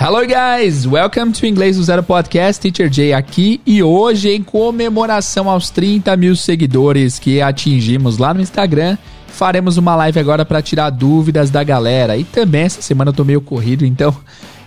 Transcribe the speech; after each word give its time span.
Hello 0.00 0.24
guys, 0.24 0.86
welcome 0.86 1.32
to 1.32 1.44
Inglês 1.44 1.76
do 1.76 1.82
Zero 1.82 2.04
Podcast, 2.04 2.60
Teacher 2.62 2.88
Jay 2.88 3.12
aqui 3.12 3.60
e 3.66 3.82
hoje 3.82 4.30
em 4.30 4.44
comemoração 4.44 5.50
aos 5.50 5.70
30 5.70 6.16
mil 6.16 6.36
seguidores 6.36 7.18
que 7.18 7.42
atingimos 7.42 8.16
lá 8.16 8.32
no 8.32 8.40
Instagram, 8.40 8.96
faremos 9.26 9.76
uma 9.76 9.96
live 9.96 10.20
agora 10.20 10.44
para 10.44 10.62
tirar 10.62 10.90
dúvidas 10.90 11.50
da 11.50 11.64
galera 11.64 12.16
e 12.16 12.22
também 12.22 12.62
essa 12.62 12.80
semana 12.80 13.08
eu 13.08 13.12
tô 13.12 13.24
meio 13.24 13.40
corrido, 13.40 13.84
então 13.84 14.16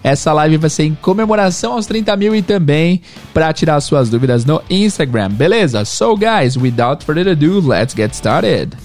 essa 0.04 0.34
live 0.34 0.58
vai 0.58 0.70
ser 0.70 0.84
em 0.84 0.96
comemoração 0.96 1.74
aos 1.74 1.86
30 1.86 2.14
mil 2.18 2.36
e 2.36 2.42
também 2.42 3.02
para 3.34 3.54
tirar 3.54 3.80
suas 3.80 4.10
dúvidas 4.10 4.44
no 4.44 4.62
Instagram, 4.70 5.30
beleza? 5.30 5.86
So 5.86 6.14
guys, 6.18 6.58
without 6.58 7.06
further 7.06 7.30
ado, 7.30 7.66
let's 7.66 7.96
get 7.96 8.12
started. 8.14 8.76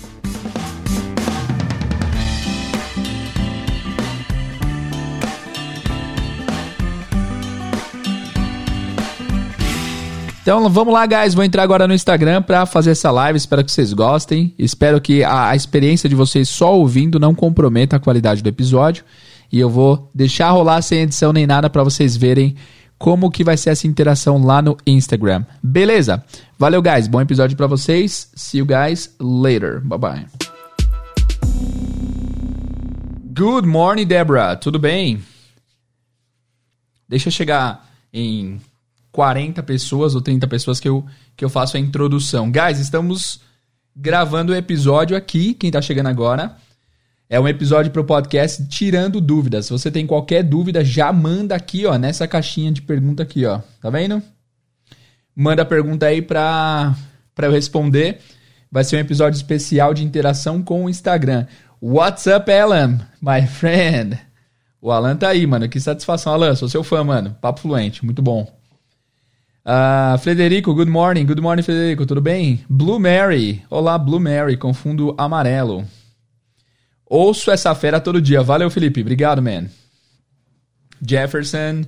Então 10.47 10.71
vamos 10.71 10.95
lá, 10.95 11.05
guys. 11.07 11.35
Vou 11.35 11.43
entrar 11.43 11.65
agora 11.65 11.89
no 11.89 11.93
Instagram 11.93 12.41
para 12.41 12.65
fazer 12.67 12.93
essa 12.93 13.11
live. 13.11 13.37
Espero 13.37 13.65
que 13.65 13.73
vocês 13.73 13.93
gostem. 13.93 14.55
Espero 14.57 15.01
que 15.01 15.25
a, 15.25 15.49
a, 15.49 15.57
experiência 15.57 16.09
de 16.09 16.15
vocês 16.15 16.49
só 16.49 16.73
ouvindo 16.73 17.19
não 17.19 17.35
comprometa 17.35 17.97
a 17.97 17.99
qualidade 17.99 18.45
do 18.45 18.49
episódio. 18.49 19.05
E 19.51 19.59
eu 19.59 19.69
vou 19.69 20.09
deixar 20.15 20.51
rolar 20.51 20.81
sem 20.83 21.01
edição 21.01 21.33
nem 21.33 21.49
nada 21.49 21.69
para 21.69 21.83
vocês 21.83 22.17
verem 22.17 22.55
como 22.97 23.29
que 23.29 23.43
vai 23.43 23.57
ser 23.57 23.71
essa 23.71 23.89
interação 23.89 24.41
lá 24.41 24.63
no 24.63 24.77
Instagram. 24.87 25.45
Beleza? 25.61 26.25
Valeu, 26.57 26.81
guys. 26.81 27.09
Bom 27.09 27.21
episódio 27.21 27.57
para 27.57 27.67
vocês. 27.67 28.31
See 28.37 28.61
you 28.61 28.67
guys 28.67 29.17
later. 29.19 29.81
Bye 29.81 29.99
bye. 29.99 30.27
Good 33.37 33.67
morning, 33.67 34.07
Deborah. 34.07 34.55
Tudo 34.55 34.79
bem? 34.79 35.21
Deixa 37.09 37.31
eu 37.31 37.33
chegar 37.33 37.85
em 38.13 38.61
40 39.17 39.63
pessoas 39.63 40.15
ou 40.15 40.21
30 40.21 40.47
pessoas 40.47 40.79
que 40.79 40.87
eu, 40.87 41.03
que 41.35 41.43
eu 41.43 41.49
faço 41.49 41.79
a 41.79 41.81
introdução. 41.81 42.53
Guys, 42.53 42.79
estamos 42.79 43.41
gravando 43.97 44.53
o 44.53 44.55
episódio 44.55 45.17
aqui, 45.17 45.55
quem 45.55 45.71
tá 45.71 45.81
chegando 45.81 46.11
agora. 46.11 46.55
É 47.27 47.41
um 47.41 47.49
episódio 47.49 47.91
pro 47.91 48.05
podcast 48.05 48.69
Tirando 48.69 49.19
Dúvidas. 49.19 49.65
Se 49.65 49.73
você 49.73 49.91
tem 49.91 50.07
qualquer 50.07 50.43
dúvida, 50.43 50.85
já 50.85 51.11
manda 51.15 51.57
aqui, 51.57 51.87
ó, 51.87 51.97
nessa 51.97 52.29
caixinha 52.29 52.71
de 52.71 52.83
pergunta 52.83 53.23
aqui, 53.23 53.47
ó. 53.47 53.61
Tá 53.81 53.89
vendo? 53.89 54.23
Manda 55.35 55.63
a 55.63 55.67
pergunta 55.67 56.05
aí 56.05 56.21
pra 56.21 56.95
eu 57.41 57.51
responder. 57.51 58.19
Vai 58.71 58.85
ser 58.85 58.97
um 58.97 59.01
episódio 59.01 59.39
especial 59.39 59.95
de 59.95 60.05
interação 60.05 60.63
com 60.63 60.85
o 60.85 60.91
Instagram. 60.91 61.47
What's 61.81 62.27
up, 62.27 62.53
Alan? 62.53 62.99
My 63.23 63.47
friend. 63.47 64.19
O 64.79 64.93
Alan 64.93 65.17
tá 65.17 65.31
aí, 65.31 65.47
mano. 65.47 65.71
Que 65.71 65.81
satisfação, 65.81 66.35
Alan. 66.35 66.55
Sou 66.55 66.69
seu 66.69 66.85
fã, 66.85 67.03
mano. 67.03 67.35
Papo 67.41 67.61
fluente. 67.61 68.05
Muito 68.05 68.21
bom. 68.21 68.56
Uh, 69.67 70.17
Frederico, 70.19 70.73
good 70.73 70.89
morning. 70.89 71.27
Good 71.27 71.41
morning, 71.41 71.65
Frederico. 71.65 72.07
Tudo 72.07 72.21
bem? 72.21 72.65
Blue 72.71 73.01
Mary. 73.01 73.65
Olá, 73.69 73.99
Blue 73.99 74.21
Mary. 74.21 74.57
Confundo 74.57 75.13
amarelo. 75.19 75.85
Ouço 77.05 77.51
essa 77.51 77.75
fera 77.75 77.99
todo 77.99 78.23
dia. 78.23 78.45
Valeu, 78.45 78.71
Felipe. 78.71 79.01
Obrigado, 79.01 79.43
man. 79.43 79.65
Jefferson. 81.05 81.85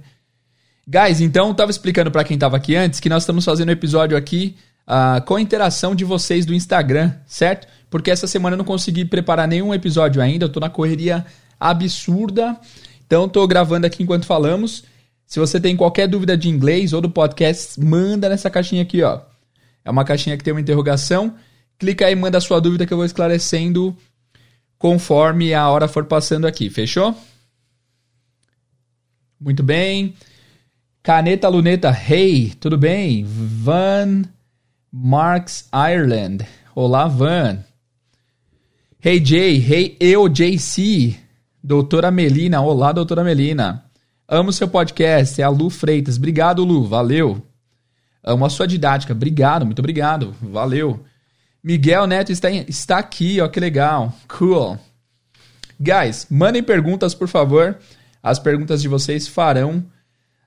Guys, 0.89 1.21
então, 1.21 1.55
tava 1.55 1.71
explicando 1.71 2.11
para 2.11 2.25
quem 2.25 2.37
tava 2.37 2.57
aqui 2.57 2.75
antes 2.75 2.99
que 2.99 3.09
nós 3.09 3.23
estamos 3.23 3.45
fazendo 3.45 3.71
episódio 3.71 4.17
aqui 4.17 4.57
uh, 4.85 5.25
com 5.25 5.37
a 5.37 5.41
interação 5.41 5.95
de 5.95 6.05
vocês 6.05 6.45
do 6.45 6.53
Instagram, 6.53 7.13
certo? 7.29 7.69
Porque 7.89 8.11
essa 8.11 8.27
semana 8.27 8.55
eu 8.55 8.59
não 8.59 8.65
consegui 8.65 9.05
preparar 9.05 9.47
nenhum 9.47 9.73
episódio 9.73 10.21
ainda. 10.21 10.47
Eu 10.47 10.49
tô 10.49 10.59
na 10.59 10.69
correria 10.69 11.25
absurda. 11.61 12.59
Então, 13.07 13.29
tô 13.29 13.47
gravando 13.47 13.87
aqui 13.87 14.03
enquanto 14.03 14.27
falamos. 14.27 14.83
Se 15.29 15.39
você 15.39 15.61
tem 15.61 15.77
qualquer 15.77 16.09
dúvida 16.09 16.39
de 16.39 16.49
inglês 16.49 16.95
ou 16.95 17.03
do 17.03 17.11
podcast, 17.11 17.79
manda 17.79 18.31
nessa 18.31 18.49
caixinha 18.49 18.81
aqui, 18.81 19.03
ó. 19.03 19.21
É 19.85 19.91
uma 19.91 20.03
caixinha 20.03 20.39
que 20.39 20.43
tem 20.43 20.55
uma 20.55 20.61
interrogação. 20.61 21.35
Clica 21.79 22.07
aí 22.07 22.15
e 22.15 22.17
manda 22.17 22.39
a 22.39 22.41
sua 22.41 22.59
dúvida 22.63 22.87
que 22.87 22.93
eu 22.95 22.97
vou 22.97 23.05
esclarecendo 23.05 23.95
conforme 24.79 25.53
a 25.53 25.69
hora 25.69 25.87
for 25.87 26.07
passando 26.07 26.47
aqui. 26.47 26.71
Fechou? 26.71 27.15
Muito 29.39 29.63
bem. 29.63 30.15
Caneta 31.03 31.47
Luneta, 31.51 31.91
hey, 31.91 32.55
tudo 32.59 32.79
bem? 32.79 33.23
Van 33.27 34.23
Marks 34.91 35.69
Ireland. 35.75 36.47
Olá, 36.75 37.07
Van. 37.07 37.63
Hey 38.99 39.23
Jay, 39.23 39.59
hey 39.59 39.95
eu, 40.01 40.27
JC. 40.27 41.19
Doutora 41.63 42.11
Melina, 42.11 42.63
olá, 42.63 42.93
doutora 42.93 43.23
Melina. 43.23 43.88
Amo 44.31 44.53
seu 44.53 44.69
podcast, 44.69 45.41
é 45.41 45.45
a 45.45 45.49
Lu 45.49 45.71
Freitas. 45.71 46.19
Obrigado, 46.19 46.63
Lu, 46.63 46.87
valeu. 46.87 47.43
Amo 48.23 48.45
a 48.45 48.51
sua 48.51 48.69
didática, 48.69 49.15
obrigado, 49.15 49.65
muito 49.65 49.79
obrigado, 49.79 50.35
valeu. 50.43 51.03
Miguel 51.65 52.07
Neto 52.07 52.31
está, 52.31 52.51
está 52.51 52.99
aqui, 52.99 53.41
ó, 53.41 53.49
que 53.49 53.59
legal, 53.59 54.13
cool. 54.29 54.79
Guys, 55.81 56.27
mandem 56.29 56.63
perguntas, 56.63 57.15
por 57.15 57.27
favor. 57.27 57.79
As 58.23 58.39
perguntas 58.39 58.83
de 58.83 58.89
vocês 58.89 59.27
farão 59.27 59.83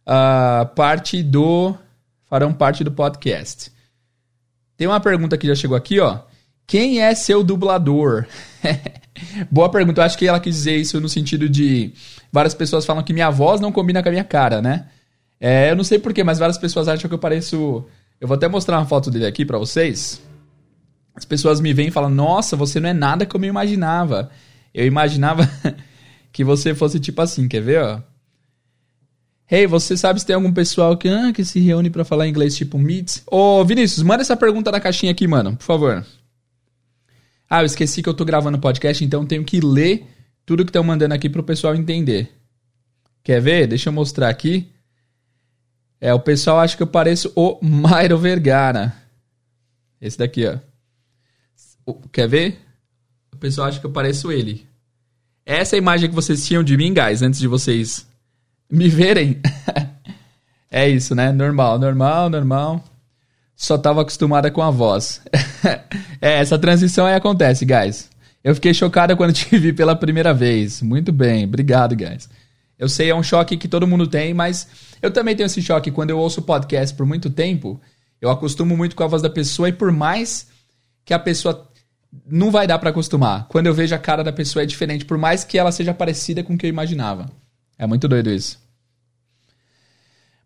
uh, 0.05 0.67
parte 0.75 1.23
do 1.23 1.75
farão 2.29 2.53
parte 2.53 2.83
do 2.83 2.91
podcast. 2.91 3.71
Tem 4.77 4.85
uma 4.85 4.99
pergunta 4.99 5.39
que 5.39 5.47
já 5.47 5.55
chegou 5.55 5.75
aqui, 5.75 5.99
ó. 5.99 6.19
Quem 6.67 7.01
é 7.01 7.15
seu 7.15 7.43
dublador? 7.43 8.27
Boa 9.49 9.69
pergunta. 9.69 10.01
Eu 10.01 10.05
acho 10.05 10.17
que 10.17 10.27
ela 10.27 10.39
quis 10.39 10.55
dizer 10.55 10.77
isso 10.77 10.99
no 10.99 11.09
sentido 11.09 11.47
de. 11.49 11.91
Várias 12.31 12.53
pessoas 12.53 12.85
falam 12.85 13.03
que 13.03 13.13
minha 13.13 13.29
voz 13.29 13.59
não 13.59 13.71
combina 13.71 14.01
com 14.01 14.09
a 14.09 14.11
minha 14.11 14.23
cara, 14.23 14.61
né? 14.61 14.87
É, 15.39 15.71
eu 15.71 15.75
não 15.75 15.83
sei 15.83 15.99
porquê, 15.99 16.23
mas 16.23 16.39
várias 16.39 16.57
pessoas 16.57 16.87
acham 16.87 17.07
que 17.07 17.13
eu 17.13 17.19
pareço. 17.19 17.83
Eu 18.19 18.27
vou 18.27 18.35
até 18.35 18.47
mostrar 18.47 18.77
uma 18.77 18.85
foto 18.85 19.09
dele 19.09 19.25
aqui 19.25 19.43
para 19.45 19.57
vocês. 19.57 20.21
As 21.15 21.25
pessoas 21.25 21.59
me 21.59 21.73
veem 21.73 21.87
e 21.89 21.91
falam: 21.91 22.09
Nossa, 22.09 22.55
você 22.55 22.79
não 22.79 22.89
é 22.89 22.93
nada 22.93 23.25
como 23.25 23.45
eu 23.45 23.49
imaginava. 23.49 24.29
Eu 24.73 24.85
imaginava 24.85 25.49
que 26.31 26.43
você 26.43 26.73
fosse 26.73 26.99
tipo 26.99 27.21
assim, 27.21 27.47
quer 27.47 27.61
ver, 27.61 27.81
ó? 27.81 27.99
Hey, 29.49 29.67
você 29.67 29.97
sabe 29.97 30.17
se 30.17 30.25
tem 30.25 30.33
algum 30.33 30.53
pessoal 30.53 30.95
que, 30.95 31.09
ah, 31.09 31.33
que 31.33 31.43
se 31.43 31.59
reúne 31.59 31.89
para 31.89 32.05
falar 32.05 32.25
inglês 32.25 32.55
tipo 32.55 32.77
Meets? 32.79 33.21
Ô, 33.27 33.65
Vinícius, 33.65 34.01
manda 34.01 34.21
essa 34.21 34.37
pergunta 34.37 34.71
na 34.71 34.79
caixinha 34.79 35.11
aqui, 35.11 35.27
mano, 35.27 35.57
por 35.57 35.65
favor. 35.65 36.05
Ah, 37.53 37.63
eu 37.63 37.65
esqueci 37.65 38.01
que 38.01 38.07
eu 38.07 38.13
tô 38.13 38.23
gravando 38.23 38.57
podcast, 38.57 39.03
então 39.03 39.25
tenho 39.25 39.43
que 39.43 39.59
ler 39.59 40.07
tudo 40.45 40.63
que 40.63 40.69
estão 40.69 40.85
mandando 40.85 41.13
aqui 41.13 41.29
pro 41.29 41.43
pessoal 41.43 41.75
entender. 41.75 42.31
Quer 43.21 43.41
ver? 43.41 43.67
Deixa 43.67 43.89
eu 43.89 43.93
mostrar 43.93 44.29
aqui. 44.29 44.71
É, 45.99 46.13
o 46.13 46.19
pessoal 46.21 46.61
acha 46.61 46.77
que 46.77 46.81
eu 46.81 46.87
pareço 46.87 47.29
o 47.35 47.59
Mairo 47.61 48.17
Vergara. 48.17 48.95
Esse 49.99 50.17
daqui, 50.17 50.45
ó. 50.47 50.59
Quer 52.09 52.29
ver? 52.29 52.57
O 53.33 53.35
pessoal 53.35 53.67
acha 53.67 53.81
que 53.81 53.85
eu 53.85 53.91
pareço 53.91 54.31
ele. 54.31 54.65
Essa 55.45 55.75
é 55.75 55.77
a 55.77 55.81
imagem 55.81 56.07
que 56.07 56.15
vocês 56.15 56.47
tinham 56.47 56.63
de 56.63 56.77
mim, 56.77 56.93
guys, 56.93 57.21
antes 57.21 57.41
de 57.41 57.49
vocês 57.49 58.07
me 58.71 58.87
verem. 58.87 59.41
é 60.71 60.87
isso, 60.87 61.13
né? 61.13 61.33
Normal, 61.33 61.77
normal, 61.77 62.29
normal 62.29 62.81
só 63.61 63.75
estava 63.75 64.01
acostumada 64.01 64.49
com 64.49 64.63
a 64.63 64.71
voz. 64.71 65.21
é, 66.21 66.39
essa 66.39 66.57
transição 66.57 67.05
aí 67.05 67.15
acontece, 67.15 67.65
guys. 67.65 68.09
Eu 68.43 68.55
fiquei 68.55 68.73
chocada 68.73 69.15
quando 69.15 69.33
te 69.33 69.57
vi 69.57 69.73
pela 69.73 69.95
primeira 69.95 70.33
vez. 70.33 70.81
Muito 70.81 71.11
bem, 71.11 71.45
obrigado, 71.45 71.95
guys. 71.95 72.29
Eu 72.77 72.89
sei, 72.89 73.09
é 73.09 73.15
um 73.15 73.21
choque 73.21 73.57
que 73.57 73.67
todo 73.67 73.87
mundo 73.87 74.07
tem, 74.07 74.33
mas 74.33 74.67
eu 75.01 75.11
também 75.11 75.35
tenho 75.35 75.45
esse 75.45 75.61
choque 75.61 75.91
quando 75.91 76.09
eu 76.09 76.17
ouço 76.17 76.41
podcast 76.41 76.95
por 76.95 77.05
muito 77.05 77.29
tempo. 77.29 77.79
Eu 78.19 78.29
acostumo 78.29 78.75
muito 78.75 78.95
com 78.95 79.03
a 79.03 79.07
voz 79.07 79.21
da 79.21 79.29
pessoa 79.29 79.69
e 79.69 79.73
por 79.73 79.91
mais 79.91 80.47
que 81.05 81.13
a 81.13 81.19
pessoa 81.19 81.69
não 82.25 82.51
vai 82.51 82.67
dar 82.67 82.79
para 82.79 82.89
acostumar. 82.89 83.47
Quando 83.47 83.67
eu 83.67 83.73
vejo 83.73 83.95
a 83.95 83.99
cara 83.99 84.23
da 84.23 84.33
pessoa 84.33 84.63
é 84.63 84.65
diferente, 84.65 85.05
por 85.05 85.17
mais 85.17 85.43
que 85.43 85.57
ela 85.57 85.71
seja 85.71 85.93
parecida 85.93 86.43
com 86.43 86.53
o 86.53 86.57
que 86.57 86.65
eu 86.65 86.69
imaginava. 86.69 87.29
É 87.77 87.87
muito 87.87 88.07
doido 88.07 88.31
isso. 88.31 88.59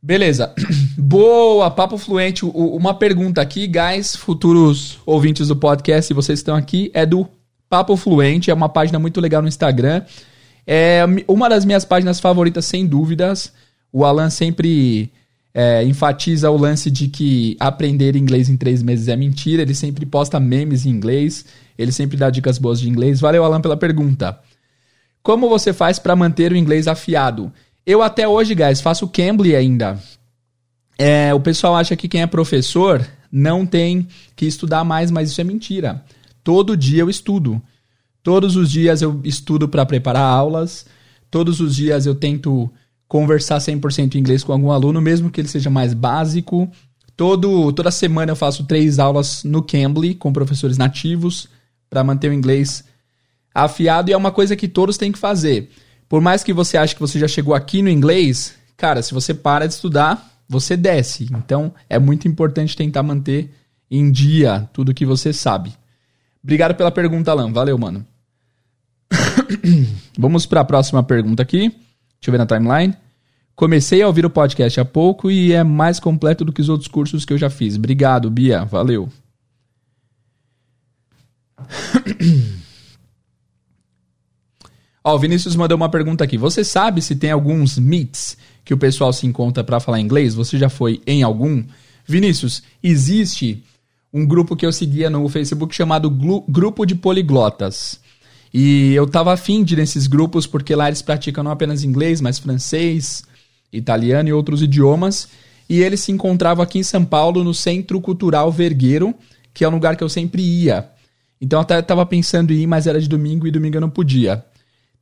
Beleza. 0.06 0.54
Boa, 0.96 1.72
papo 1.72 1.98
fluente. 1.98 2.46
Uma 2.46 2.94
pergunta 2.94 3.42
aqui, 3.42 3.66
guys, 3.66 4.16
futuros 4.16 5.00
ouvintes 5.04 5.48
do 5.48 5.56
podcast, 5.56 6.08
se 6.08 6.14
vocês 6.14 6.38
estão 6.38 6.56
aqui, 6.56 6.92
é 6.94 7.08
do 7.08 7.28
Papo 7.68 7.98
Fluente, 7.98 8.52
é 8.52 8.54
uma 8.54 8.70
página 8.70 9.00
muito 9.00 9.20
legal 9.20 9.42
no 9.42 9.48
Instagram. 9.48 10.04
É 10.68 11.02
uma 11.28 11.50
das 11.50 11.66
minhas 11.66 11.84
páginas 11.84 12.20
favoritas, 12.20 12.66
sem 12.66 12.86
dúvidas. 12.86 13.52
O 13.92 14.06
Alan 14.06 14.30
sempre 14.30 15.12
é, 15.52 15.84
enfatiza 15.84 16.52
o 16.52 16.58
lance 16.58 16.92
de 16.92 17.08
que 17.08 17.58
aprender 17.60 18.16
inglês 18.16 18.48
em 18.48 18.58
três 18.58 18.84
meses 18.84 19.08
é 19.08 19.16
mentira. 19.16 19.64
Ele 19.64 19.74
sempre 19.74 20.06
posta 20.06 20.40
memes 20.40 20.86
em 20.86 20.90
inglês. 20.90 21.46
Ele 21.76 21.92
sempre 21.92 22.16
dá 22.16 22.30
dicas 22.30 22.60
boas 22.60 22.80
de 22.80 22.88
inglês. 22.88 23.20
Valeu, 23.20 23.44
Alan, 23.44 23.60
pela 23.60 23.76
pergunta. 23.76 24.40
Como 25.24 25.50
você 25.50 25.74
faz 25.74 25.98
para 25.98 26.16
manter 26.16 26.52
o 26.52 26.56
inglês 26.56 26.88
afiado? 26.88 27.52
Eu 27.86 28.02
até 28.02 28.28
hoje, 28.28 28.56
guys, 28.56 28.82
faço 28.82 29.08
Cambly 29.08 29.56
ainda. 29.56 30.00
É, 30.98 31.34
o 31.34 31.40
pessoal 31.40 31.76
acha 31.76 31.96
que 31.96 32.08
quem 32.08 32.22
é 32.22 32.28
professor 32.28 33.06
não 33.32 33.66
tem 33.66 34.08
que 34.36 34.46
estudar 34.46 34.84
mais, 34.84 35.12
mas 35.12 35.30
isso 35.30 35.40
é 35.40 35.44
mentira. 35.44 36.04
Todo 36.44 36.76
dia 36.76 37.02
eu 37.02 37.10
estudo. 37.10 37.62
Todos 38.24 38.56
os 38.56 38.72
dias 38.72 39.04
eu 39.04 39.22
estudo 39.24 39.68
para 39.68 39.86
preparar 39.86 40.24
aulas. 40.24 40.86
Todos 41.30 41.60
os 41.60 41.76
dias 41.76 42.08
eu 42.08 42.16
tento 42.16 42.72
conversar 43.08 43.60
100% 43.60 44.16
em 44.16 44.20
inglês 44.20 44.44
com 44.44 44.52
algum 44.52 44.72
aluno, 44.72 45.00
mesmo 45.00 45.30
que 45.30 45.40
ele 45.40 45.48
seja 45.48 45.70
mais 45.70 45.94
básico. 45.94 46.68
Todo, 47.16 47.72
toda 47.72 47.92
semana 47.92 48.32
eu 48.32 48.36
faço 48.36 48.64
três 48.66 48.98
aulas 48.98 49.44
no 49.44 49.62
Cambly 49.62 50.16
com 50.16 50.34
professores 50.34 50.78
nativos 50.78 51.48
para 51.90 52.04
manter 52.04 52.32
o 52.32 52.34
inglês 52.34 52.84
afiado 53.54 54.10
e 54.10 54.14
é 54.14 54.18
uma 54.18 54.32
coisa 54.32 54.56
que 54.56 54.68
todos 54.68 54.98
têm 54.98 55.12
que 55.12 55.20
fazer. 55.20 55.70
Por 56.08 56.22
mais 56.22 56.44
que 56.44 56.54
você 56.54 56.78
ache 56.78 56.94
que 56.94 57.02
você 57.02 57.20
já 57.20 57.28
chegou 57.28 57.54
aqui 57.54 57.82
no 57.82 57.90
inglês, 57.90 58.56
cara, 58.78 59.02
se 59.02 59.14
você 59.14 59.34
para 59.34 59.68
de 59.68 59.74
estudar, 59.74 60.32
você 60.48 60.78
desce. 60.78 61.28
Então 61.32 61.74
é 61.90 61.98
muito 61.98 62.28
importante 62.28 62.76
tentar 62.76 63.04
manter 63.04 63.54
em 63.90 64.12
dia 64.12 64.70
tudo 64.74 64.94
que 64.94 65.06
você 65.06 65.34
sabe. 65.34 65.74
Obrigado 66.44 66.76
pela 66.76 66.92
pergunta, 66.92 67.32
Alan. 67.32 67.52
Valeu, 67.52 67.78
mano. 67.78 68.06
Vamos 70.18 70.46
para 70.46 70.62
a 70.62 70.66
próxima 70.66 71.02
pergunta 71.02 71.42
aqui. 71.42 71.70
Deixa 71.70 72.28
eu 72.28 72.32
ver 72.32 72.38
na 72.38 72.46
timeline. 72.46 72.96
Comecei 73.56 74.02
a 74.02 74.08
ouvir 74.08 74.26
o 74.26 74.30
podcast 74.30 74.80
há 74.80 74.86
pouco 74.86 75.32
e 75.32 75.54
é 75.54 75.64
mais 75.64 76.00
completo 76.00 76.44
do 76.44 76.52
que 76.52 76.62
os 76.62 76.70
outros 76.70 76.90
cursos 76.90 77.24
que 77.26 77.34
eu 77.34 77.38
já 77.38 77.50
fiz. 77.50 77.78
Obrigado, 77.78 78.30
Bia. 78.30 78.66
Valeu. 78.66 79.10
Ó, 85.08 85.14
o 85.14 85.20
Vinícius 85.20 85.56
mandou 85.56 85.76
uma 85.76 85.88
pergunta 85.88 86.24
aqui. 86.24 86.36
Você 86.36 86.64
sabe 86.64 87.00
se 87.00 87.16
tem 87.16 87.30
alguns 87.30 87.78
meets 87.78 88.36
que 88.64 88.74
o 88.74 88.78
pessoal 88.78 89.14
se 89.14 89.28
encontra 89.28 89.64
para 89.64 89.80
falar 89.80 90.00
inglês? 90.00 90.34
Você 90.34 90.58
já 90.58 90.68
foi 90.68 91.00
em 91.06 91.22
algum? 91.22 91.64
Vinícius, 92.08 92.64
existe 92.82 93.64
um 94.12 94.26
grupo 94.26 94.56
que 94.56 94.66
eu 94.66 94.72
seguia 94.72 95.08
no 95.08 95.30
Facebook 95.30 95.76
chamado 95.76 96.10
Grupo 96.10 96.88
de 96.88 96.96
Poliglotas. 96.96 98.00
E 98.52 98.94
eu 98.96 99.06
tava 99.06 99.32
afim 99.32 99.64
de 99.64 99.76
ir 99.76 99.78
nesses 99.78 100.08
grupos 100.08 100.48
porque 100.48 100.76
lá 100.76 100.88
eles 100.88 101.04
praticam 101.04 101.44
não 101.44 101.52
apenas 101.52 101.84
inglês, 101.84 102.20
mas 102.20 102.40
francês, 102.40 103.24
italiano 103.72 104.30
e 104.30 104.34
outros 104.34 104.64
idiomas. 104.64 105.28
E 105.70 105.84
eles 105.84 106.00
se 106.00 106.12
encontravam 106.12 106.64
aqui 106.64 106.80
em 106.80 106.84
São 106.84 107.06
Paulo, 107.06 107.44
no 107.44 107.54
Centro 107.54 108.02
Cultural 108.02 108.52
Vergueiro, 108.52 109.14
que 109.54 109.64
é 109.64 109.70
um 109.70 109.74
lugar 109.74 109.96
que 109.96 110.04
eu 110.04 110.10
sempre 110.10 110.42
ia. 110.42 110.90
Então 111.40 111.60
eu 111.60 111.62
até 111.62 111.80
tava 111.84 112.04
pensando 112.08 112.52
em 112.52 112.62
ir, 112.62 112.68
mas 112.68 112.88
era 112.88 113.00
de 113.00 113.08
domingo 113.08 113.46
e 113.46 113.52
domingo 113.52 113.78
eu 113.78 113.82
não 113.82 113.90
podia. 113.92 114.44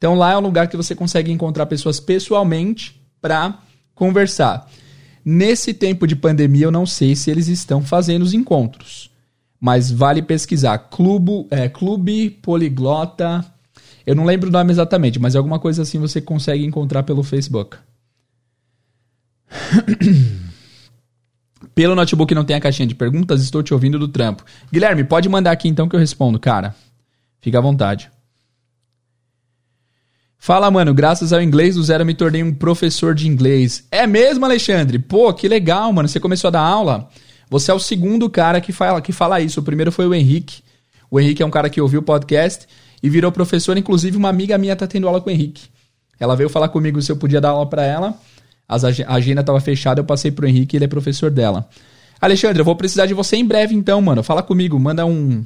Então 0.03 0.15
lá 0.15 0.33
é 0.33 0.37
um 0.37 0.41
lugar 0.41 0.67
que 0.67 0.75
você 0.75 0.93
consegue 0.93 1.31
encontrar 1.31 1.65
pessoas 1.65 1.97
pessoalmente 1.97 3.01
para 3.21 3.59
conversar. 3.95 4.69
Nesse 5.23 5.73
tempo 5.73 6.05
de 6.05 6.13
pandemia, 6.13 6.65
eu 6.65 6.71
não 6.71 6.85
sei 6.85 7.15
se 7.15 7.31
eles 7.31 7.47
estão 7.47 7.81
fazendo 7.81 8.23
os 8.23 8.33
encontros, 8.33 9.09
mas 9.61 9.89
vale 9.89 10.21
pesquisar. 10.21 10.77
Clube, 10.77 11.47
é, 11.49 11.69
Clube 11.69 12.31
Poliglota. 12.41 13.45
Eu 14.05 14.13
não 14.13 14.25
lembro 14.25 14.49
o 14.49 14.51
nome 14.51 14.73
exatamente, 14.73 15.19
mas 15.19 15.37
alguma 15.37 15.57
coisa 15.57 15.83
assim 15.83 15.97
você 15.97 16.19
consegue 16.19 16.65
encontrar 16.65 17.03
pelo 17.03 17.23
Facebook. 17.23 17.77
Pelo 21.73 21.95
notebook 21.95 22.35
não 22.35 22.43
tem 22.43 22.57
a 22.57 22.61
caixinha 22.61 22.85
de 22.85 22.93
perguntas, 22.93 23.41
estou 23.41 23.63
te 23.63 23.73
ouvindo 23.73 23.97
do 23.97 24.07
trampo. 24.07 24.43
Guilherme, 24.71 25.05
pode 25.05 25.29
mandar 25.29 25.51
aqui 25.51 25.69
então 25.69 25.87
que 25.87 25.95
eu 25.95 25.99
respondo, 25.99 26.37
cara. 26.37 26.75
Fica 27.39 27.57
à 27.57 27.61
vontade. 27.61 28.11
Fala, 30.45 30.69
mano, 30.69 30.93
graças 30.93 31.31
ao 31.31 31.41
inglês 31.41 31.75
do 31.75 31.83
zero 31.83 32.05
me 32.05 32.13
tornei 32.13 32.43
um 32.43 32.53
professor 32.53 33.15
de 33.15 33.29
inglês. 33.29 33.87
É 33.89 34.05
mesmo, 34.05 34.43
Alexandre? 34.43 34.99
Pô, 34.99 35.33
que 35.33 35.47
legal, 35.47 35.93
mano. 35.93 36.09
Você 36.09 36.19
começou 36.19 36.49
a 36.49 36.51
dar 36.51 36.59
aula? 36.59 37.07
Você 37.49 37.71
é 37.71 37.73
o 37.73 37.79
segundo 37.79 38.29
cara 38.29 38.59
que 38.59 38.73
fala, 38.73 39.01
que 39.01 39.13
fala 39.13 39.39
isso. 39.39 39.61
O 39.61 39.63
primeiro 39.63 39.89
foi 39.89 40.05
o 40.05 40.13
Henrique. 40.13 40.61
O 41.09 41.17
Henrique 41.17 41.41
é 41.41 41.45
um 41.45 41.49
cara 41.49 41.69
que 41.69 41.79
ouviu 41.79 42.01
o 42.01 42.03
podcast 42.03 42.67
e 43.01 43.09
virou 43.09 43.31
professor. 43.31 43.77
Inclusive, 43.77 44.17
uma 44.17 44.27
amiga 44.27 44.57
minha 44.57 44.75
tá 44.75 44.85
tendo 44.85 45.07
aula 45.07 45.21
com 45.21 45.29
o 45.29 45.31
Henrique. 45.31 45.69
Ela 46.19 46.35
veio 46.35 46.49
falar 46.49 46.67
comigo 46.67 47.01
se 47.01 47.09
eu 47.09 47.15
podia 47.15 47.39
dar 47.39 47.51
aula 47.51 47.69
para 47.69 47.85
ela. 47.85 48.13
As, 48.67 48.83
a 48.83 49.13
agenda 49.13 49.39
estava 49.39 49.61
fechada, 49.61 50.01
eu 50.01 50.05
passei 50.05 50.29
pro 50.29 50.45
Henrique, 50.45 50.75
ele 50.75 50.83
é 50.83 50.89
professor 50.89 51.31
dela. 51.31 51.69
Alexandre, 52.19 52.59
eu 52.59 52.65
vou 52.65 52.75
precisar 52.75 53.05
de 53.05 53.13
você 53.13 53.37
em 53.37 53.45
breve 53.45 53.73
então, 53.73 54.01
mano. 54.01 54.21
Fala 54.21 54.43
comigo, 54.43 54.77
manda 54.77 55.05
um 55.05 55.45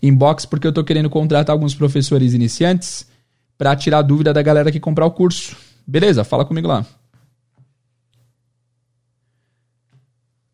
inbox 0.00 0.46
porque 0.46 0.68
eu 0.68 0.72
tô 0.72 0.84
querendo 0.84 1.10
contratar 1.10 1.52
alguns 1.52 1.74
professores 1.74 2.32
iniciantes 2.32 3.15
para 3.58 3.76
tirar 3.76 4.02
dúvida 4.02 4.32
da 4.32 4.42
galera 4.42 4.70
que 4.70 4.80
comprar 4.80 5.06
o 5.06 5.10
curso. 5.10 5.56
Beleza? 5.86 6.24
Fala 6.24 6.44
comigo 6.44 6.68
lá. 6.68 6.84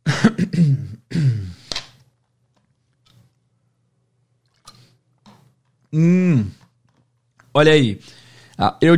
hum. 5.93 6.47
Olha 7.55 7.73
aí. 7.73 8.01
Ah, 8.57 8.77
eu, 8.81 8.97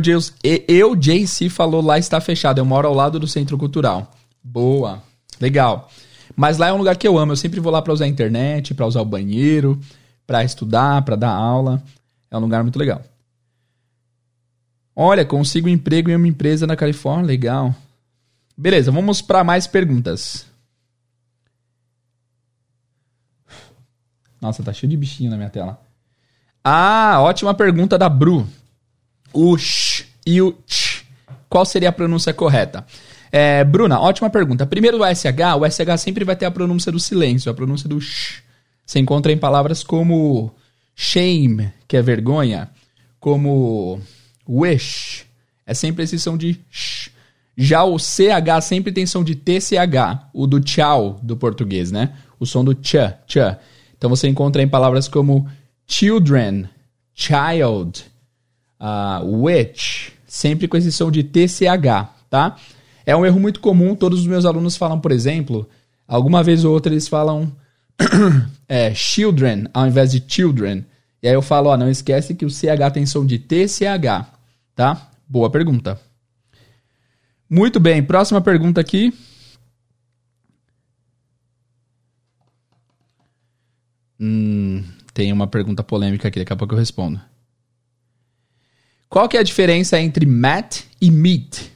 eu, 0.67 0.95
JC 0.95 1.49
falou 1.49 1.81
lá 1.81 1.97
está 1.97 2.21
fechado. 2.21 2.59
Eu 2.59 2.65
moro 2.65 2.87
ao 2.87 2.93
lado 2.93 3.19
do 3.19 3.27
Centro 3.27 3.57
Cultural. 3.57 4.11
Boa. 4.43 5.01
Legal. 5.39 5.89
Mas 6.35 6.57
lá 6.57 6.67
é 6.67 6.73
um 6.73 6.77
lugar 6.77 6.97
que 6.97 7.07
eu 7.07 7.17
amo. 7.17 7.31
Eu 7.31 7.37
sempre 7.37 7.59
vou 7.59 7.71
lá 7.71 7.81
para 7.81 7.93
usar 7.93 8.05
a 8.05 8.09
internet, 8.09 8.73
para 8.73 8.85
usar 8.85 9.01
o 9.01 9.05
banheiro, 9.05 9.79
para 10.27 10.43
estudar, 10.43 11.01
para 11.03 11.15
dar 11.15 11.31
aula. 11.31 11.81
É 12.29 12.37
um 12.37 12.41
lugar 12.41 12.61
muito 12.63 12.77
legal. 12.77 13.01
Olha, 14.95 15.25
consigo 15.25 15.67
um 15.67 15.71
emprego 15.71 16.09
em 16.09 16.15
uma 16.15 16.27
empresa 16.27 16.65
na 16.65 16.75
Califórnia, 16.75 17.25
legal. 17.25 17.75
Beleza, 18.57 18.91
vamos 18.91 19.21
para 19.21 19.43
mais 19.43 19.67
perguntas. 19.67 20.45
Nossa, 24.39 24.63
tá 24.63 24.71
cheio 24.71 24.89
de 24.89 24.95
bichinho 24.95 25.29
na 25.29 25.37
minha 25.37 25.49
tela. 25.49 25.81
Ah, 26.63 27.17
ótima 27.19 27.53
pergunta 27.53 27.97
da 27.97 28.07
Bru. 28.07 28.47
O 29.33 29.57
sh 29.57 30.05
e 30.25 30.41
o 30.41 30.57
ch. 30.65 31.05
Qual 31.49 31.65
seria 31.65 31.89
a 31.89 31.91
pronúncia 31.91 32.33
correta? 32.33 32.85
É, 33.31 33.63
Bruna, 33.65 33.99
ótima 33.99 34.29
pergunta. 34.29 34.65
Primeiro 34.65 35.01
o 35.01 35.05
SH, 35.05 35.57
o 35.59 35.69
SH 35.69 35.99
sempre 35.99 36.23
vai 36.23 36.35
ter 36.35 36.45
a 36.45 36.51
pronúncia 36.51 36.91
do 36.91 36.99
silêncio, 36.99 37.51
a 37.51 37.53
pronúncia 37.53 37.89
do 37.89 37.99
sh. 37.99 38.41
Você 38.85 38.99
encontra 38.99 39.31
em 39.31 39.37
palavras 39.37 39.83
como 39.83 40.53
shame, 40.95 41.71
que 41.87 41.97
é 41.97 42.01
vergonha, 42.01 42.69
como 43.19 43.99
wish. 44.47 45.25
É 45.65 45.73
sempre 45.73 46.03
esse 46.03 46.19
som 46.19 46.37
de 46.37 46.59
sh. 46.69 47.11
Já 47.57 47.83
o 47.83 47.97
CH 47.97 48.61
sempre 48.61 48.91
tem 48.91 49.05
som 49.05 49.23
de 49.23 49.33
TCH, 49.33 50.29
o 50.33 50.45
do 50.45 50.59
tchau 50.59 51.19
do 51.23 51.37
português, 51.37 51.91
né? 51.91 52.13
O 52.39 52.45
som 52.45 52.63
do 52.63 52.73
ch, 52.73 52.95
ch. 53.27 53.37
Então 53.97 54.09
você 54.09 54.27
encontra 54.27 54.61
em 54.61 54.67
palavras 54.67 55.07
como 55.07 55.47
children, 55.87 56.65
child, 57.13 58.03
uh, 58.79 59.25
witch, 59.25 60.09
sempre 60.27 60.67
com 60.67 60.75
esse 60.75 60.91
som 60.91 61.09
de 61.09 61.23
TCH, 61.23 62.09
tá? 62.29 62.57
É 63.05 63.15
um 63.15 63.25
erro 63.25 63.39
muito 63.39 63.59
comum, 63.59 63.95
todos 63.95 64.19
os 64.19 64.27
meus 64.27 64.45
alunos 64.45 64.75
falam, 64.75 64.99
por 64.99 65.11
exemplo, 65.11 65.69
alguma 66.07 66.43
vez 66.43 66.65
ou 66.65 66.73
outra 66.73 66.91
eles 66.91 67.07
falam 67.07 67.51
é, 68.67 68.93
children 68.93 69.67
ao 69.73 69.87
invés 69.87 70.11
de 70.11 70.23
children. 70.27 70.85
E 71.23 71.27
aí 71.27 71.33
eu 71.33 71.41
falo, 71.41 71.69
ó, 71.69 71.77
não 71.77 71.89
esquece 71.89 72.35
que 72.35 72.45
o 72.45 72.49
CH 72.49 72.91
tem 72.93 73.05
som 73.05 73.25
de 73.25 73.39
TCH. 73.39 74.34
Tá? 74.75 75.09
Boa 75.27 75.49
pergunta. 75.49 75.99
Muito 77.49 77.79
bem, 77.79 78.03
próxima 78.03 78.41
pergunta 78.41 78.81
aqui. 78.81 79.13
Hum, 84.19 84.83
tem 85.13 85.31
uma 85.31 85.47
pergunta 85.47 85.83
polêmica 85.83 86.27
aqui, 86.27 86.39
daqui 86.39 86.51
a 86.51 86.55
pouco 86.55 86.73
eu 86.73 86.79
respondo. 86.79 87.21
Qual 89.07 89.29
que 89.29 89.37
é 89.37 89.39
a 89.39 89.43
diferença 89.43 89.99
entre 89.99 90.25
met 90.25 90.85
e 90.99 91.09
meet? 91.09 91.71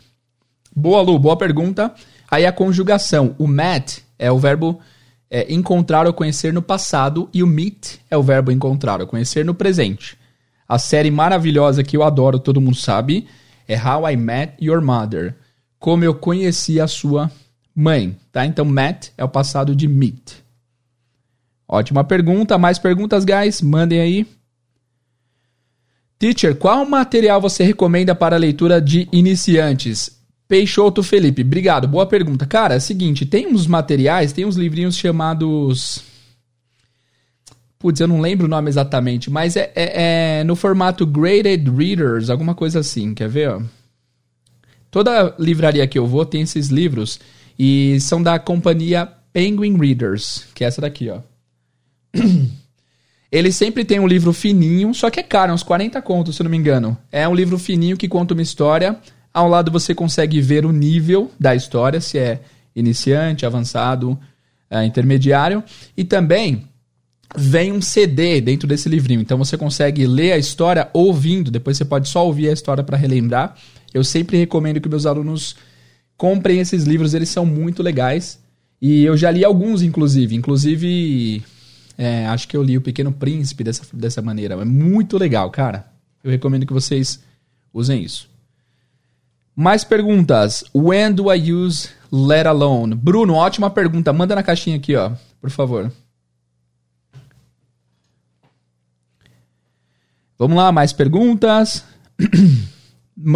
Boa, 0.76 1.02
Lu, 1.02 1.18
boa 1.18 1.38
pergunta. 1.38 1.94
Aí 2.30 2.46
a 2.46 2.52
conjugação. 2.52 3.34
O 3.40 3.48
met 3.48 4.04
é 4.18 4.30
o 4.30 4.38
verbo 4.38 4.82
é, 5.30 5.52
encontrar 5.54 6.06
ou 6.06 6.14
conhecer 6.14 6.52
no 6.52 6.62
passado 6.62 7.30
e 7.34 7.42
o 7.42 7.48
meet 7.48 8.00
é 8.10 8.18
o 8.18 8.24
verbo 8.24 8.52
encontrar 8.52 9.00
ou 9.00 9.08
conhecer 9.08 9.46
no 9.46 9.54
presente. 9.54 10.19
A 10.70 10.78
série 10.78 11.10
maravilhosa 11.10 11.84
que 11.84 11.98
eu 11.98 12.04
adoro, 12.04 12.38
todo 12.38 12.62
mundo 12.62 12.78
sabe, 12.78 13.28
é 13.68 13.76
How 13.76 14.08
I 14.08 14.16
Met 14.16 14.54
Your 14.64 14.84
Mother. 14.84 15.36
Como 15.80 16.04
eu 16.04 16.14
conheci 16.14 16.80
a 16.80 16.88
sua 16.88 17.32
mãe, 17.76 18.16
tá? 18.32 18.46
Então, 18.46 18.66
met 18.66 19.12
é 19.18 19.24
o 19.24 19.30
passado 19.30 19.76
de 19.76 19.88
meet. 19.88 20.34
Ótima 21.68 22.04
pergunta. 22.04 22.56
Mais 22.60 22.78
perguntas, 22.78 23.26
guys? 23.26 23.64
Mandem 23.64 24.00
aí. 24.00 24.28
Teacher, 26.20 26.56
qual 26.56 26.86
material 26.86 27.42
você 27.42 27.64
recomenda 27.64 28.14
para 28.14 28.38
leitura 28.38 28.80
de 28.80 29.08
iniciantes? 29.12 30.20
Peixoto 30.48 31.02
Felipe, 31.02 31.42
obrigado. 31.42 31.88
Boa 31.88 32.06
pergunta. 32.06 32.46
Cara, 32.46 32.76
é 32.76 32.78
o 32.78 32.82
seguinte, 32.82 33.26
tem 33.26 33.48
uns 33.48 33.66
materiais, 33.66 34.34
tem 34.34 34.46
uns 34.46 34.56
livrinhos 34.56 34.98
chamados 34.98 36.04
Putz, 37.80 38.02
eu 38.02 38.10
não 38.10 38.20
lembro 38.20 38.46
o 38.46 38.50
nome 38.50 38.68
exatamente, 38.68 39.32
mas 39.32 39.56
é, 39.56 39.72
é, 39.74 40.40
é, 40.40 40.44
no 40.44 40.54
formato 40.54 41.06
Graded 41.06 41.66
Readers, 41.70 42.30
alguma 42.30 42.54
coisa 42.54 42.80
assim, 42.82 43.14
quer 43.14 43.30
ver? 43.30 43.52
Ó? 43.52 43.62
Toda 44.92 45.34
livraria 45.40 45.88
que 45.88 45.98
eu 45.98 46.06
vou 46.06 46.26
tem 46.26 46.42
esses 46.42 46.68
livros 46.68 47.22
e 47.58 47.98
são 48.02 48.22
da 48.22 48.38
companhia 48.38 49.08
Penguin 49.32 49.78
Readers, 49.78 50.46
que 50.54 50.66
é 50.66 50.68
essa 50.68 50.82
daqui, 50.82 51.10
ó. 51.10 51.22
Ele 53.32 53.52
sempre 53.52 53.86
tem 53.86 54.00
um 54.00 54.08
livro 54.08 54.34
fininho, 54.34 54.94
só 54.94 55.10
que 55.10 55.22
é 55.22 55.24
caro, 55.24 55.54
uns 55.54 55.64
40 55.64 56.02
contos, 56.02 56.36
se 56.36 56.44
não 56.44 56.50
me 56.50 56.58
engano. 56.58 56.98
É 57.10 57.28
um 57.28 57.36
livro 57.36 57.58
fininho 57.58 57.96
que 57.96 58.08
conta 58.08 58.34
uma 58.34 58.42
história 58.42 59.00
Ao 59.34 59.48
lado 59.48 59.72
você 59.72 59.96
consegue 59.96 60.42
ver 60.42 60.66
o 60.66 60.72
nível 60.74 61.32
da 61.40 61.56
história, 61.56 62.02
se 62.02 62.18
é 62.18 62.42
iniciante, 62.76 63.46
avançado, 63.46 64.20
é, 64.70 64.84
intermediário. 64.84 65.64
E 65.96 66.04
também 66.04 66.68
vem 67.36 67.72
um 67.72 67.82
CD 67.82 68.42
dentro 68.42 68.68
desse 68.68 68.90
livrinho. 68.90 69.22
Então 69.22 69.38
você 69.38 69.58
consegue 69.58 70.06
ler 70.08 70.34
a 70.34 70.38
história 70.38 70.90
ouvindo, 70.94 71.52
depois 71.52 71.78
você 71.78 71.86
pode 71.86 72.08
só 72.08 72.26
ouvir 72.26 72.50
a 72.50 72.54
história 72.54 72.84
para 72.84 72.98
relembrar. 72.98 73.56
Eu 73.94 74.04
sempre 74.04 74.38
recomendo 74.38 74.80
que 74.80 74.90
meus 74.90 75.06
alunos 75.06 75.56
comprem 76.18 76.60
esses 76.60 76.84
livros, 76.84 77.14
eles 77.14 77.30
são 77.30 77.46
muito 77.46 77.82
legais. 77.82 78.40
E 78.82 79.04
eu 79.04 79.18
já 79.18 79.30
li 79.30 79.44
alguns, 79.44 79.82
inclusive. 79.82 80.36
Inclusive, 80.36 81.44
é, 81.98 82.26
acho 82.28 82.48
que 82.48 82.56
eu 82.56 82.64
li 82.64 82.78
O 82.78 82.82
Pequeno 82.82 83.12
Príncipe 83.12 83.64
dessa, 83.64 83.84
dessa 83.94 84.22
maneira. 84.22 84.56
É 84.56 84.66
muito 84.66 85.18
legal, 85.18 85.50
cara. 85.52 85.92
Eu 86.24 86.32
recomendo 86.32 86.66
que 86.66 86.74
vocês 86.74 87.20
usem 87.74 88.04
isso. 88.04 88.30
Mais 89.56 89.84
perguntas. 89.84 90.64
When 90.74 91.14
do 91.14 91.34
I 91.34 91.52
use 91.52 91.90
let 92.12 92.48
alone? 92.48 92.96
Bruno, 92.96 93.34
ótima 93.34 93.70
pergunta. 93.70 94.14
Manda 94.14 94.36
na 94.36 94.44
caixinha 94.44 94.78
aqui, 94.78 94.96
ó, 94.96 95.12
por 95.42 95.50
favor. 95.50 95.92
Vamos 100.40 100.56
lá, 100.56 100.72
mais 100.72 100.94
perguntas. 100.94 101.84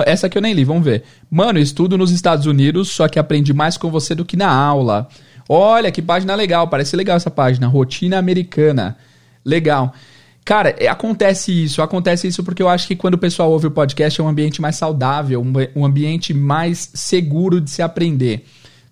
Essa 0.05 0.27
aqui 0.27 0.37
eu 0.37 0.41
nem 0.41 0.53
li, 0.53 0.63
vamos 0.63 0.85
ver. 0.85 1.03
Mano, 1.29 1.59
estudo 1.59 1.97
nos 1.97 2.11
Estados 2.11 2.45
Unidos, 2.45 2.91
só 2.91 3.09
que 3.09 3.19
aprendi 3.19 3.53
mais 3.53 3.75
com 3.75 3.91
você 3.91 4.15
do 4.15 4.23
que 4.23 4.37
na 4.37 4.49
aula. 4.49 5.09
Olha, 5.49 5.91
que 5.91 6.01
página 6.01 6.33
legal, 6.33 6.69
parece 6.69 6.95
legal 6.95 7.17
essa 7.17 7.29
página. 7.29 7.67
Rotina 7.67 8.17
americana. 8.17 8.97
Legal. 9.43 9.93
Cara, 10.45 10.73
é, 10.79 10.87
acontece 10.87 11.51
isso, 11.51 11.81
acontece 11.81 12.25
isso 12.27 12.41
porque 12.41 12.63
eu 12.63 12.69
acho 12.69 12.87
que 12.87 12.95
quando 12.95 13.15
o 13.15 13.17
pessoal 13.17 13.51
ouve 13.51 13.67
o 13.67 13.71
podcast 13.71 14.21
é 14.21 14.23
um 14.23 14.29
ambiente 14.29 14.61
mais 14.61 14.77
saudável, 14.77 15.41
um, 15.41 15.51
um 15.75 15.85
ambiente 15.85 16.33
mais 16.33 16.89
seguro 16.93 17.59
de 17.59 17.69
se 17.69 17.81
aprender. 17.81 18.45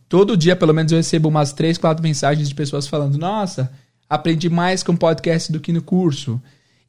Todo 0.09 0.35
dia, 0.35 0.57
pelo 0.57 0.73
menos, 0.73 0.91
eu 0.91 0.97
recebo 0.97 1.29
umas 1.29 1.53
três, 1.53 1.77
quatro 1.77 2.03
mensagens 2.03 2.49
de 2.49 2.55
pessoas 2.55 2.87
falando: 2.87 3.17
Nossa, 3.17 3.71
aprendi 4.09 4.49
mais 4.49 4.83
com 4.83 4.95
podcast 4.97 5.49
do 5.49 5.61
que 5.61 5.71
no 5.71 5.81
curso. 5.81 6.41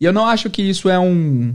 E 0.03 0.05
eu 0.05 0.13
não 0.13 0.27
acho 0.27 0.51
que 0.51 0.61
isso 0.61 0.89
é 0.89 0.99
um 0.99 1.55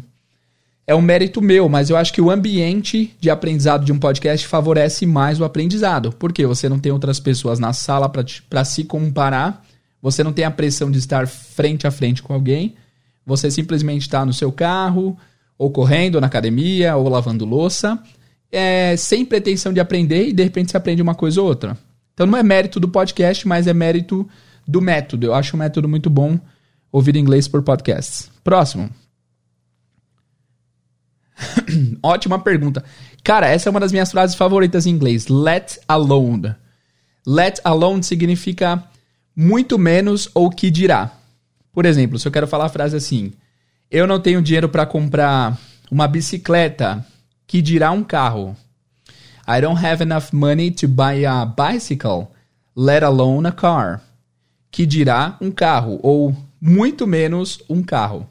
é 0.87 0.95
um 0.95 1.01
mérito 1.01 1.41
meu, 1.41 1.67
mas 1.67 1.89
eu 1.89 1.97
acho 1.97 2.13
que 2.13 2.21
o 2.21 2.31
ambiente 2.31 3.13
de 3.19 3.29
aprendizado 3.29 3.83
de 3.83 3.91
um 3.91 3.99
podcast 3.99 4.47
favorece 4.47 5.05
mais 5.05 5.37
o 5.37 5.43
aprendizado. 5.43 6.13
Porque 6.13 6.45
você 6.45 6.69
não 6.69 6.79
tem 6.79 6.89
outras 6.89 7.19
pessoas 7.19 7.59
na 7.59 7.73
sala 7.73 8.07
para 8.07 8.63
se 8.63 8.85
comparar, 8.85 9.65
você 10.01 10.23
não 10.23 10.31
tem 10.31 10.45
a 10.45 10.51
pressão 10.51 10.89
de 10.89 10.97
estar 10.97 11.27
frente 11.27 11.85
a 11.85 11.91
frente 11.91 12.23
com 12.23 12.33
alguém, 12.33 12.75
você 13.25 13.51
simplesmente 13.51 14.03
está 14.03 14.25
no 14.25 14.31
seu 14.31 14.49
carro, 14.49 15.17
ou 15.57 15.69
correndo, 15.69 16.15
ou 16.15 16.21
na 16.21 16.27
academia, 16.27 16.95
ou 16.95 17.09
lavando 17.09 17.43
louça, 17.43 18.01
é, 18.49 18.95
sem 18.95 19.25
pretensão 19.25 19.73
de 19.73 19.81
aprender 19.81 20.29
e 20.29 20.31
de 20.31 20.43
repente 20.43 20.71
você 20.71 20.77
aprende 20.77 21.01
uma 21.01 21.15
coisa 21.15 21.41
ou 21.41 21.47
outra. 21.49 21.77
Então 22.13 22.25
não 22.25 22.37
é 22.37 22.43
mérito 22.43 22.79
do 22.79 22.87
podcast, 22.87 23.45
mas 23.45 23.67
é 23.67 23.73
mérito 23.73 24.25
do 24.65 24.81
método. 24.81 25.25
Eu 25.25 25.33
acho 25.33 25.53
um 25.53 25.59
método 25.59 25.89
muito 25.89 26.09
bom 26.09 26.39
ouvir 26.91 27.15
inglês 27.15 27.47
por 27.47 27.61
podcasts. 27.61 28.29
Próximo. 28.43 28.89
Ótima 32.01 32.39
pergunta. 32.39 32.83
Cara, 33.23 33.47
essa 33.47 33.69
é 33.69 33.71
uma 33.71 33.79
das 33.79 33.91
minhas 33.91 34.11
frases 34.11 34.35
favoritas 34.35 34.85
em 34.85 34.91
inglês. 34.91 35.27
Let 35.27 35.79
alone. 35.87 36.55
Let 37.25 37.59
alone 37.63 38.03
significa 38.03 38.83
muito 39.35 39.77
menos 39.77 40.29
ou 40.33 40.49
que 40.49 40.71
dirá. 40.71 41.11
Por 41.71 41.85
exemplo, 41.85 42.17
se 42.17 42.27
eu 42.27 42.31
quero 42.31 42.47
falar 42.47 42.65
a 42.65 42.69
frase 42.69 42.95
assim: 42.95 43.33
Eu 43.91 44.07
não 44.07 44.19
tenho 44.19 44.41
dinheiro 44.41 44.69
para 44.69 44.85
comprar 44.85 45.57
uma 45.91 46.07
bicicleta, 46.07 47.05
que 47.45 47.61
dirá 47.61 47.91
um 47.91 48.03
carro. 48.03 48.55
I 49.47 49.61
don't 49.61 49.85
have 49.85 50.03
enough 50.03 50.33
money 50.33 50.71
to 50.71 50.87
buy 50.87 51.25
a 51.25 51.45
bicycle, 51.45 52.27
let 52.75 53.03
alone 53.03 53.47
a 53.47 53.51
car. 53.51 54.01
Que 54.71 54.85
dirá 54.85 55.37
um 55.39 55.51
carro, 55.51 55.99
ou 56.03 56.35
muito 56.59 57.07
menos 57.07 57.61
um 57.69 57.83
carro. 57.83 58.29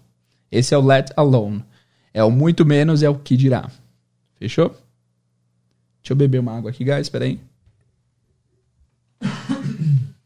Esse 0.50 0.74
é 0.74 0.78
o 0.78 0.84
let 0.84 1.10
alone. 1.16 1.64
É 2.12 2.22
o 2.24 2.30
muito 2.30 2.64
menos, 2.64 3.02
é 3.02 3.08
o 3.08 3.18
que 3.18 3.36
dirá. 3.36 3.70
Fechou? 4.36 4.68
Deixa 6.00 6.12
eu 6.12 6.16
beber 6.16 6.40
uma 6.40 6.56
água 6.56 6.70
aqui, 6.70 6.84
guys. 6.84 7.02
Espera 7.02 7.24
aí. 7.24 7.40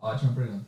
Ótima 0.00 0.32
pergunta. 0.32 0.66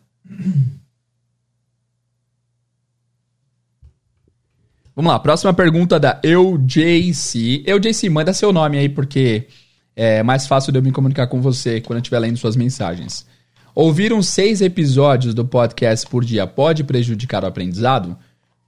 Vamos 5.02 5.14
lá, 5.14 5.18
próxima 5.18 5.52
pergunta 5.52 5.99
da 5.99 6.21
EuJC. 6.23 7.64
EuJC, 7.66 8.09
manda 8.09 8.32
seu 8.32 8.52
nome 8.52 8.78
aí, 8.78 8.88
porque 8.88 9.49
é 9.97 10.23
mais 10.23 10.47
fácil 10.47 10.71
de 10.71 10.78
eu 10.78 10.82
me 10.82 10.92
comunicar 10.92 11.26
com 11.26 11.40
você 11.40 11.80
quando 11.80 11.97
eu 11.97 12.02
estiver 12.02 12.21
lendo 12.21 12.37
suas 12.37 12.54
mensagens. 12.54 13.26
Ouvir 13.75 14.12
uns 14.12 14.28
seis 14.28 14.61
episódios 14.61 15.35
do 15.35 15.44
podcast 15.44 16.09
por 16.09 16.25
dia 16.25 16.47
pode 16.47 16.85
prejudicar 16.85 17.42
o 17.42 17.49
aprendizado? 17.49 18.16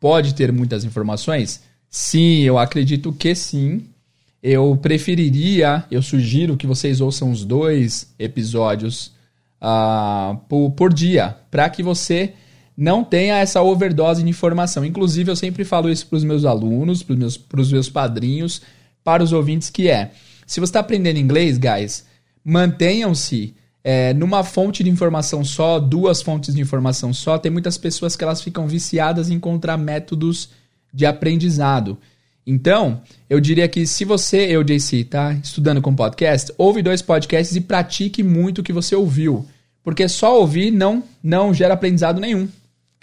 Pode 0.00 0.34
ter 0.34 0.50
muitas 0.50 0.82
informações? 0.82 1.62
Sim, 1.88 2.40
eu 2.40 2.58
acredito 2.58 3.12
que 3.12 3.32
sim. 3.36 3.86
Eu 4.42 4.76
preferiria, 4.76 5.84
eu 5.88 6.02
sugiro 6.02 6.56
que 6.56 6.66
vocês 6.66 7.00
ouçam 7.00 7.30
os 7.30 7.44
dois 7.44 8.12
episódios 8.18 9.12
uh, 9.62 10.36
por, 10.48 10.72
por 10.72 10.92
dia, 10.92 11.36
para 11.48 11.70
que 11.70 11.80
você 11.80 12.34
não 12.76 13.04
tenha 13.04 13.38
essa 13.38 13.62
overdose 13.62 14.22
de 14.22 14.28
informação. 14.28 14.84
Inclusive, 14.84 15.30
eu 15.30 15.36
sempre 15.36 15.64
falo 15.64 15.88
isso 15.88 16.06
para 16.06 16.16
os 16.16 16.24
meus 16.24 16.44
alunos, 16.44 17.02
para 17.02 17.12
os 17.12 17.18
meus, 17.18 17.72
meus 17.72 17.88
padrinhos, 17.88 18.62
para 19.02 19.22
os 19.22 19.32
ouvintes, 19.32 19.70
que 19.70 19.88
é 19.88 20.10
se 20.46 20.60
você 20.60 20.70
está 20.70 20.80
aprendendo 20.80 21.18
inglês, 21.18 21.58
guys, 21.58 22.04
mantenham-se 22.44 23.54
é, 23.82 24.12
numa 24.14 24.42
fonte 24.44 24.82
de 24.84 24.90
informação 24.90 25.44
só, 25.44 25.78
duas 25.78 26.22
fontes 26.22 26.54
de 26.54 26.60
informação 26.60 27.12
só. 27.12 27.38
Tem 27.38 27.50
muitas 27.50 27.78
pessoas 27.78 28.16
que 28.16 28.24
elas 28.24 28.42
ficam 28.42 28.66
viciadas 28.66 29.30
em 29.30 29.34
encontrar 29.34 29.76
métodos 29.76 30.50
de 30.92 31.06
aprendizado. 31.06 31.98
Então, 32.46 33.00
eu 33.28 33.40
diria 33.40 33.66
que 33.68 33.86
se 33.86 34.04
você, 34.04 34.46
eu, 34.50 34.62
JC, 34.62 35.04
tá 35.04 35.32
estudando 35.32 35.80
com 35.80 35.94
podcast, 35.94 36.52
ouve 36.58 36.82
dois 36.82 37.00
podcasts 37.00 37.56
e 37.56 37.60
pratique 37.60 38.22
muito 38.22 38.60
o 38.60 38.62
que 38.62 38.72
você 38.72 38.94
ouviu. 38.94 39.46
Porque 39.82 40.08
só 40.08 40.38
ouvir 40.38 40.70
não, 40.70 41.02
não 41.22 41.54
gera 41.54 41.74
aprendizado 41.74 42.20
nenhum. 42.20 42.48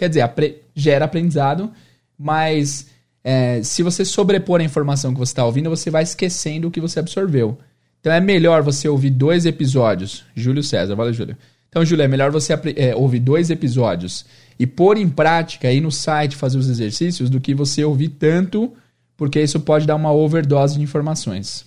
Quer 0.01 0.09
dizer, 0.09 0.21
apre 0.21 0.63
gera 0.73 1.05
aprendizado, 1.05 1.71
mas 2.17 2.87
é, 3.23 3.61
se 3.61 3.83
você 3.83 4.03
sobrepor 4.03 4.59
a 4.59 4.63
informação 4.63 5.13
que 5.13 5.19
você 5.19 5.29
está 5.29 5.45
ouvindo, 5.45 5.69
você 5.69 5.91
vai 5.91 6.01
esquecendo 6.01 6.67
o 6.67 6.71
que 6.71 6.81
você 6.81 6.99
absorveu. 6.99 7.55
Então 7.99 8.11
é 8.11 8.19
melhor 8.19 8.63
você 8.63 8.89
ouvir 8.89 9.11
dois 9.11 9.45
episódios. 9.45 10.25
Júlio 10.35 10.63
César, 10.63 10.95
valeu, 10.95 11.13
Júlio. 11.13 11.37
Então, 11.69 11.85
Júlio, 11.85 12.01
é 12.01 12.07
melhor 12.07 12.31
você 12.31 12.51
é, 12.75 12.95
ouvir 12.95 13.19
dois 13.19 13.51
episódios 13.51 14.25
e 14.57 14.65
pôr 14.65 14.97
em 14.97 15.07
prática 15.07 15.67
aí 15.67 15.79
no 15.79 15.91
site 15.91 16.35
fazer 16.35 16.57
os 16.57 16.67
exercícios 16.67 17.29
do 17.29 17.39
que 17.39 17.53
você 17.53 17.83
ouvir 17.83 18.09
tanto, 18.09 18.73
porque 19.15 19.39
isso 19.39 19.59
pode 19.59 19.85
dar 19.85 19.97
uma 19.97 20.11
overdose 20.11 20.79
de 20.79 20.81
informações. 20.81 21.63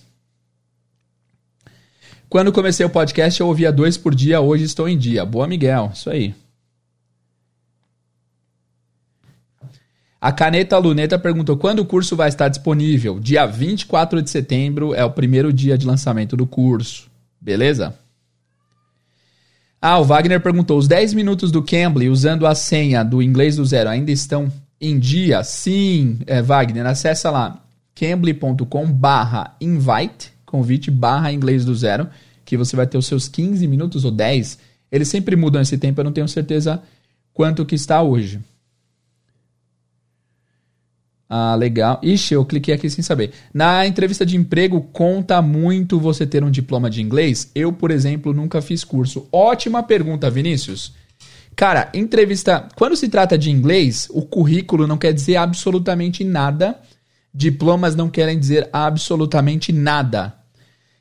Quando 2.28 2.50
comecei 2.50 2.84
o 2.84 2.90
podcast, 2.90 3.40
eu 3.40 3.46
ouvia 3.46 3.70
dois 3.70 3.96
por 3.96 4.12
dia, 4.12 4.40
hoje 4.40 4.64
estou 4.64 4.88
em 4.88 4.98
dia. 4.98 5.24
Boa, 5.24 5.46
Miguel. 5.46 5.92
Isso 5.94 6.10
aí. 6.10 6.34
A 10.24 10.32
Caneta 10.32 10.78
Luneta 10.78 11.18
perguntou 11.18 11.54
quando 11.54 11.80
o 11.80 11.84
curso 11.84 12.16
vai 12.16 12.30
estar 12.30 12.48
disponível. 12.48 13.20
Dia 13.20 13.44
24 13.44 14.22
de 14.22 14.30
setembro 14.30 14.94
é 14.94 15.04
o 15.04 15.10
primeiro 15.10 15.52
dia 15.52 15.76
de 15.76 15.86
lançamento 15.86 16.34
do 16.34 16.46
curso. 16.46 17.10
Beleza? 17.38 17.94
Ah, 19.82 19.98
o 19.98 20.04
Wagner 20.04 20.40
perguntou: 20.40 20.78
os 20.78 20.88
10 20.88 21.12
minutos 21.12 21.52
do 21.52 21.62
Cambly 21.62 22.08
usando 22.08 22.46
a 22.46 22.54
senha 22.54 23.04
do 23.04 23.22
inglês 23.22 23.56
do 23.56 23.66
zero 23.66 23.90
ainda 23.90 24.10
estão 24.10 24.50
em 24.80 24.98
dia? 24.98 25.44
Sim, 25.44 26.18
é, 26.26 26.40
Wagner, 26.40 26.86
acessa 26.86 27.30
lá 27.30 27.62
cambly.com 27.94 28.90
barra 28.90 29.54
invite, 29.60 30.32
convite 30.46 30.90
barra 30.90 31.34
inglês 31.34 31.66
do 31.66 31.74
zero, 31.74 32.08
que 32.46 32.56
você 32.56 32.74
vai 32.74 32.86
ter 32.86 32.96
os 32.96 33.04
seus 33.04 33.28
15 33.28 33.68
minutos 33.68 34.06
ou 34.06 34.10
10. 34.10 34.58
Eles 34.90 35.08
sempre 35.08 35.36
mudam 35.36 35.60
esse 35.60 35.76
tempo, 35.76 36.00
eu 36.00 36.04
não 36.04 36.12
tenho 36.12 36.28
certeza 36.28 36.82
quanto 37.34 37.66
que 37.66 37.74
está 37.74 38.00
hoje. 38.00 38.40
Ah, 41.28 41.54
legal. 41.54 41.98
Ixi, 42.02 42.34
eu 42.34 42.44
cliquei 42.44 42.74
aqui 42.74 42.88
sem 42.90 43.02
saber. 43.02 43.32
Na 43.52 43.86
entrevista 43.86 44.26
de 44.26 44.36
emprego, 44.36 44.80
conta 44.92 45.40
muito 45.40 45.98
você 45.98 46.26
ter 46.26 46.44
um 46.44 46.50
diploma 46.50 46.90
de 46.90 47.00
inglês? 47.00 47.50
Eu, 47.54 47.72
por 47.72 47.90
exemplo, 47.90 48.32
nunca 48.32 48.60
fiz 48.60 48.84
curso. 48.84 49.26
Ótima 49.32 49.82
pergunta, 49.82 50.30
Vinícius. 50.30 50.92
Cara, 51.56 51.88
entrevista. 51.94 52.68
Quando 52.76 52.96
se 52.96 53.08
trata 53.08 53.38
de 53.38 53.50
inglês, 53.50 54.08
o 54.10 54.22
currículo 54.22 54.86
não 54.86 54.98
quer 54.98 55.12
dizer 55.12 55.36
absolutamente 55.36 56.24
nada. 56.24 56.78
Diplomas 57.32 57.96
não 57.96 58.08
querem 58.08 58.38
dizer 58.38 58.68
absolutamente 58.72 59.72
nada. 59.72 60.34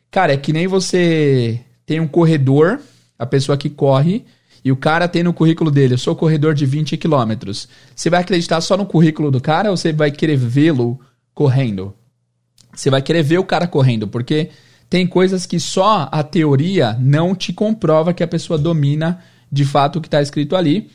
Cara, 0.10 0.34
é 0.34 0.38
que 0.38 0.54
nem 0.54 0.68
você 0.68 1.60
tem 1.86 2.00
um 2.00 2.08
corredor. 2.08 2.80
A 3.18 3.26
pessoa 3.26 3.58
que 3.58 3.70
corre 3.70 4.26
e 4.64 4.72
o 4.72 4.76
cara 4.78 5.08
tem 5.08 5.24
no 5.24 5.34
currículo 5.34 5.70
dele, 5.70 5.96
eu 5.96 5.98
sou 5.98 6.16
corredor 6.16 6.54
de 6.54 6.66
20 6.66 6.96
quilômetros. 6.98 7.68
Você 7.96 8.10
vai 8.10 8.22
acreditar 8.22 8.62
só 8.62 8.78
no 8.78 8.86
currículo 8.86 9.30
do 9.30 9.42
cara 9.42 9.70
ou 9.70 9.78
você 9.78 9.92
vai 9.92 10.10
querer 10.10 10.38
vê-lo 10.38 11.00
correndo? 11.34 11.94
Você 12.74 12.90
vai 12.90 13.02
querer 13.02 13.24
ver 13.24 13.40
o 13.40 13.44
cara 13.44 13.68
correndo, 13.68 14.08
porque 14.08 14.50
tem 14.90 15.06
coisas 15.06 15.46
que 15.46 15.60
só 15.60 16.08
a 16.12 16.24
teoria 16.24 16.98
não 17.00 17.36
te 17.36 17.52
comprova 17.52 18.14
que 18.14 18.24
a 18.24 18.28
pessoa 18.28 18.58
domina 18.58 19.20
de 19.52 19.66
fato 19.66 19.98
o 19.98 20.02
que 20.02 20.08
está 20.08 20.22
escrito 20.22 20.56
ali. 20.56 20.90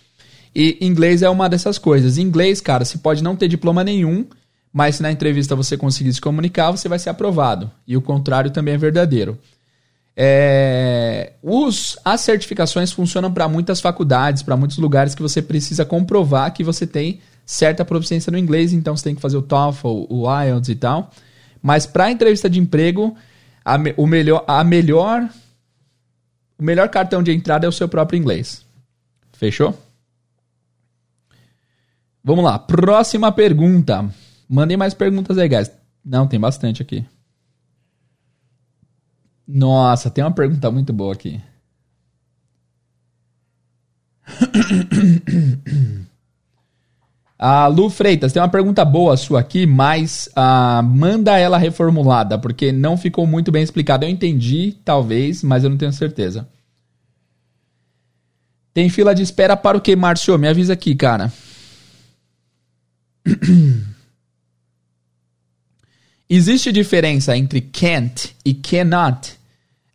E 0.55 0.79
inglês 0.81 1.23
é 1.23 1.29
uma 1.29 1.49
dessas 1.49 1.79
coisas. 1.79 2.17
Inglês, 2.19 2.61
cara, 2.61 2.85
você 2.85 2.99
pode 2.99 3.23
não 3.23 3.37
ter 3.37 3.49
diploma 3.49 3.85
nenhum, 3.85 4.27
mas 4.73 4.97
se 4.97 5.03
na 5.03 5.13
entrevista 5.13 5.55
você 5.55 5.77
conseguir 5.77 6.13
se 6.13 6.21
comunicar, 6.21 6.71
você 6.71 6.89
vai 6.89 6.99
ser 6.99 7.11
aprovado. 7.11 7.71
E 7.87 7.97
o 7.97 8.03
contrário 8.03 8.51
também 8.51 8.75
é 8.75 8.79
verdadeiro. 8.79 9.39
É, 10.21 11.35
os, 11.41 11.97
as 12.05 12.23
certificações 12.23 12.91
funcionam 12.91 13.33
para 13.33 13.49
muitas 13.49 13.81
faculdades, 13.81 14.43
para 14.43 14.57
muitos 14.57 14.77
lugares 14.79 15.15
que 15.15 15.23
você 15.23 15.41
precisa 15.41 15.85
comprovar 15.85 16.53
que 16.53 16.65
você 16.65 16.89
tem 16.89 17.21
certa 17.47 17.85
proficiência 17.85 18.33
no 18.33 18.37
inglês, 18.37 18.73
então 18.73 18.97
você 18.97 19.05
tem 19.05 19.15
que 19.15 19.21
fazer 19.21 19.37
o 19.37 19.43
TOEFL, 19.43 20.07
o 20.09 20.25
IELTS 20.43 20.71
e 20.71 20.75
tal. 20.75 21.13
Mas 21.63 21.87
para 21.87 22.11
entrevista 22.11 22.51
de 22.51 22.59
emprego, 22.59 23.17
a, 23.65 23.77
o 23.97 24.09
melhor, 24.09 24.45
a 24.49 24.65
melhor, 24.65 25.29
o 26.59 26.65
melhor 26.65 26.89
cartão 26.89 27.23
de 27.23 27.31
entrada 27.31 27.65
é 27.65 27.69
o 27.69 27.73
seu 27.73 27.89
próprio 27.89 28.19
inglês. 28.19 28.67
Fechou? 29.35 29.73
Vamos 32.25 32.45
lá, 32.45 32.59
próxima 32.59 33.31
pergunta. 33.31 34.05
Mandem 34.49 34.77
mais 34.77 34.95
perguntas 34.95 35.39
aí, 35.39 35.49
guys. 35.49 35.71
Não, 36.05 36.27
tem 36.27 36.41
bastante 36.41 36.83
aqui. 36.83 37.07
Nossa, 39.49 40.11
tem 40.11 40.23
uma 40.23 40.31
pergunta 40.31 40.71
muito 40.71 40.93
boa 40.93 41.15
aqui. 41.15 41.41
A 47.39 47.67
Lu 47.69 47.89
Freitas, 47.89 48.33
tem 48.33 48.43
uma 48.43 48.49
pergunta 48.49 48.85
boa 48.85 49.17
sua 49.17 49.41
aqui, 49.41 49.65
mas 49.65 50.29
uh, 50.37 50.83
manda 50.83 51.39
ela 51.39 51.57
reformulada, 51.57 52.37
porque 52.37 52.73
não 52.73 52.97
ficou 52.97 53.27
muito 53.29 53.53
bem 53.53 53.63
explicado. 53.63 54.05
Eu 54.05 54.11
entendi, 54.11 54.77
talvez, 54.85 55.43
mas 55.45 55.63
eu 55.63 55.71
não 55.71 55.79
tenho 55.79 55.93
certeza. 55.93 56.49
Tem 58.75 58.91
fila 58.91 59.15
de 59.15 59.23
espera 59.23 59.57
para 59.57 59.79
o 59.79 59.81
que, 59.81 59.95
Márcio? 59.95 60.37
Me 60.37 60.49
avisa 60.49 60.73
aqui, 60.73 60.97
cara. 60.97 61.33
Existe 66.29 66.71
diferença 66.73 67.37
entre 67.37 67.61
can't 67.61 68.37
e 68.45 68.53
cannot? 68.53 69.38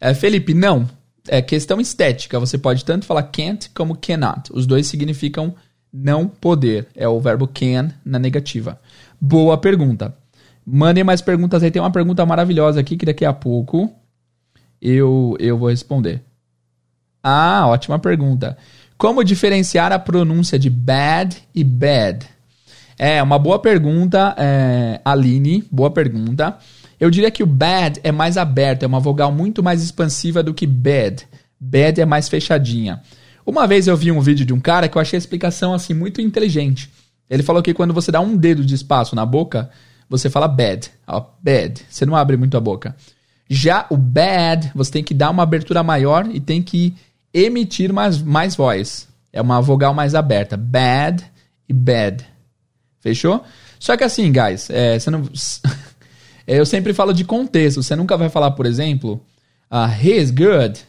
É, 0.04 0.14
Felipe, 0.14 0.54
não. 0.54 0.86
É 1.30 1.42
questão 1.42 1.80
estética. 1.80 2.38
Você 2.38 2.58
pode 2.58 2.84
tanto 2.84 3.06
falar 3.06 3.24
can't 3.24 3.70
como 3.70 3.96
cannot. 3.96 4.52
Os 4.52 4.68
dois 4.68 4.86
significam 4.86 5.56
não 5.94 6.28
poder. 6.28 6.88
É 6.94 7.08
o 7.08 7.22
verbo 7.22 7.48
can 7.48 7.94
na 8.04 8.20
negativa. 8.20 8.78
Boa 9.20 9.58
pergunta. 9.58 10.14
Mandem 10.66 11.06
mais 11.06 11.22
perguntas 11.22 11.64
aí. 11.64 11.72
Tem 11.72 11.82
uma 11.82 11.90
pergunta 11.90 12.26
maravilhosa 12.26 12.82
aqui 12.82 12.98
que 12.98 13.06
daqui 13.06 13.24
a 13.24 13.32
pouco 13.32 13.90
eu, 14.82 15.38
eu 15.40 15.58
vou 15.58 15.70
responder. 15.70 16.22
Ah, 17.24 17.66
ótima 17.68 17.98
pergunta. 17.98 18.58
Como 18.98 19.24
diferenciar 19.24 19.94
a 19.94 20.00
pronúncia 20.00 20.60
de 20.60 20.70
bad 20.70 21.42
e 21.56 21.64
bad? 21.64 22.28
É, 23.00 23.24
uma 23.24 23.40
boa 23.40 23.58
pergunta, 23.58 24.36
é, 24.38 25.00
Aline. 25.06 25.64
Boa 25.72 25.92
pergunta. 25.92 26.58
Eu 27.04 27.12
diria 27.12 27.30
que 27.30 27.44
o 27.44 27.46
bad 27.46 28.00
é 28.02 28.14
mais 28.14 28.38
aberto, 28.38 28.84
é 28.84 28.88
uma 28.88 29.02
vogal 29.02 29.30
muito 29.30 29.62
mais 29.62 29.84
expansiva 29.84 30.42
do 30.42 30.54
que 30.54 30.66
bad. 30.66 31.28
Bad 31.60 32.00
é 32.00 32.06
mais 32.06 32.30
fechadinha. 32.30 33.02
Uma 33.46 33.68
vez 33.68 33.88
eu 33.88 33.98
vi 33.98 34.10
um 34.10 34.22
vídeo 34.22 34.46
de 34.46 34.54
um 34.54 34.60
cara 34.62 34.88
que 34.88 34.98
eu 34.98 35.02
achei 35.02 35.18
a 35.18 35.20
explicação 35.20 35.74
assim 35.74 35.94
muito 35.94 36.22
inteligente. 36.22 36.90
Ele 37.30 37.44
falou 37.44 37.62
que 37.62 37.74
quando 37.74 37.94
você 37.94 38.10
dá 38.10 38.22
um 38.22 38.38
dedo 38.38 38.66
de 38.66 38.74
espaço 38.74 39.18
na 39.18 39.26
boca, 39.26 39.70
você 40.10 40.30
fala 40.30 40.48
bad. 40.48 40.90
Ó, 41.06 41.26
bad. 41.42 41.82
Você 41.90 42.06
não 42.06 42.16
abre 42.16 42.38
muito 42.38 42.56
a 42.56 42.62
boca. 42.62 42.96
Já 43.50 43.86
o 43.90 43.98
bad, 43.98 44.72
você 44.74 44.94
tem 44.94 45.04
que 45.04 45.14
dar 45.14 45.30
uma 45.30 45.44
abertura 45.44 45.84
maior 45.84 46.26
e 46.32 46.40
tem 46.40 46.64
que 46.64 46.96
emitir 47.34 47.92
mais, 47.92 48.22
mais 48.22 48.56
voz. 48.56 49.10
É 49.34 49.42
uma 49.42 49.60
vogal 49.60 49.94
mais 49.94 50.16
aberta. 50.16 50.56
Bad 50.56 51.22
e 51.68 51.74
bad. 51.74 52.26
Fechou? 53.02 53.44
Só 53.78 53.98
que 53.98 54.06
assim, 54.06 54.32
guys, 54.32 54.70
é, 54.70 54.98
você 54.98 55.12
não. 55.12 55.24
É, 56.46 56.60
eu 56.60 56.66
sempre 56.66 56.94
falo 56.94 57.14
de 57.14 57.24
contexto. 57.24 57.82
Você 57.82 57.96
nunca 57.96 58.18
vai 58.18 58.30
falar, 58.30 58.52
por 58.52 58.66
exemplo, 58.66 59.22
uh, 59.72 59.90
he 60.02 60.12
is 60.18 60.32
good, 60.32 60.80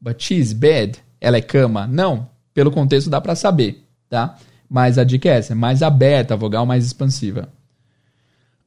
but 0.00 0.22
she's 0.22 0.52
bad. 0.52 0.98
Ela 1.20 1.36
é 1.36 1.42
cama. 1.42 1.86
Não. 1.86 2.28
Pelo 2.54 2.70
contexto 2.70 3.08
dá 3.08 3.20
para 3.20 3.34
saber, 3.34 3.84
tá? 4.08 4.36
Mas 4.68 4.98
a 4.98 5.04
dica 5.04 5.28
é 5.28 5.38
essa, 5.38 5.52
é 5.52 5.56
mais 5.56 5.82
aberta, 5.82 6.36
vogal 6.36 6.66
mais 6.66 6.84
expansiva. 6.84 7.48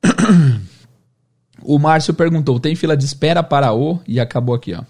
O 1.65 1.79
Márcio 1.79 2.13
perguntou: 2.13 2.59
tem 2.59 2.75
fila 2.75 2.95
de 2.95 3.05
espera 3.05 3.41
para 3.41 3.73
o? 3.73 3.99
E 4.07 4.19
acabou 4.19 4.53
aqui, 4.53 4.73
ó. 4.73 4.83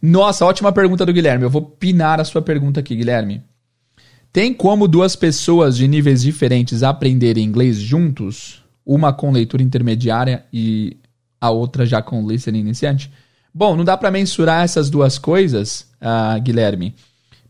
Nossa, 0.00 0.46
ótima 0.46 0.72
pergunta 0.72 1.04
do 1.04 1.12
Guilherme. 1.12 1.44
Eu 1.44 1.50
vou 1.50 1.62
pinar 1.62 2.20
a 2.20 2.24
sua 2.24 2.40
pergunta 2.40 2.80
aqui, 2.80 2.96
Guilherme. 2.96 3.42
Tem 4.32 4.54
como 4.54 4.88
duas 4.88 5.14
pessoas 5.14 5.76
de 5.76 5.86
níveis 5.86 6.22
diferentes 6.22 6.82
aprenderem 6.82 7.44
inglês 7.44 7.76
juntos? 7.76 8.59
Uma 8.84 9.12
com 9.12 9.30
leitura 9.30 9.62
intermediária 9.62 10.44
e 10.52 10.96
a 11.40 11.50
outra 11.50 11.86
já 11.86 12.02
com 12.02 12.26
listening 12.26 12.60
iniciante? 12.60 13.10
Bom, 13.52 13.76
não 13.76 13.84
dá 13.84 13.96
para 13.96 14.10
mensurar 14.10 14.64
essas 14.64 14.88
duas 14.90 15.18
coisas, 15.18 15.88
uh, 16.00 16.40
Guilherme, 16.40 16.94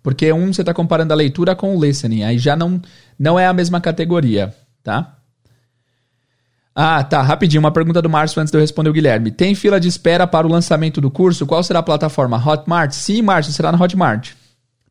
porque 0.03 0.33
um 0.33 0.53
você 0.53 0.63
está 0.63 0.73
comparando 0.73 1.13
a 1.13 1.17
leitura 1.17 1.55
com 1.55 1.77
o 1.77 1.85
listening, 1.85 2.25
aí 2.25 2.39
já 2.39 2.57
não, 2.57 2.81
não 3.19 3.39
é 3.39 3.47
a 3.47 3.53
mesma 3.53 3.81
categoria, 3.81 4.55
tá? 4.83 5.17
Ah, 6.75 7.03
tá, 7.05 7.21
rapidinho, 7.21 7.61
uma 7.61 7.73
pergunta 7.73 8.01
do 8.01 8.09
Márcio 8.09 8.41
antes 8.41 8.51
de 8.51 8.57
eu 8.57 8.61
responder 8.61 8.89
o 8.89 8.93
Guilherme. 8.93 9.31
Tem 9.31 9.55
fila 9.55 9.79
de 9.79 9.89
espera 9.89 10.27
para 10.27 10.47
o 10.47 10.51
lançamento 10.51 11.01
do 11.01 11.11
curso? 11.11 11.45
Qual 11.45 11.63
será 11.63 11.81
a 11.81 11.83
plataforma? 11.83 12.43
Hotmart? 12.43 12.93
Sim, 12.93 13.23
Márcio, 13.23 13.53
será 13.53 13.73
na 13.73 13.79
Hotmart. 13.79 14.31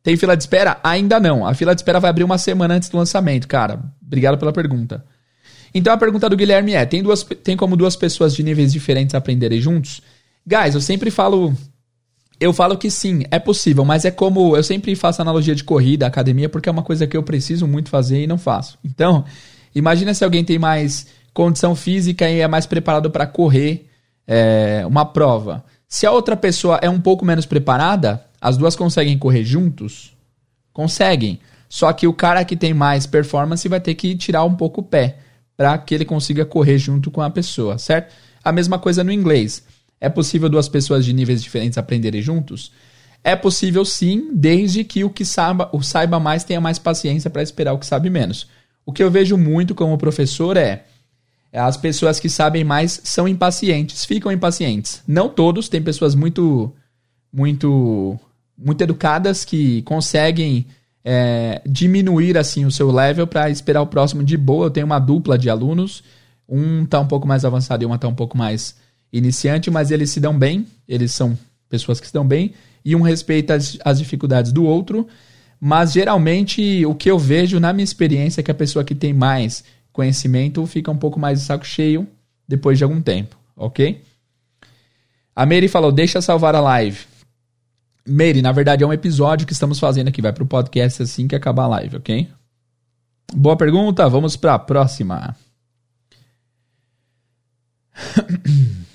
Tem 0.02 0.16
fila 0.16 0.36
de 0.36 0.42
espera? 0.42 0.78
Ainda 0.84 1.18
não. 1.18 1.44
A 1.44 1.54
fila 1.54 1.74
de 1.74 1.80
espera 1.80 1.98
vai 1.98 2.10
abrir 2.10 2.22
uma 2.22 2.38
semana 2.38 2.74
antes 2.74 2.88
do 2.88 2.96
lançamento, 2.96 3.48
cara. 3.48 3.80
Obrigado 4.00 4.38
pela 4.38 4.52
pergunta. 4.52 5.04
Então 5.74 5.92
a 5.92 5.96
pergunta 5.96 6.28
do 6.28 6.36
Guilherme 6.36 6.74
é: 6.74 6.84
tem, 6.84 7.02
duas, 7.02 7.22
tem 7.22 7.56
como 7.56 7.76
duas 7.76 7.96
pessoas 7.96 8.34
de 8.34 8.42
níveis 8.42 8.72
diferentes 8.72 9.14
aprenderem 9.14 9.60
juntos? 9.60 10.00
Guys, 10.46 10.74
eu 10.74 10.80
sempre 10.80 11.10
falo. 11.10 11.54
Eu 12.38 12.54
falo 12.54 12.78
que 12.78 12.90
sim, 12.90 13.22
é 13.30 13.38
possível, 13.38 13.84
mas 13.84 14.04
é 14.04 14.10
como. 14.10 14.56
Eu 14.56 14.62
sempre 14.62 14.94
faço 14.94 15.20
analogia 15.20 15.54
de 15.54 15.62
corrida, 15.62 16.06
academia, 16.06 16.48
porque 16.48 16.68
é 16.68 16.72
uma 16.72 16.82
coisa 16.82 17.06
que 17.06 17.16
eu 17.16 17.22
preciso 17.22 17.66
muito 17.66 17.90
fazer 17.90 18.22
e 18.22 18.26
não 18.26 18.38
faço. 18.38 18.78
Então, 18.84 19.24
imagina 19.74 20.14
se 20.14 20.24
alguém 20.24 20.44
tem 20.44 20.58
mais 20.58 21.06
condição 21.34 21.74
física 21.74 22.28
e 22.28 22.40
é 22.40 22.48
mais 22.48 22.66
preparado 22.66 23.10
para 23.10 23.26
correr 23.26 23.86
é, 24.26 24.84
uma 24.86 25.04
prova. 25.04 25.64
Se 25.86 26.06
a 26.06 26.10
outra 26.12 26.36
pessoa 26.36 26.78
é 26.80 26.88
um 26.88 27.00
pouco 27.00 27.24
menos 27.24 27.46
preparada, 27.46 28.24
as 28.40 28.56
duas 28.56 28.74
conseguem 28.74 29.18
correr 29.18 29.44
juntos? 29.44 30.16
Conseguem. 30.72 31.40
Só 31.68 31.92
que 31.92 32.06
o 32.06 32.12
cara 32.12 32.44
que 32.44 32.56
tem 32.56 32.72
mais 32.72 33.06
performance 33.06 33.68
vai 33.68 33.80
ter 33.80 33.94
que 33.94 34.16
tirar 34.16 34.44
um 34.44 34.54
pouco 34.54 34.80
o 34.80 34.84
pé 34.84 35.18
para 35.60 35.76
que 35.76 35.94
ele 35.94 36.06
consiga 36.06 36.46
correr 36.46 36.78
junto 36.78 37.10
com 37.10 37.20
a 37.20 37.28
pessoa, 37.28 37.76
certo? 37.76 38.14
A 38.42 38.50
mesma 38.50 38.78
coisa 38.78 39.04
no 39.04 39.12
inglês. 39.12 39.62
É 40.00 40.08
possível 40.08 40.48
duas 40.48 40.70
pessoas 40.70 41.04
de 41.04 41.12
níveis 41.12 41.42
diferentes 41.42 41.76
aprenderem 41.76 42.22
juntos? 42.22 42.72
É 43.22 43.36
possível 43.36 43.84
sim, 43.84 44.30
desde 44.32 44.84
que 44.84 45.04
o 45.04 45.10
que 45.10 45.22
saiba, 45.22 45.68
o 45.70 45.82
saiba 45.82 46.18
mais 46.18 46.44
tenha 46.44 46.62
mais 46.62 46.78
paciência 46.78 47.28
para 47.28 47.42
esperar 47.42 47.74
o 47.74 47.78
que 47.78 47.84
sabe 47.84 48.08
menos. 48.08 48.48
O 48.86 48.92
que 48.94 49.02
eu 49.02 49.10
vejo 49.10 49.36
muito 49.36 49.74
como 49.74 49.98
professor 49.98 50.56
é 50.56 50.86
as 51.52 51.76
pessoas 51.76 52.18
que 52.18 52.30
sabem 52.30 52.64
mais 52.64 52.98
são 53.04 53.28
impacientes, 53.28 54.06
ficam 54.06 54.32
impacientes. 54.32 55.02
Não 55.06 55.28
todos, 55.28 55.68
tem 55.68 55.82
pessoas 55.82 56.14
muito 56.14 56.72
muito 57.30 58.18
muito 58.56 58.80
educadas 58.80 59.44
que 59.44 59.82
conseguem 59.82 60.66
é, 61.04 61.62
diminuir 61.66 62.36
assim 62.36 62.64
o 62.64 62.70
seu 62.70 62.90
level 62.90 63.26
para 63.26 63.50
esperar 63.50 63.82
o 63.82 63.86
próximo 63.86 64.22
de 64.22 64.36
boa. 64.36 64.66
Eu 64.66 64.70
tenho 64.70 64.86
uma 64.86 64.98
dupla 64.98 65.38
de 65.38 65.48
alunos, 65.48 66.02
um 66.48 66.84
tá 66.84 67.00
um 67.00 67.06
pouco 67.06 67.26
mais 67.26 67.44
avançado 67.44 67.82
e 67.82 67.86
uma 67.86 67.98
tá 67.98 68.08
um 68.08 68.14
pouco 68.14 68.36
mais 68.36 68.76
iniciante, 69.12 69.70
mas 69.70 69.90
eles 69.90 70.10
se 70.10 70.20
dão 70.20 70.38
bem, 70.38 70.66
eles 70.88 71.12
são 71.12 71.36
pessoas 71.68 72.00
que 72.00 72.06
se 72.06 72.12
dão 72.12 72.26
bem 72.26 72.52
e 72.84 72.94
um 72.96 73.02
respeita 73.02 73.54
as, 73.54 73.78
as 73.84 73.98
dificuldades 73.98 74.52
do 74.52 74.64
outro. 74.64 75.06
Mas 75.60 75.92
geralmente 75.92 76.84
o 76.86 76.94
que 76.94 77.10
eu 77.10 77.18
vejo 77.18 77.60
na 77.60 77.72
minha 77.72 77.84
experiência 77.84 78.40
é 78.40 78.44
que 78.44 78.50
a 78.50 78.54
pessoa 78.54 78.84
que 78.84 78.94
tem 78.94 79.12
mais 79.12 79.62
conhecimento 79.92 80.64
fica 80.66 80.90
um 80.90 80.96
pouco 80.96 81.20
mais 81.20 81.40
de 81.40 81.44
saco 81.44 81.66
cheio 81.66 82.06
depois 82.48 82.78
de 82.78 82.84
algum 82.84 83.00
tempo, 83.00 83.36
ok? 83.56 84.02
A 85.36 85.46
Mary 85.46 85.68
falou: 85.68 85.92
deixa 85.92 86.20
salvar 86.20 86.54
a 86.54 86.60
live. 86.60 87.09
Mary, 88.10 88.42
na 88.42 88.50
verdade 88.50 88.82
é 88.82 88.86
um 88.86 88.92
episódio 88.92 89.46
que 89.46 89.52
estamos 89.52 89.78
fazendo 89.78 90.08
aqui, 90.08 90.20
vai 90.20 90.32
pro 90.32 90.44
podcast 90.44 91.04
assim 91.04 91.28
que 91.28 91.36
acabar 91.36 91.64
a 91.64 91.68
live, 91.68 91.96
ok? 91.96 92.28
Boa 93.32 93.56
pergunta, 93.56 94.08
vamos 94.08 94.36
para 94.36 94.54
a 94.54 94.58
próxima. 94.58 95.36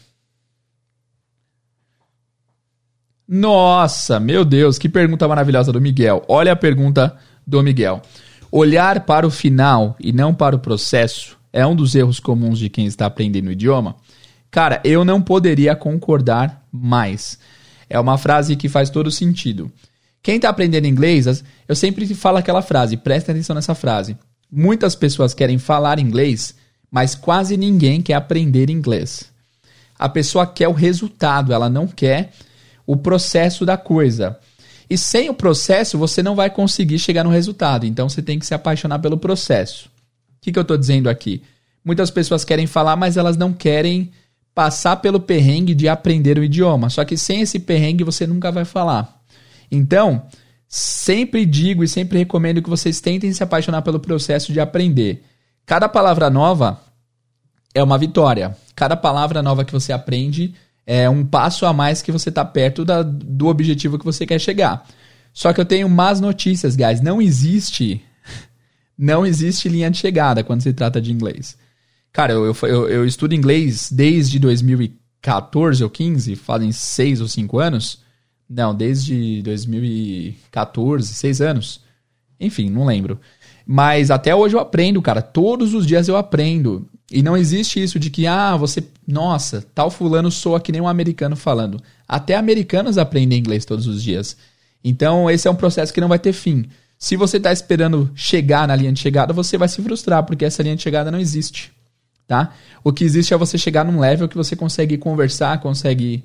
Nossa, 3.28 4.20
meu 4.20 4.44
Deus, 4.44 4.78
que 4.78 4.90
pergunta 4.90 5.28
maravilhosa 5.28 5.72
do 5.72 5.80
Miguel. 5.80 6.24
Olha 6.28 6.52
a 6.52 6.56
pergunta 6.56 7.18
do 7.48 7.64
Miguel. 7.64 8.02
Olhar 8.52 9.06
para 9.06 9.26
o 9.26 9.32
final 9.32 9.96
e 10.00 10.12
não 10.12 10.34
para 10.34 10.56
o 10.56 10.60
processo 10.60 11.38
é 11.52 11.66
um 11.66 11.76
dos 11.76 11.96
erros 11.96 12.20
comuns 12.20 12.60
de 12.60 12.70
quem 12.70 12.86
está 12.86 13.06
aprendendo 13.06 13.48
o 13.48 13.52
idioma? 13.52 13.96
Cara, 14.52 14.82
eu 14.84 15.06
não 15.06 15.22
poderia 15.22 15.74
concordar 15.76 16.66
mais. 16.72 17.40
É 17.90 18.00
uma 18.00 18.18
frase 18.18 18.56
que 18.56 18.70
faz 18.70 18.90
todo 18.90 19.12
sentido. 19.12 19.72
Quem 20.22 20.38
está 20.38 20.50
aprendendo 20.50 20.88
inglês, 20.88 21.44
eu 21.68 21.76
sempre 21.76 22.08
falo 22.16 22.38
aquela 22.38 22.62
frase, 22.62 22.98
presta 22.98 23.32
atenção 23.32 23.56
nessa 23.56 23.76
frase. 23.76 24.18
Muitas 24.52 24.96
pessoas 24.96 25.34
querem 25.34 25.58
falar 25.58 26.00
inglês, 26.00 26.56
mas 26.90 27.14
quase 27.14 27.56
ninguém 27.58 28.02
quer 28.02 28.16
aprender 28.16 28.70
inglês. 28.70 29.32
A 29.98 30.10
pessoa 30.10 30.48
quer 30.48 30.68
o 30.68 30.74
resultado, 30.74 31.54
ela 31.54 31.70
não 31.70 31.88
quer 31.88 32.32
o 32.86 32.98
processo 32.98 33.66
da 33.66 33.78
coisa. 33.78 34.38
E 34.90 34.98
sem 34.98 35.30
o 35.30 35.34
processo, 35.34 35.98
você 35.98 36.22
não 36.22 36.36
vai 36.36 36.50
conseguir 36.50 37.00
chegar 37.00 37.24
no 37.24 37.30
resultado. 37.30 37.86
Então 37.86 38.08
você 38.10 38.22
tem 38.22 38.38
que 38.38 38.46
se 38.46 38.54
apaixonar 38.54 39.00
pelo 39.00 39.18
processo. 39.18 39.88
O 39.88 40.42
que, 40.42 40.52
que 40.52 40.60
eu 40.60 40.64
estou 40.64 40.78
dizendo 40.78 41.10
aqui? 41.10 41.42
Muitas 41.84 42.12
pessoas 42.12 42.44
querem 42.44 42.68
falar, 42.68 42.96
mas 42.96 43.18
elas 43.18 43.38
não 43.38 43.54
querem 43.54 44.12
passar 44.56 44.96
pelo 44.96 45.20
perrengue 45.20 45.76
de 45.76 45.90
aprender 45.90 46.40
o 46.40 46.44
idioma. 46.44 46.90
Só 46.90 47.04
que 47.04 47.18
sem 47.18 47.42
esse 47.42 47.60
perrengue 47.60 48.06
você 48.06 48.26
nunca 48.26 48.52
vai 48.54 48.64
falar. 48.64 49.22
Então, 49.70 50.24
sempre 50.68 51.46
digo 51.46 51.84
e 51.84 51.88
sempre 51.88 52.18
recomendo 52.18 52.62
que 52.62 52.70
vocês 52.70 53.02
tentem 53.02 53.34
se 53.34 53.44
apaixonar 53.44 53.82
pelo 53.82 54.00
processo 54.00 54.54
de 54.54 54.62
aprender. 54.62 55.24
Cada 55.66 55.90
palavra 55.90 56.30
nova 56.30 56.80
é 57.74 57.84
uma 57.84 57.98
vitória. 57.98 58.56
Cada 58.74 58.96
palavra 58.96 59.44
nova 59.44 59.66
que 59.66 59.74
você 59.74 59.92
aprende 59.92 60.56
é 60.88 61.10
um 61.10 61.26
passo 61.26 61.66
a 61.66 61.74
mais 61.74 62.02
que 62.02 62.12
você 62.12 62.30
está 62.30 62.46
perto 62.46 62.86
da, 62.86 63.04
do 63.04 63.48
objetivo 63.48 64.00
que 64.00 64.06
você 64.06 64.26
quer 64.26 64.40
chegar. 64.40 64.88
Só 65.34 65.52
que 65.52 65.60
eu 65.60 65.66
tenho 65.66 65.90
más 65.90 66.22
notícias, 66.22 66.78
guys. 66.78 67.02
Não 67.02 67.22
existe. 67.22 68.02
Não 68.98 69.26
existe 69.26 69.68
linha 69.68 69.92
de 69.92 69.98
chegada 69.98 70.46
quando 70.46 70.62
se 70.62 70.72
trata 70.72 71.02
de 71.02 71.12
inglês. 71.12 71.58
Cara, 72.16 72.32
eu, 72.32 72.56
eu, 72.64 72.88
eu 72.88 73.06
estudo 73.06 73.36
inglês 73.36 73.90
desde 73.92 74.40
2014 74.40 75.84
ou 75.84 75.90
15, 75.90 76.38
fazem 76.38 76.72
6 76.72 77.20
ou 77.20 77.28
5 77.28 77.60
anos. 77.60 78.00
Não, 78.50 78.74
desde 78.74 79.42
2014, 79.42 81.14
6 81.14 81.42
anos. 81.42 81.82
Enfim, 82.40 82.70
não 82.70 82.86
lembro. 82.86 83.20
Mas 83.68 84.10
até 84.10 84.34
hoje 84.34 84.56
eu 84.56 84.62
aprendo, 84.62 85.02
cara. 85.02 85.22
Todos 85.22 85.74
os 85.74 85.86
dias 85.86 86.08
eu 86.08 86.16
aprendo. 86.16 86.88
E 87.12 87.22
não 87.22 87.36
existe 87.36 87.84
isso 87.84 88.00
de 88.00 88.10
que, 88.10 88.26
ah, 88.26 88.56
você, 88.56 88.82
nossa, 89.06 89.62
tal 89.76 89.92
fulano 89.92 90.32
soa 90.32 90.62
que 90.62 90.72
nem 90.72 90.80
um 90.80 90.88
americano 90.88 91.36
falando. 91.36 91.84
Até 92.08 92.38
americanos 92.38 92.98
aprendem 92.98 93.40
inglês 93.40 93.66
todos 93.66 93.88
os 93.88 94.02
dias. 94.02 94.38
Então, 94.82 95.30
esse 95.30 95.50
é 95.50 95.52
um 95.52 95.56
processo 95.56 95.94
que 95.94 96.00
não 96.00 96.08
vai 96.08 96.20
ter 96.20 96.32
fim. 96.32 96.66
Se 96.98 97.18
você 97.18 97.36
está 97.36 97.52
esperando 97.52 98.10
chegar 98.16 98.70
na 98.70 98.76
linha 98.78 98.94
de 98.94 99.02
chegada, 99.02 99.34
você 99.34 99.58
vai 99.58 99.68
se 99.68 99.82
frustrar, 99.82 100.24
porque 100.24 100.46
essa 100.46 100.64
linha 100.64 100.78
de 100.78 100.82
chegada 100.82 101.12
não 101.12 101.20
existe. 101.20 101.75
Tá? 102.28 102.54
O 102.84 102.92
que 102.92 103.04
existe 103.04 103.34
é 103.34 103.38
você 103.38 103.58
chegar 103.58 103.86
num 103.86 104.00
level 104.00 104.28
que 104.28 104.38
você 104.38 104.56
consegue 104.56 104.98
conversar, 104.98 105.60
consegue 105.60 106.24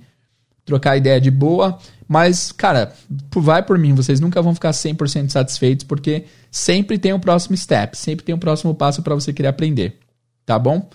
trocar 0.64 0.96
ideia 0.96 1.20
de 1.20 1.30
boa, 1.30 1.78
mas, 2.08 2.52
cara, 2.52 2.92
vai 3.34 3.62
por 3.62 3.78
mim, 3.78 3.94
vocês 3.94 4.20
nunca 4.20 4.40
vão 4.40 4.54
ficar 4.54 4.70
100% 4.70 5.30
satisfeitos, 5.30 5.84
porque 5.84 6.24
sempre 6.50 6.98
tem 6.98 7.12
um 7.12 7.20
próximo 7.20 7.56
step, 7.56 7.96
sempre 7.96 8.24
tem 8.24 8.34
um 8.34 8.38
próximo 8.38 8.74
passo 8.74 9.02
para 9.02 9.14
você 9.14 9.32
querer 9.32 9.48
aprender 9.48 9.98
tá 10.50 10.58
bom? 10.58 10.88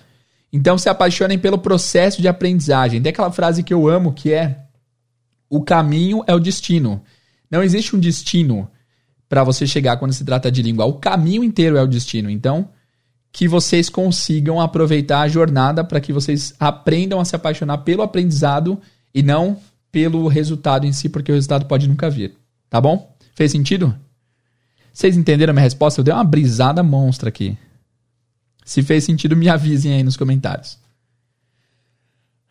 Então 0.52 0.78
se 0.78 0.90
apaixonem 0.90 1.40
pelo 1.40 1.58
processo 1.58 2.22
de 2.22 2.28
aprendizagem. 2.28 3.02
Tem 3.02 3.10
aquela 3.10 3.32
frase 3.32 3.64
que 3.64 3.74
eu 3.74 3.88
amo 3.88 4.12
que 4.12 4.34
é: 4.34 4.66
o 5.50 5.64
caminho 5.64 6.24
é 6.28 6.36
o 6.36 6.40
destino. 6.40 7.02
Não 7.50 7.64
existe 7.64 7.96
um 7.96 8.00
destino 8.00 8.70
para 9.30 9.46
você 9.46 9.66
chegar 9.66 9.96
quando 9.96 10.14
se 10.14 10.26
trata 10.26 10.52
de 10.52 10.62
língua. 10.62 10.86
O 10.86 10.96
caminho 10.96 11.42
inteiro 11.42 11.78
é 11.78 11.82
o 11.82 11.88
destino. 11.88 12.30
Então, 12.30 12.70
que 13.36 13.50
vocês 13.50 13.90
consigam 13.90 14.62
aproveitar 14.62 15.20
a 15.20 15.28
jornada 15.28 15.84
para 15.84 16.00
que 16.00 16.14
vocês 16.14 16.54
aprendam 16.58 17.20
a 17.20 17.26
se 17.26 17.36
apaixonar 17.36 17.80
pelo 17.80 18.02
aprendizado 18.02 18.80
e 19.14 19.22
não 19.22 19.60
pelo 19.92 20.26
resultado 20.30 20.86
em 20.86 20.94
si, 20.94 21.10
porque 21.10 21.34
o 21.34 21.36
resultado 21.36 21.66
pode 21.66 21.86
nunca 21.86 22.10
vir. 22.10 22.38
Tá 22.70 22.80
bom? 22.80 23.14
Fez 23.36 23.52
sentido? 23.52 23.94
Vocês 24.94 25.18
entenderam 25.18 25.52
a 25.52 25.54
minha 25.54 25.66
resposta? 25.66 26.00
Eu 26.00 26.06
dei 26.06 26.14
uma 26.14 26.24
brisada 26.24 26.82
monstra 26.82 27.28
aqui. 27.28 27.58
Se 28.64 28.82
fez 28.82 29.04
sentido, 29.04 29.36
me 29.36 29.50
avisem 29.50 29.92
aí 29.92 30.02
nos 30.02 30.16
comentários. 30.16 30.80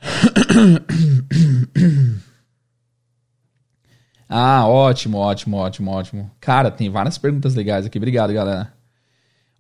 Ah, 4.27 4.67
ótimo, 4.67 5.19
ótimo, 5.19 5.59
ótimo, 5.59 5.91
ótimo. 5.93 6.31
Cara, 6.41 6.71
tem 6.71 6.91
várias 6.91 7.19
perguntas 7.19 7.55
legais 7.55 7.87
aqui. 7.87 7.99
Obrigado, 7.99 8.33
galera. 8.33 8.73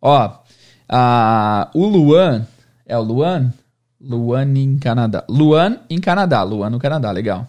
Ó, 0.01 0.43
a, 0.88 1.70
o 1.75 1.87
Luan, 1.87 2.47
é 2.87 2.97
o 2.97 3.03
Luan? 3.03 3.53
Luan 4.01 4.53
em 4.57 4.79
Canadá. 4.79 5.25
Luan 5.29 5.79
em 5.88 5.99
Canadá, 5.99 6.42
Luan 6.42 6.70
no 6.70 6.79
Canadá, 6.79 7.11
legal. 7.11 7.49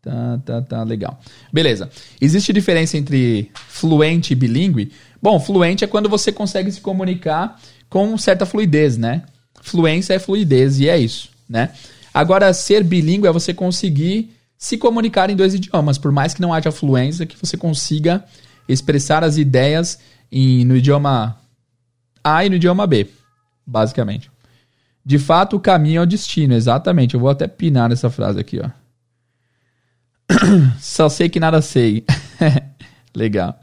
Tá, 0.00 0.38
tá, 0.44 0.62
tá, 0.62 0.82
legal. 0.82 1.18
Beleza. 1.52 1.88
Existe 2.20 2.52
diferença 2.52 2.98
entre 2.98 3.50
fluente 3.54 4.32
e 4.32 4.36
bilíngue? 4.36 4.92
Bom, 5.20 5.40
fluente 5.40 5.82
é 5.82 5.86
quando 5.86 6.10
você 6.10 6.30
consegue 6.30 6.70
se 6.70 6.80
comunicar 6.80 7.58
com 7.88 8.16
certa 8.18 8.44
fluidez, 8.44 8.98
né? 8.98 9.22
Fluência 9.62 10.12
é 10.12 10.18
fluidez 10.18 10.78
e 10.78 10.90
é 10.90 10.98
isso, 10.98 11.30
né? 11.48 11.70
Agora, 12.12 12.52
ser 12.52 12.84
bilíngue 12.84 13.26
é 13.26 13.32
você 13.32 13.54
conseguir 13.54 14.30
se 14.58 14.76
comunicar 14.76 15.30
em 15.30 15.36
dois 15.36 15.54
idiomas, 15.54 15.96
por 15.96 16.12
mais 16.12 16.34
que 16.34 16.40
não 16.40 16.52
haja 16.52 16.70
fluência, 16.70 17.26
que 17.26 17.36
você 17.40 17.56
consiga 17.56 18.22
expressar 18.68 19.24
as 19.24 19.36
ideias 19.36 19.98
em, 20.30 20.64
no 20.64 20.76
idioma 20.76 21.36
A 22.22 22.44
e 22.44 22.48
no 22.48 22.56
idioma 22.56 22.86
B, 22.86 23.08
basicamente. 23.66 24.30
De 25.04 25.18
fato, 25.18 25.56
o 25.56 25.60
caminho 25.60 25.98
é 25.98 26.02
o 26.02 26.06
destino, 26.06 26.54
exatamente. 26.54 27.14
Eu 27.14 27.20
vou 27.20 27.28
até 27.28 27.46
pinar 27.46 27.92
essa 27.92 28.08
frase 28.08 28.40
aqui, 28.40 28.60
ó. 28.60 28.70
Só 30.80 31.08
sei 31.08 31.28
que 31.28 31.38
nada 31.38 31.60
sei. 31.60 32.04
Legal. 33.14 33.58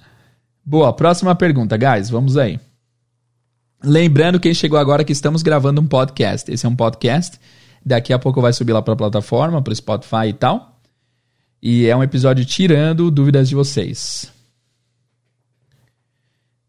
Boa, 0.63 0.93
próxima 0.93 1.33
pergunta, 1.33 1.75
guys. 1.77 2.09
Vamos 2.09 2.37
aí. 2.37 2.59
Lembrando 3.83 4.39
quem 4.39 4.53
chegou 4.53 4.77
agora 4.77 5.03
que 5.03 5.11
estamos 5.11 5.41
gravando 5.41 5.81
um 5.81 5.87
podcast. 5.87 6.51
Esse 6.51 6.65
é 6.65 6.69
um 6.69 6.75
podcast. 6.75 7.39
Daqui 7.83 8.13
a 8.13 8.19
pouco 8.19 8.39
vai 8.39 8.53
subir 8.53 8.73
lá 8.73 8.81
para 8.81 8.93
a 8.93 8.97
plataforma, 8.97 9.61
para 9.61 9.73
o 9.73 9.75
Spotify 9.75 10.27
e 10.27 10.33
tal. 10.33 10.79
E 11.61 11.87
é 11.87 11.95
um 11.95 12.03
episódio 12.03 12.45
tirando 12.45 13.09
dúvidas 13.09 13.49
de 13.49 13.55
vocês. 13.55 14.31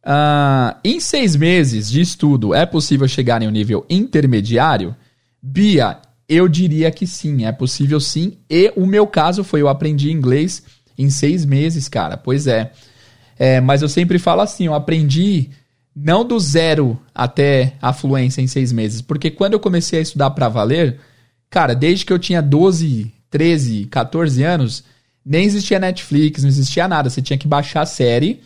Uh, 0.05 0.77
em 0.83 0.99
seis 0.99 1.37
meses 1.37 1.89
de 1.89 2.01
estudo, 2.01 2.55
é 2.55 2.67
possível 2.67 3.07
chegar 3.07 3.41
em 3.41 3.47
um 3.47 3.53
nível 3.53 3.87
intermediário? 3.89 4.97
Bia, 5.41 5.99
eu 6.29 6.49
diria 6.49 6.91
que 6.91 7.07
sim, 7.07 7.45
é 7.45 7.53
possível 7.53 8.01
sim. 8.01 8.39
E 8.51 8.73
o 8.77 8.87
meu 8.87 9.07
caso 9.07 9.45
foi 9.45 9.61
eu 9.61 9.69
aprendi 9.69 10.11
inglês 10.11 10.63
em 10.99 11.09
seis 11.09 11.45
meses, 11.45 11.89
cara. 11.89 12.17
Pois 12.17 12.47
é. 12.47 12.73
é 13.39 13.61
mas 13.61 13.83
eu 13.83 13.89
sempre 13.89 14.19
falo 14.19 14.41
assim, 14.41 14.67
eu 14.67 14.75
aprendi 14.75 15.51
não 15.95 16.25
do 16.25 16.39
zero 16.41 16.99
até 17.15 17.75
a 17.81 17.93
fluência 17.93 18.41
em 18.41 18.47
seis 18.47 18.73
meses. 18.73 19.03
Porque 19.03 19.31
quando 19.31 19.53
eu 19.53 19.61
comecei 19.61 19.99
a 19.99 20.03
estudar 20.03 20.31
para 20.31 20.49
valer, 20.49 20.99
cara, 21.51 21.75
desde 21.75 22.05
que 22.05 22.13
eu 22.13 22.19
tinha 22.19 22.41
12, 22.41 23.13
13, 23.31 23.87
14 23.87 24.43
anos, 24.43 24.85
nem 25.25 25.45
existia 25.45 25.79
Netflix, 25.79 26.43
não 26.43 26.49
existia 26.49 26.89
nada. 26.89 27.09
Você 27.09 27.23
tinha 27.23 27.39
que 27.39 27.47
baixar 27.47 27.83
a 27.83 27.87
série 27.87 28.41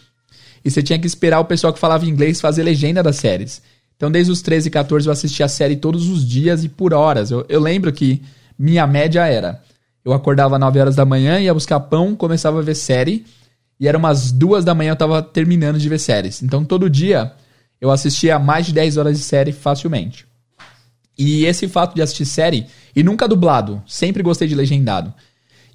e 0.67 0.71
você 0.71 0.83
tinha 0.83 0.99
que 0.99 1.07
esperar 1.07 1.39
o 1.39 1.45
pessoal 1.45 1.73
que 1.73 1.79
falava 1.79 2.05
inglês 2.07 2.41
fazer 2.41 2.65
legenda 2.65 3.01
das 3.01 3.15
séries. 3.15 3.63
Então, 3.97 4.11
desde 4.11 4.33
os 4.33 4.43
13 4.43 4.67
e 4.67 4.71
14 4.73 5.07
eu 5.07 5.13
assistia 5.13 5.47
a 5.47 5.49
série 5.49 5.77
todos 5.77 6.09
os 6.09 6.27
dias 6.27 6.65
e 6.65 6.69
por 6.69 6.93
horas. 6.93 7.31
Eu, 7.31 7.47
eu 7.49 7.61
lembro 7.61 7.93
que 7.93 8.21
minha 8.59 8.85
média 8.85 9.25
era: 9.29 9.63
eu 10.05 10.13
acordava 10.13 10.59
9 10.59 10.81
horas 10.81 10.97
da 10.97 11.05
manhã, 11.05 11.39
ia 11.39 11.55
buscar 11.55 11.79
pão, 11.79 12.17
começava 12.17 12.59
a 12.59 12.63
ver 12.63 12.75
série, 12.75 13.25
e 13.79 13.87
era 13.87 13.97
umas 13.97 14.33
2 14.33 14.65
da 14.65 14.75
manhã 14.75 14.91
eu 14.91 14.97
tava 14.97 15.23
terminando 15.23 15.79
de 15.79 15.89
ver 15.89 16.01
séries. 16.01 16.43
Então, 16.43 16.65
todo 16.65 16.91
dia 16.91 17.33
eu 17.81 17.93
assistia 17.93 18.37
mais 18.37 18.67
de 18.67 18.73
10 18.73 18.97
horas 18.97 19.17
de 19.17 19.23
série 19.23 19.53
facilmente. 19.53 20.27
E 21.17 21.45
esse 21.45 21.69
fato 21.69 21.95
de 21.95 22.03
assistir 22.03 22.27
série, 22.27 22.67
e 22.95 23.05
nunca 23.05 23.29
dublado, 23.29 23.81
sempre 23.87 24.21
gostei 24.21 24.49
de 24.49 24.57
legendado. 24.57 25.15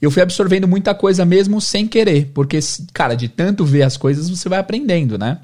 Eu 0.02 0.10
fui 0.10 0.22
absorvendo 0.22 0.68
muita 0.68 0.96
coisa 0.96 1.24
mesmo 1.24 1.62
sem 1.62 1.88
querer, 1.88 2.32
porque, 2.34 2.60
cara, 2.92 3.14
de 3.16 3.30
tanto 3.30 3.64
ver 3.64 3.84
as 3.84 3.98
coisas 3.98 4.30
você 4.30 4.50
vai 4.50 4.58
aprendendo, 4.58 5.18
né? 5.18 5.40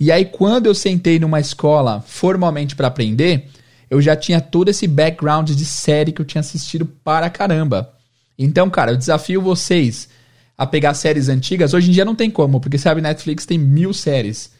E 0.00 0.10
aí, 0.10 0.24
quando 0.24 0.66
eu 0.66 0.74
sentei 0.74 1.18
numa 1.18 1.38
escola 1.38 2.02
formalmente 2.06 2.74
para 2.74 2.88
aprender, 2.88 3.48
eu 3.90 4.00
já 4.00 4.16
tinha 4.16 4.40
todo 4.40 4.70
esse 4.70 4.88
background 4.88 5.50
de 5.50 5.64
série 5.64 6.12
que 6.12 6.20
eu 6.20 6.24
tinha 6.24 6.40
assistido 6.40 6.86
para 6.86 7.28
caramba. 7.30 7.92
Então, 8.38 8.68
cara, 8.70 8.92
eu 8.92 8.96
desafio 8.96 9.40
vocês 9.40 10.08
a 10.56 10.66
pegar 10.66 10.94
séries 10.94 11.28
antigas. 11.28 11.74
Hoje 11.74 11.90
em 11.90 11.92
dia 11.92 12.04
não 12.04 12.14
tem 12.14 12.30
como, 12.30 12.60
porque 12.60 12.78
sabe, 12.78 13.00
Netflix 13.00 13.44
tem 13.44 13.58
mil 13.58 13.92
séries. 13.92 14.50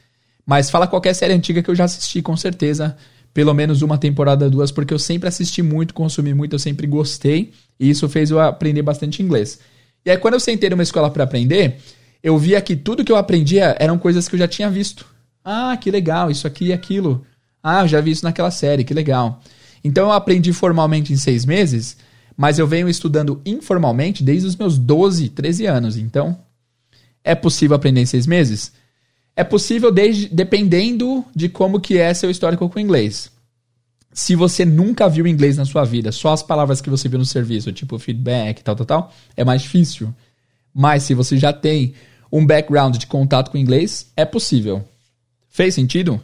Mas 0.47 0.71
fala 0.71 0.87
qualquer 0.87 1.15
série 1.15 1.33
antiga 1.33 1.63
que 1.63 1.71
eu 1.71 1.75
já 1.75 1.85
assisti, 1.85 2.21
com 2.21 2.37
certeza. 2.37 2.97
Pelo 3.35 3.53
menos 3.53 3.83
uma 3.83 3.99
temporada, 3.99 4.49
duas, 4.49 4.71
porque 4.71 4.95
eu 4.95 4.99
sempre 4.99 5.29
assisti 5.29 5.61
muito, 5.61 5.93
consumi 5.93 6.33
muito, 6.33 6.55
eu 6.55 6.59
sempre 6.59 6.87
gostei. 6.87 7.53
E 7.79 7.91
isso 7.91 8.09
fez 8.09 8.31
eu 8.31 8.41
aprender 8.41 8.81
bastante 8.81 9.23
inglês. 9.23 9.59
E 10.07 10.11
aí, 10.11 10.17
quando 10.17 10.35
eu 10.35 10.41
sentei 10.41 10.71
numa 10.71 10.85
escola 10.85 11.11
para 11.11 11.25
aprender, 11.25 11.79
eu 12.23 12.39
via 12.39 12.61
que 12.61 12.77
tudo 12.77 13.05
que 13.05 13.11
eu 13.11 13.17
aprendia 13.17 13.77
eram 13.79 13.99
coisas 13.99 14.29
que 14.29 14.37
eu 14.37 14.39
já 14.39 14.47
tinha 14.47 14.71
visto. 14.71 15.05
Ah, 15.45 15.77
que 15.77 15.91
legal, 15.91 16.31
isso 16.31 16.47
aqui 16.47 16.67
e 16.67 16.73
aquilo. 16.73 17.27
Ah, 17.63 17.83
eu 17.83 17.89
já 17.89 18.01
vi 18.01 18.13
isso 18.13 18.25
naquela 18.25 18.51
série, 18.51 18.85
que 18.85 18.95
legal. 18.95 19.43
Então 19.83 20.07
eu 20.07 20.13
aprendi 20.13 20.53
formalmente 20.53 21.13
em 21.13 21.17
seis 21.17 21.45
meses, 21.45 21.97
mas 22.37 22.59
eu 22.59 22.67
venho 22.67 22.89
estudando 22.89 23.43
informalmente 23.45 24.23
desde 24.23 24.47
os 24.47 24.57
meus 24.57 24.79
12, 24.79 25.29
13 25.31 25.67
anos. 25.67 25.97
Então, 25.97 26.39
é 27.23 27.35
possível 27.35 27.77
aprender 27.77 28.01
em 28.01 28.07
seis 28.07 28.27
meses? 28.27 28.73
É 29.37 29.43
possível 29.43 29.91
desde, 29.91 30.29
dependendo 30.29 31.25
de 31.35 31.49
como 31.49 31.81
que 31.81 31.99
é 31.99 32.13
seu 32.15 32.31
histórico 32.31 32.69
com 32.69 32.79
o 32.79 32.83
inglês. 32.83 33.31
Se 34.13 34.37
você 34.37 34.65
nunca 34.65 35.09
viu 35.09 35.27
inglês 35.27 35.57
na 35.57 35.65
sua 35.65 35.85
vida, 35.85 36.13
só 36.13 36.33
as 36.33 36.43
palavras 36.43 36.81
que 36.81 36.89
você 36.89 37.09
viu 37.09 37.19
no 37.19 37.25
serviço, 37.25 37.73
tipo 37.73 37.99
feedback, 37.99 38.63
tal, 38.63 38.77
tal, 38.77 38.87
tal, 38.87 39.13
é 39.37 39.45
mais 39.45 39.63
difícil. 39.63 40.15
Mas 40.73 41.03
se 41.03 41.15
você 41.15 41.37
já 41.37 41.53
tem 41.53 41.95
um 42.31 42.47
background 42.47 42.97
de 42.97 43.07
contato 43.07 43.51
com 43.51 43.59
inglês, 43.59 44.13
é 44.17 44.25
possível. 44.25 44.85
Fez 45.49 45.75
sentido? 45.75 46.21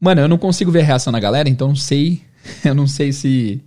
Mano, 0.00 0.20
eu 0.20 0.28
não 0.28 0.38
consigo 0.38 0.72
ver 0.72 0.80
a 0.80 0.84
reação 0.84 1.12
na 1.12 1.20
galera, 1.20 1.48
então 1.48 1.68
não 1.68 1.76
sei, 1.76 2.22
eu 2.64 2.74
não 2.74 2.86
sei 2.86 3.12
se 3.12 3.62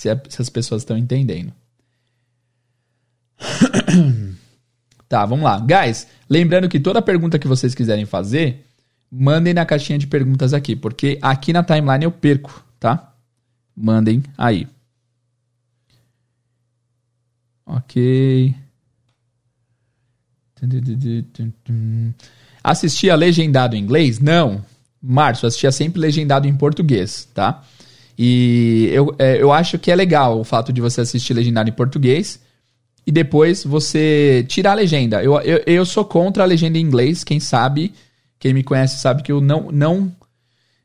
se, 0.00 0.08
as 0.08 0.48
pessoas 0.48 0.82
estão 0.82 0.96
entendendo. 0.96 1.52
Tá, 5.10 5.26
vamos 5.26 5.44
lá. 5.44 5.58
Guys, 5.58 6.06
lembrando 6.28 6.68
que 6.68 6.78
toda 6.78 7.02
pergunta 7.02 7.36
que 7.36 7.48
vocês 7.48 7.74
quiserem 7.74 8.06
fazer, 8.06 8.64
mandem 9.10 9.52
na 9.52 9.66
caixinha 9.66 9.98
de 9.98 10.06
perguntas 10.06 10.54
aqui, 10.54 10.76
porque 10.76 11.18
aqui 11.20 11.52
na 11.52 11.64
timeline 11.64 12.04
eu 12.04 12.12
perco, 12.12 12.64
tá? 12.78 13.12
Mandem 13.76 14.22
aí. 14.38 14.68
Ok. 17.66 18.54
Assistia 22.62 23.16
legendado 23.16 23.74
em 23.74 23.82
inglês? 23.82 24.20
Não. 24.20 24.64
Márcio, 25.02 25.48
assistia 25.48 25.72
sempre 25.72 26.00
legendado 26.00 26.46
em 26.46 26.54
português, 26.54 27.28
tá? 27.34 27.64
E 28.16 28.88
eu, 28.92 29.12
é, 29.18 29.42
eu 29.42 29.52
acho 29.52 29.76
que 29.76 29.90
é 29.90 29.96
legal 29.96 30.38
o 30.38 30.44
fato 30.44 30.72
de 30.72 30.80
você 30.80 31.00
assistir 31.00 31.34
legendado 31.34 31.68
em 31.68 31.72
português 31.72 32.38
e 33.10 33.12
depois 33.12 33.64
você 33.64 34.46
tirar 34.46 34.70
a 34.70 34.74
legenda. 34.74 35.20
Eu, 35.20 35.34
eu, 35.40 35.60
eu 35.66 35.84
sou 35.84 36.04
contra 36.04 36.44
a 36.44 36.46
legenda 36.46 36.78
em 36.78 36.80
inglês, 36.80 37.24
quem 37.24 37.40
sabe, 37.40 37.92
quem 38.38 38.54
me 38.54 38.62
conhece 38.62 39.00
sabe 39.00 39.24
que 39.24 39.32
eu 39.32 39.40
não, 39.40 39.68
não, 39.72 40.14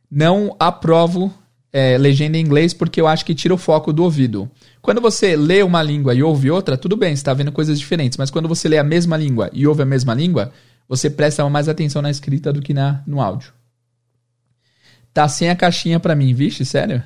não 0.09 0.55
aprovo 0.59 1.31
é, 1.71 1.99
legenda 1.99 2.35
em 2.35 2.41
inglês 2.41 2.73
porque 2.73 2.99
eu 2.99 3.05
acho 3.05 3.23
que 3.23 3.35
tira 3.35 3.53
o 3.53 3.59
foco 3.59 3.93
do 3.93 4.03
ouvido. 4.03 4.49
Quando 4.81 4.99
você 4.99 5.35
lê 5.35 5.61
uma 5.61 5.83
língua 5.83 6.15
e 6.15 6.23
ouve 6.23 6.49
outra, 6.49 6.75
tudo 6.75 6.97
bem, 6.97 7.15
você 7.15 7.19
está 7.19 7.31
vendo 7.31 7.51
coisas 7.51 7.77
diferentes, 7.77 8.17
mas 8.17 8.31
quando 8.31 8.49
você 8.49 8.67
lê 8.67 8.79
a 8.79 8.83
mesma 8.83 9.15
língua 9.15 9.51
e 9.53 9.67
ouve 9.67 9.83
a 9.83 9.85
mesma 9.85 10.15
língua, 10.15 10.51
você 10.89 11.11
presta 11.11 11.47
mais 11.47 11.69
atenção 11.69 12.01
na 12.01 12.09
escrita 12.09 12.51
do 12.51 12.59
que 12.59 12.73
na, 12.73 13.03
no 13.05 13.21
áudio. 13.21 13.53
Tá 15.13 15.27
sem 15.27 15.47
a 15.51 15.55
caixinha 15.55 15.99
para 15.99 16.15
mim, 16.15 16.33
vixe, 16.33 16.65
sério? 16.65 17.03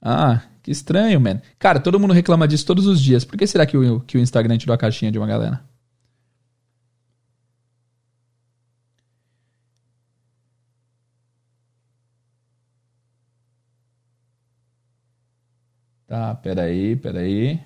Ah, 0.00 0.40
que 0.66 0.72
estranho, 0.72 1.20
man. 1.20 1.40
Cara, 1.60 1.78
todo 1.80 2.00
mundo 2.00 2.12
reclama 2.12 2.48
disso 2.48 2.66
todos 2.66 2.86
os 2.86 3.00
dias. 3.00 3.24
Por 3.24 3.38
que 3.38 3.46
será 3.46 3.64
que 3.66 3.76
o, 3.76 4.00
que 4.00 4.18
o 4.18 4.20
Instagram 4.20 4.58
tirou 4.58 4.74
a 4.74 4.78
caixinha 4.78 5.12
de 5.12 5.18
uma 5.18 5.26
galera? 5.26 5.62
Tá, 16.08 16.34
peraí, 16.34 16.96
peraí. 16.96 17.60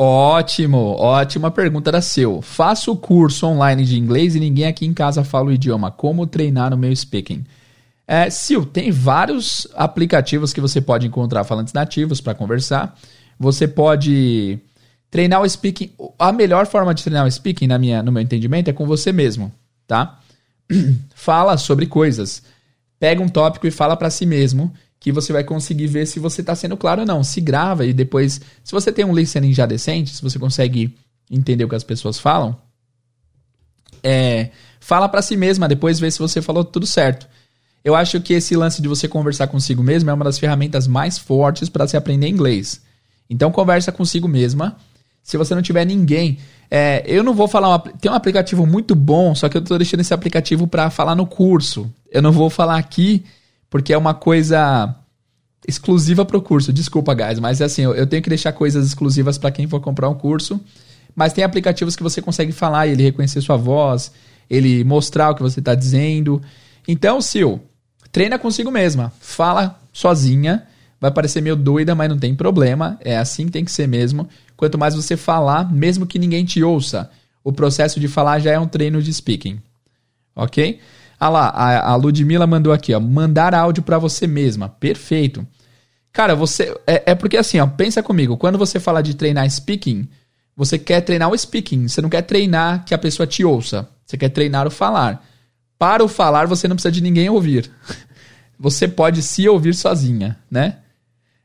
Ótimo, 0.00 0.94
ótima 0.96 1.50
pergunta 1.50 1.90
da 1.90 2.00
seu. 2.00 2.40
Faço 2.40 2.94
curso 2.94 3.48
online 3.48 3.84
de 3.84 3.98
inglês 3.98 4.36
e 4.36 4.38
ninguém 4.38 4.66
aqui 4.66 4.86
em 4.86 4.94
casa 4.94 5.24
fala 5.24 5.48
o 5.48 5.52
idioma. 5.52 5.90
Como 5.90 6.24
treinar 6.24 6.72
o 6.72 6.78
meu 6.78 6.94
speaking? 6.94 7.44
É, 8.06 8.30
Sil, 8.30 8.62
tem 8.64 8.92
vários 8.92 9.66
aplicativos 9.74 10.52
que 10.52 10.60
você 10.60 10.80
pode 10.80 11.04
encontrar 11.04 11.42
falantes 11.42 11.72
nativos 11.72 12.20
para 12.20 12.32
conversar. 12.32 12.96
Você 13.40 13.66
pode 13.66 14.60
treinar 15.10 15.42
o 15.42 15.50
speaking. 15.50 15.90
A 16.16 16.30
melhor 16.30 16.68
forma 16.68 16.94
de 16.94 17.02
treinar 17.02 17.26
o 17.26 17.30
speaking, 17.32 17.66
na 17.66 17.76
minha, 17.76 18.00
no 18.00 18.12
meu 18.12 18.22
entendimento, 18.22 18.70
é 18.70 18.72
com 18.72 18.86
você 18.86 19.10
mesmo, 19.10 19.52
tá? 19.84 20.20
fala 21.12 21.56
sobre 21.56 21.86
coisas. 21.86 22.44
Pega 23.00 23.20
um 23.20 23.28
tópico 23.28 23.66
e 23.66 23.70
fala 23.72 23.96
para 23.96 24.10
si 24.10 24.24
mesmo 24.24 24.72
que 25.00 25.12
você 25.12 25.32
vai 25.32 25.44
conseguir 25.44 25.86
ver 25.86 26.06
se 26.06 26.18
você 26.18 26.40
está 26.40 26.54
sendo 26.54 26.76
claro 26.76 27.02
ou 27.02 27.06
não. 27.06 27.22
Se 27.22 27.40
grava 27.40 27.86
e 27.86 27.92
depois, 27.92 28.40
se 28.64 28.72
você 28.72 28.92
tem 28.92 29.04
um 29.04 29.14
listening 29.14 29.52
já 29.52 29.66
decente, 29.66 30.14
se 30.14 30.22
você 30.22 30.38
consegue 30.38 30.96
entender 31.30 31.64
o 31.64 31.68
que 31.68 31.74
as 31.74 31.84
pessoas 31.84 32.18
falam, 32.18 32.56
é, 34.02 34.50
fala 34.80 35.08
para 35.08 35.22
si 35.22 35.36
mesma, 35.36 35.68
depois 35.68 36.00
vê 36.00 36.10
se 36.10 36.18
você 36.18 36.40
falou 36.42 36.64
tudo 36.64 36.86
certo. 36.86 37.28
Eu 37.84 37.94
acho 37.94 38.20
que 38.20 38.34
esse 38.34 38.56
lance 38.56 38.82
de 38.82 38.88
você 38.88 39.06
conversar 39.06 39.46
consigo 39.46 39.82
mesmo 39.82 40.10
é 40.10 40.12
uma 40.12 40.24
das 40.24 40.38
ferramentas 40.38 40.86
mais 40.86 41.16
fortes 41.18 41.68
para 41.68 41.86
se 41.86 41.96
aprender 41.96 42.28
inglês. 42.28 42.82
Então 43.30 43.52
conversa 43.52 43.92
consigo 43.92 44.26
mesma. 44.26 44.76
Se 45.22 45.36
você 45.36 45.54
não 45.54 45.62
tiver 45.62 45.84
ninguém, 45.84 46.38
é, 46.70 47.04
eu 47.06 47.22
não 47.22 47.34
vou 47.34 47.46
falar. 47.46 47.68
Uma, 47.68 47.78
tem 47.78 48.10
um 48.10 48.14
aplicativo 48.14 48.66
muito 48.66 48.94
bom, 48.94 49.34
só 49.34 49.48
que 49.48 49.56
eu 49.56 49.62
estou 49.62 49.78
deixando 49.78 50.00
esse 50.00 50.14
aplicativo 50.14 50.66
para 50.66 50.90
falar 50.90 51.14
no 51.14 51.26
curso. 51.26 51.90
Eu 52.10 52.22
não 52.22 52.32
vou 52.32 52.50
falar 52.50 52.78
aqui 52.78 53.24
porque 53.70 53.92
é 53.92 53.98
uma 53.98 54.14
coisa 54.14 54.94
exclusiva 55.66 56.24
para 56.24 56.36
o 56.36 56.42
curso. 56.42 56.72
Desculpa, 56.72 57.14
guys, 57.14 57.38
mas 57.38 57.60
é 57.60 57.64
assim, 57.64 57.82
eu, 57.82 57.94
eu 57.94 58.06
tenho 58.06 58.22
que 58.22 58.28
deixar 58.28 58.52
coisas 58.52 58.86
exclusivas 58.86 59.36
para 59.36 59.50
quem 59.50 59.66
for 59.66 59.80
comprar 59.80 60.08
um 60.08 60.14
curso. 60.14 60.60
Mas 61.14 61.32
tem 61.32 61.42
aplicativos 61.42 61.96
que 61.96 62.02
você 62.02 62.22
consegue 62.22 62.52
falar 62.52 62.86
e 62.86 62.92
ele 62.92 63.02
reconhecer 63.02 63.40
sua 63.40 63.56
voz, 63.56 64.12
ele 64.48 64.84
mostrar 64.84 65.30
o 65.30 65.34
que 65.34 65.42
você 65.42 65.58
está 65.58 65.74
dizendo. 65.74 66.40
Então, 66.86 67.20
Sil, 67.20 67.60
treina 68.12 68.38
consigo 68.38 68.70
mesma. 68.70 69.12
Fala 69.20 69.78
sozinha. 69.92 70.66
Vai 71.00 71.10
parecer 71.10 71.40
meio 71.40 71.56
doida, 71.56 71.94
mas 71.94 72.08
não 72.08 72.18
tem 72.18 72.34
problema. 72.34 72.98
É 73.00 73.16
assim 73.16 73.46
que 73.46 73.52
tem 73.52 73.64
que 73.64 73.70
ser 73.70 73.86
mesmo. 73.86 74.28
Quanto 74.56 74.78
mais 74.78 74.94
você 74.94 75.16
falar, 75.16 75.72
mesmo 75.72 76.06
que 76.06 76.18
ninguém 76.18 76.44
te 76.44 76.62
ouça, 76.62 77.10
o 77.44 77.52
processo 77.52 78.00
de 78.00 78.08
falar 78.08 78.40
já 78.40 78.52
é 78.52 78.58
um 78.58 78.66
treino 78.66 79.02
de 79.02 79.12
speaking. 79.12 79.60
Ok? 80.34 80.80
Ah 81.18 81.28
lá, 81.28 81.48
a, 81.48 81.90
a 81.90 81.96
Ludmilla 81.96 82.46
mandou 82.46 82.72
aqui, 82.72 82.94
ó. 82.94 83.00
Mandar 83.00 83.54
áudio 83.54 83.82
para 83.82 83.98
você 83.98 84.26
mesma. 84.26 84.68
Perfeito. 84.68 85.46
Cara, 86.12 86.34
você. 86.34 86.74
É, 86.86 87.12
é, 87.12 87.14
porque 87.14 87.36
assim, 87.36 87.58
ó, 87.58 87.66
pensa 87.66 88.02
comigo. 88.02 88.36
Quando 88.36 88.58
você 88.58 88.78
fala 88.78 89.02
de 89.02 89.14
treinar 89.14 89.48
speaking, 89.50 90.08
você 90.56 90.78
quer 90.78 91.00
treinar 91.00 91.30
o 91.30 91.36
speaking. 91.36 91.88
Você 91.88 92.00
não 92.00 92.08
quer 92.08 92.22
treinar 92.22 92.84
que 92.84 92.94
a 92.94 92.98
pessoa 92.98 93.26
te 93.26 93.44
ouça. 93.44 93.88
Você 94.04 94.16
quer 94.16 94.28
treinar 94.28 94.66
o 94.66 94.70
falar. 94.70 95.24
Para 95.78 96.02
o 96.04 96.08
falar, 96.08 96.46
você 96.46 96.66
não 96.66 96.74
precisa 96.76 96.92
de 96.92 97.00
ninguém 97.00 97.28
ouvir. 97.28 97.70
Você 98.60 98.88
pode 98.88 99.22
se 99.22 99.48
ouvir 99.48 99.72
sozinha, 99.72 100.36
né? 100.50 100.78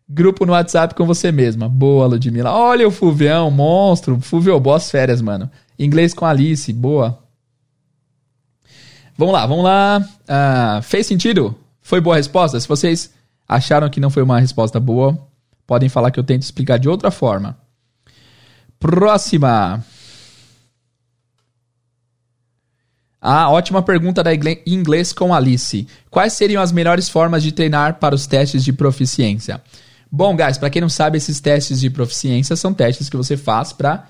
Grupo 0.09 0.47
no 0.47 0.53
WhatsApp 0.53 0.95
com 0.95 1.05
você 1.05 1.31
mesma. 1.31 1.69
Boa, 1.69 2.07
Ludmilla. 2.07 2.51
Olha 2.51 2.87
o 2.87 2.91
Fuvião, 2.91 3.51
monstro. 3.51 4.19
Fuvio, 4.19 4.59
boas 4.59 4.89
férias, 4.89 5.21
mano. 5.21 5.47
Inglês 5.77 6.11
com 6.11 6.25
Alice, 6.25 6.73
boa. 6.73 7.22
Vamos 9.17 9.33
lá, 9.33 9.45
vamos 9.45 9.63
lá. 9.63 10.01
Uh, 10.23 10.81
fez 10.81 11.05
sentido? 11.05 11.55
Foi 11.81 12.01
boa 12.01 12.15
a 12.15 12.17
resposta? 12.17 12.59
Se 12.59 12.67
vocês 12.67 13.11
acharam 13.47 13.89
que 13.89 13.99
não 13.99 14.09
foi 14.09 14.23
uma 14.23 14.39
resposta 14.39 14.79
boa, 14.79 15.17
podem 15.67 15.89
falar 15.89 16.11
que 16.11 16.19
eu 16.19 16.23
tento 16.23 16.41
explicar 16.41 16.79
de 16.79 16.89
outra 16.89 17.11
forma. 17.11 17.57
Próxima. 18.79 19.83
Ah, 23.21 23.49
ótima 23.49 23.81
pergunta 23.81 24.21
da 24.21 24.31
inglês 24.33 25.13
com 25.13 25.33
Alice. 25.33 25.87
Quais 26.09 26.33
seriam 26.33 26.61
as 26.61 26.71
melhores 26.71 27.07
formas 27.07 27.41
de 27.41 27.53
treinar 27.53 27.99
para 27.99 28.13
os 28.13 28.27
testes 28.27 28.65
de 28.65 28.73
proficiência? 28.73 29.61
Bom, 30.11 30.35
guys, 30.35 30.57
para 30.57 30.69
quem 30.69 30.81
não 30.81 30.89
sabe, 30.89 31.17
esses 31.17 31.39
testes 31.39 31.79
de 31.79 31.89
proficiência 31.89 32.55
são 32.55 32.73
testes 32.73 33.09
que 33.09 33.15
você 33.15 33.37
faz 33.37 33.71
para 33.71 34.07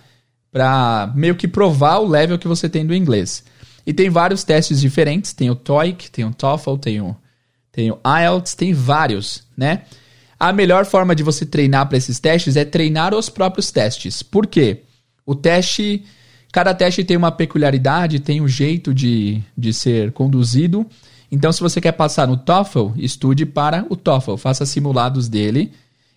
para 0.52 1.12
meio 1.16 1.36
que 1.36 1.48
provar 1.48 1.98
o 1.98 2.08
level 2.08 2.38
que 2.38 2.48
você 2.48 2.70
tem 2.70 2.86
do 2.86 2.94
inglês. 2.94 3.44
E 3.86 3.94
tem 3.94 4.10
vários 4.10 4.44
testes 4.44 4.80
diferentes, 4.80 5.34
tem 5.34 5.50
o 5.50 5.56
TOEIC, 5.56 6.10
tem 6.10 6.26
o 6.26 6.34
TOEFL, 6.34 6.76
tem 6.76 7.02
o, 7.02 7.16
tem 7.72 7.92
o 7.92 8.00
IELTS, 8.06 8.56
tem 8.56 8.74
vários, 8.74 9.44
né? 9.58 9.84
A 10.40 10.52
melhor 10.52 10.86
forma 10.86 11.16
de 11.16 11.24
você 11.24 11.46
treinar 11.46 11.88
para 11.88 11.98
esses 11.98 12.20
testes 12.20 12.56
é 12.56 12.66
treinar 12.66 13.14
os 13.14 13.30
próprios 13.30 13.72
testes. 13.72 14.22
Por 14.22 14.48
quê? 14.48 14.82
O 15.26 15.36
teste, 15.36 16.04
cada 16.52 16.74
teste 16.74 17.04
tem 17.04 17.16
uma 17.16 17.32
peculiaridade, 17.32 18.20
tem 18.20 18.42
um 18.42 18.48
jeito 18.48 18.94
de, 18.94 19.42
de 19.58 19.74
ser 19.74 20.12
conduzido. 20.12 20.86
Então, 21.32 21.52
se 21.52 21.62
você 21.62 21.80
quer 21.80 21.94
passar 21.94 22.28
no 22.28 22.38
TOEFL, 22.38 22.92
estude 22.98 23.46
para 23.46 23.86
o 23.90 23.96
TOEFL, 23.96 24.36
faça 24.36 24.66
simulados 24.66 25.28
dele 25.28 25.72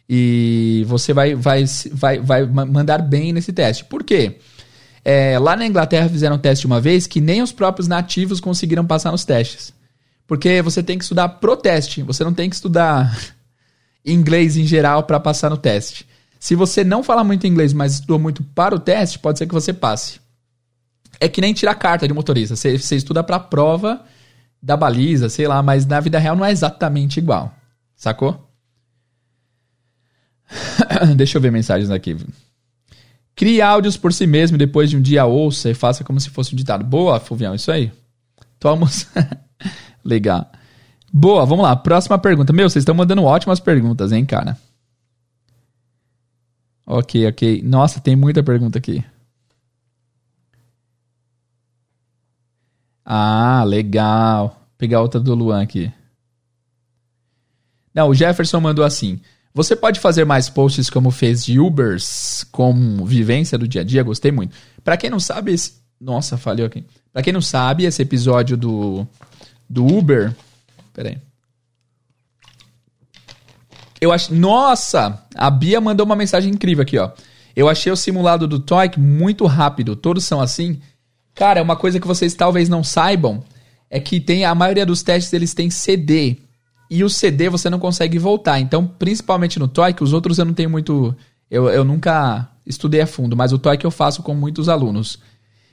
e 0.09 0.85
você 0.87 1.13
vai, 1.13 1.35
vai, 1.35 1.65
vai, 1.93 2.21
vai 2.21 2.47
mandar 2.47 3.03
bem 3.03 3.33
nesse 3.33 3.53
teste. 3.53 3.85
Por 3.85 4.05
quê? 4.05 4.39
É, 5.09 5.39
lá 5.39 5.55
na 5.55 5.65
Inglaterra 5.65 6.09
fizeram 6.09 6.35
um 6.35 6.39
teste 6.39 6.67
uma 6.67 6.81
vez 6.81 7.07
que 7.07 7.21
nem 7.21 7.41
os 7.41 7.53
próprios 7.53 7.87
nativos 7.87 8.41
conseguiram 8.41 8.85
passar 8.85 9.13
nos 9.13 9.25
testes. 9.25 9.73
Porque 10.27 10.61
você 10.61 10.83
tem 10.83 10.99
que 10.99 11.05
estudar 11.05 11.29
pro 11.29 11.57
teste, 11.57 12.03
você 12.03 12.25
não 12.25 12.35
tem 12.35 12.51
que 12.51 12.57
estudar 12.57 13.17
inglês 14.05 14.57
em 14.57 14.67
geral 14.67 15.05
para 15.05 15.21
passar 15.21 15.49
no 15.49 15.57
teste. 15.57 16.05
Se 16.41 16.57
você 16.57 16.83
não 16.83 17.05
fala 17.05 17.23
muito 17.23 17.47
inglês, 17.47 17.73
mas 17.73 17.93
estudou 17.93 18.19
muito 18.19 18.43
para 18.43 18.75
o 18.75 18.81
teste, 18.81 19.21
pode 19.21 19.39
ser 19.39 19.47
que 19.47 19.55
você 19.55 19.73
passe. 19.73 20.19
É 21.21 21.29
que 21.29 21.41
nem 21.41 21.55
tirar 21.55 21.77
carta 21.77 22.09
de 22.09 22.13
motorista. 22.13 22.57
Você, 22.57 22.77
você 22.77 22.97
estuda 22.97 23.23
pra 23.23 23.39
prova 23.39 24.05
da 24.61 24.77
baliza, 24.77 25.29
sei 25.29 25.47
lá, 25.47 25.63
mas 25.63 25.87
na 25.87 26.01
vida 26.01 26.19
real 26.19 26.35
não 26.35 26.45
é 26.45 26.51
exatamente 26.51 27.19
igual. 27.19 27.55
Sacou? 27.95 28.45
Deixa 31.15 31.39
eu 31.39 31.43
ver 31.43 31.53
mensagens 31.53 31.93
aqui. 31.93 32.17
Crie 33.37 33.61
áudios 33.61 33.99
por 33.99 34.15
si 34.15 34.27
mesmo 34.27 34.57
depois 34.57 34.89
de 34.89 34.97
um 34.97 35.03
dia 35.03 35.27
ouça 35.27 35.71
e 35.71 35.75
faça 35.75 36.03
como 36.03 36.19
se 36.19 36.31
fosse 36.31 36.55
um 36.55 36.57
ditado. 36.57 36.83
Boa, 36.83 37.21
Fulvião, 37.21 37.55
isso 37.55 37.71
aí. 37.71 37.93
Toma. 38.59 38.89
Legal. 40.03 40.51
Boa, 41.13 41.45
vamos 41.45 41.63
lá. 41.63 41.77
Próxima 41.77 42.19
pergunta. 42.19 42.53
Meu, 42.53 42.69
vocês 42.69 42.83
estão 42.83 42.95
mandando 42.95 43.23
ótimas 43.23 43.61
perguntas, 43.61 44.11
hein, 44.11 44.25
cara? 44.25 44.59
Ok, 46.87 47.27
ok. 47.27 47.63
Nossa, 47.63 48.01
tem 48.01 48.17
muita 48.17 48.43
pergunta 48.43 48.79
aqui. 48.79 49.05
Ah, 53.05 53.65
legal. 53.65 54.49
Vou 54.49 54.59
pegar 54.79 55.03
outra 55.03 55.21
do 55.21 55.35
Luan 55.35 55.63
aqui. 55.63 55.93
Não, 57.95 58.09
o 58.09 58.15
Jefferson 58.15 58.61
mandou 58.61 58.85
assim. 58.85 59.21
Você 59.57 59.75
pode 59.75 60.01
fazer 60.01 60.27
mais 60.27 60.51
posts 60.51 60.91
como 60.91 61.11
fez 61.11 61.43
de 61.43 61.59
Ubers 61.59 62.45
com 62.53 63.03
vivência 63.07 63.57
do 63.57 63.67
dia 63.67 63.81
a 63.81 63.85
dia? 63.85 64.03
Gostei 64.03 64.31
muito. 64.31 64.55
Para 64.85 64.99
quem 64.99 65.09
não 65.09 65.19
sabe, 65.19 65.51
esse... 65.51 65.77
nossa, 65.99 66.37
falhou 66.37 66.67
aqui. 66.67 66.85
Para 67.11 67.23
quem 67.23 67.33
não 67.33 67.41
sabe, 67.41 67.87
esse 67.87 68.03
episódio 68.03 68.55
do 68.55 69.07
do 69.69 69.87
Uber, 69.87 70.37
peraí. 70.93 71.17
Eu 73.99 74.13
acho, 74.13 74.35
nossa, 74.35 75.25
a 75.35 75.51
Bia 75.51 75.81
mandou 75.81 76.05
uma 76.05 76.15
mensagem 76.15 76.53
incrível 76.53 76.83
aqui, 76.83 76.99
ó. 76.99 77.13
Eu 77.57 77.67
achei 77.67 77.91
o 77.91 77.97
simulado 77.97 78.47
do 78.47 78.61
TOEIC 78.61 79.01
muito 79.01 79.47
rápido. 79.47 79.97
Todos 79.97 80.27
são 80.27 80.39
assim. 80.39 80.83
Cara, 81.35 81.63
uma 81.63 81.77
coisa 81.77 81.99
que 81.99 82.07
vocês 82.07 82.35
talvez 82.35 82.69
não 82.69 82.85
saibam 82.85 83.43
é 83.89 83.99
que 83.99 84.21
tem 84.21 84.45
a 84.45 84.55
maioria 84.55 84.85
dos 84.85 85.03
testes 85.03 85.33
eles 85.33 85.55
têm 85.55 85.71
CD 85.71 86.37
e 86.91 87.03
o 87.03 87.11
CD 87.11 87.49
você 87.49 87.69
não 87.69 87.79
consegue 87.79 88.19
voltar. 88.19 88.61
Então, 88.61 88.87
principalmente 88.87 89.59
no 89.59 89.69
TOEIC, 89.69 90.03
os 90.03 90.13
outros 90.13 90.39
eu 90.39 90.45
não 90.45 90.55
tenho 90.55 90.71
muito. 90.71 91.15
Eu, 91.51 91.69
eu 91.69 91.85
nunca 91.85 92.49
estudei 92.67 93.01
a 93.01 93.07
fundo, 93.07 93.37
mas 93.37 93.53
o 93.53 93.59
TOEIC 93.59 93.85
eu 93.85 93.91
faço 93.91 94.23
com 94.23 94.35
muitos 94.35 94.69
alunos. 94.69 95.19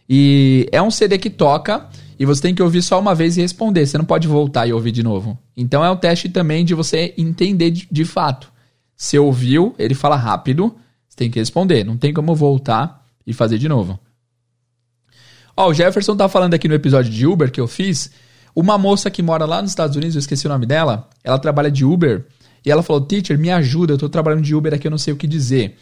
E 0.08 0.68
é 0.72 0.82
um 0.82 0.92
CD 0.92 1.18
que 1.18 1.30
toca 1.30 1.88
e 2.20 2.26
você 2.26 2.42
tem 2.42 2.56
que 2.56 2.62
ouvir 2.62 2.82
só 2.82 3.00
uma 3.00 3.16
vez 3.16 3.38
e 3.38 3.42
responder. 3.42 3.86
Você 3.86 3.98
não 3.98 4.06
pode 4.06 4.28
voltar 4.28 4.68
e 4.68 4.74
ouvir 4.74 4.92
de 4.92 5.02
novo. 5.02 5.38
Então 5.56 5.84
é 5.84 5.90
um 5.90 5.96
teste 5.96 6.30
também 6.30 6.66
de 6.66 6.74
você 6.74 7.14
entender 7.18 7.72
de, 7.72 7.88
de 7.90 8.06
fato. 8.06 8.52
Você 8.96 9.18
ouviu, 9.18 9.74
ele 9.80 9.96
fala 9.96 10.16
rápido, 10.16 10.76
você 11.08 11.18
tem 11.18 11.32
que 11.32 11.40
responder. 11.40 11.84
Não 11.84 11.98
tem 11.98 12.14
como 12.14 12.36
voltar 12.36 13.06
e 13.26 13.34
fazer 13.34 13.58
de 13.58 13.68
novo. 13.68 14.00
Ó, 15.56 15.70
o 15.70 15.74
Jefferson 15.74 16.16
tá 16.16 16.28
falando 16.28 16.54
aqui 16.54 16.68
no 16.68 16.74
episódio 16.74 17.12
de 17.12 17.26
Uber 17.26 17.52
que 17.52 17.62
eu 17.62 17.68
fiz 17.68 18.12
uma 18.56 18.78
moça 18.78 19.10
que 19.10 19.22
mora 19.22 19.46
lá 19.46 19.62
nos 19.62 19.72
Estados 19.72 19.96
Unidos, 19.96 20.16
eu 20.16 20.20
esqueci 20.20 20.46
o 20.46 20.50
nome 20.50 20.66
dela, 20.66 21.10
ela 21.24 21.40
trabalha 21.40 21.72
de 21.72 21.84
Uber, 21.84 22.26
e 22.66 22.72
ela 22.72 22.84
falou: 22.84 23.02
Teacher, 23.02 23.38
me 23.38 23.52
ajuda, 23.52 23.94
eu 23.94 23.98
tô 23.98 24.08
trabalhando 24.08 24.44
de 24.44 24.56
Uber 24.56 24.74
aqui, 24.74 24.88
eu 24.88 24.92
não 24.92 24.98
sei 24.98 25.14
o 25.14 25.18
que 25.18 25.28
dizer. 25.28 25.78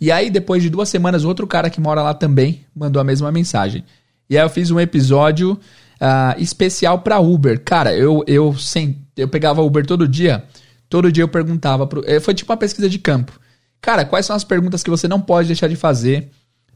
E 0.00 0.10
aí, 0.10 0.30
depois 0.30 0.62
de 0.62 0.70
duas 0.70 0.88
semanas, 0.88 1.24
outro 1.24 1.46
cara 1.46 1.70
que 1.70 1.80
mora 1.80 2.02
lá 2.02 2.14
também 2.14 2.64
mandou 2.74 3.00
a 3.00 3.04
mesma 3.04 3.30
mensagem. 3.30 3.84
E 4.28 4.36
aí 4.36 4.44
eu 4.44 4.48
fiz 4.48 4.70
um 4.70 4.80
episódio 4.80 5.52
uh, 5.52 6.40
especial 6.40 7.00
para 7.00 7.20
Uber. 7.20 7.62
Cara, 7.62 7.94
eu, 7.94 8.24
eu, 8.26 8.56
sem, 8.56 8.98
eu 9.16 9.28
pegava 9.28 9.62
Uber 9.62 9.84
todo 9.86 10.08
dia, 10.08 10.44
todo 10.88 11.12
dia 11.12 11.22
eu 11.22 11.28
perguntava. 11.28 11.86
Pro, 11.86 12.02
eh, 12.06 12.20
foi 12.20 12.34
tipo 12.34 12.50
uma 12.50 12.58
pesquisa 12.58 12.88
de 12.88 12.98
campo. 12.98 13.38
Cara, 13.80 14.04
quais 14.04 14.26
são 14.26 14.34
as 14.34 14.44
perguntas 14.44 14.82
que 14.82 14.90
você 14.90 15.06
não 15.06 15.20
pode 15.20 15.48
deixar 15.48 15.68
de 15.68 15.76
fazer 15.76 16.30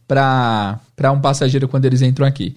para 0.06 0.80
um 1.12 1.20
passageiro 1.20 1.66
quando 1.66 1.86
eles 1.86 2.02
entram 2.02 2.26
aqui? 2.26 2.54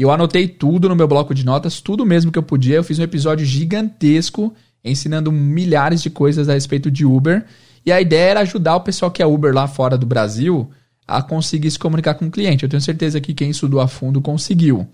E 0.00 0.02
eu 0.02 0.10
anotei 0.10 0.48
tudo 0.48 0.88
no 0.88 0.96
meu 0.96 1.06
bloco 1.06 1.34
de 1.34 1.44
notas, 1.44 1.82
tudo 1.82 2.06
mesmo 2.06 2.32
que 2.32 2.38
eu 2.38 2.42
podia. 2.42 2.76
Eu 2.76 2.82
fiz 2.82 2.98
um 2.98 3.02
episódio 3.02 3.44
gigantesco 3.44 4.50
ensinando 4.82 5.30
milhares 5.30 6.00
de 6.00 6.08
coisas 6.08 6.48
a 6.48 6.54
respeito 6.54 6.90
de 6.90 7.04
Uber. 7.04 7.44
E 7.84 7.92
a 7.92 8.00
ideia 8.00 8.30
era 8.30 8.40
ajudar 8.40 8.76
o 8.76 8.80
pessoal 8.80 9.10
que 9.10 9.22
é 9.22 9.26
Uber 9.26 9.52
lá 9.52 9.68
fora 9.68 9.98
do 9.98 10.06
Brasil 10.06 10.70
a 11.06 11.20
conseguir 11.20 11.70
se 11.70 11.78
comunicar 11.78 12.14
com 12.14 12.28
o 12.28 12.30
cliente. 12.30 12.62
Eu 12.62 12.68
tenho 12.70 12.80
certeza 12.80 13.20
que 13.20 13.34
quem 13.34 13.50
estudou 13.50 13.78
a 13.78 13.86
fundo 13.86 14.22
conseguiu. 14.22 14.88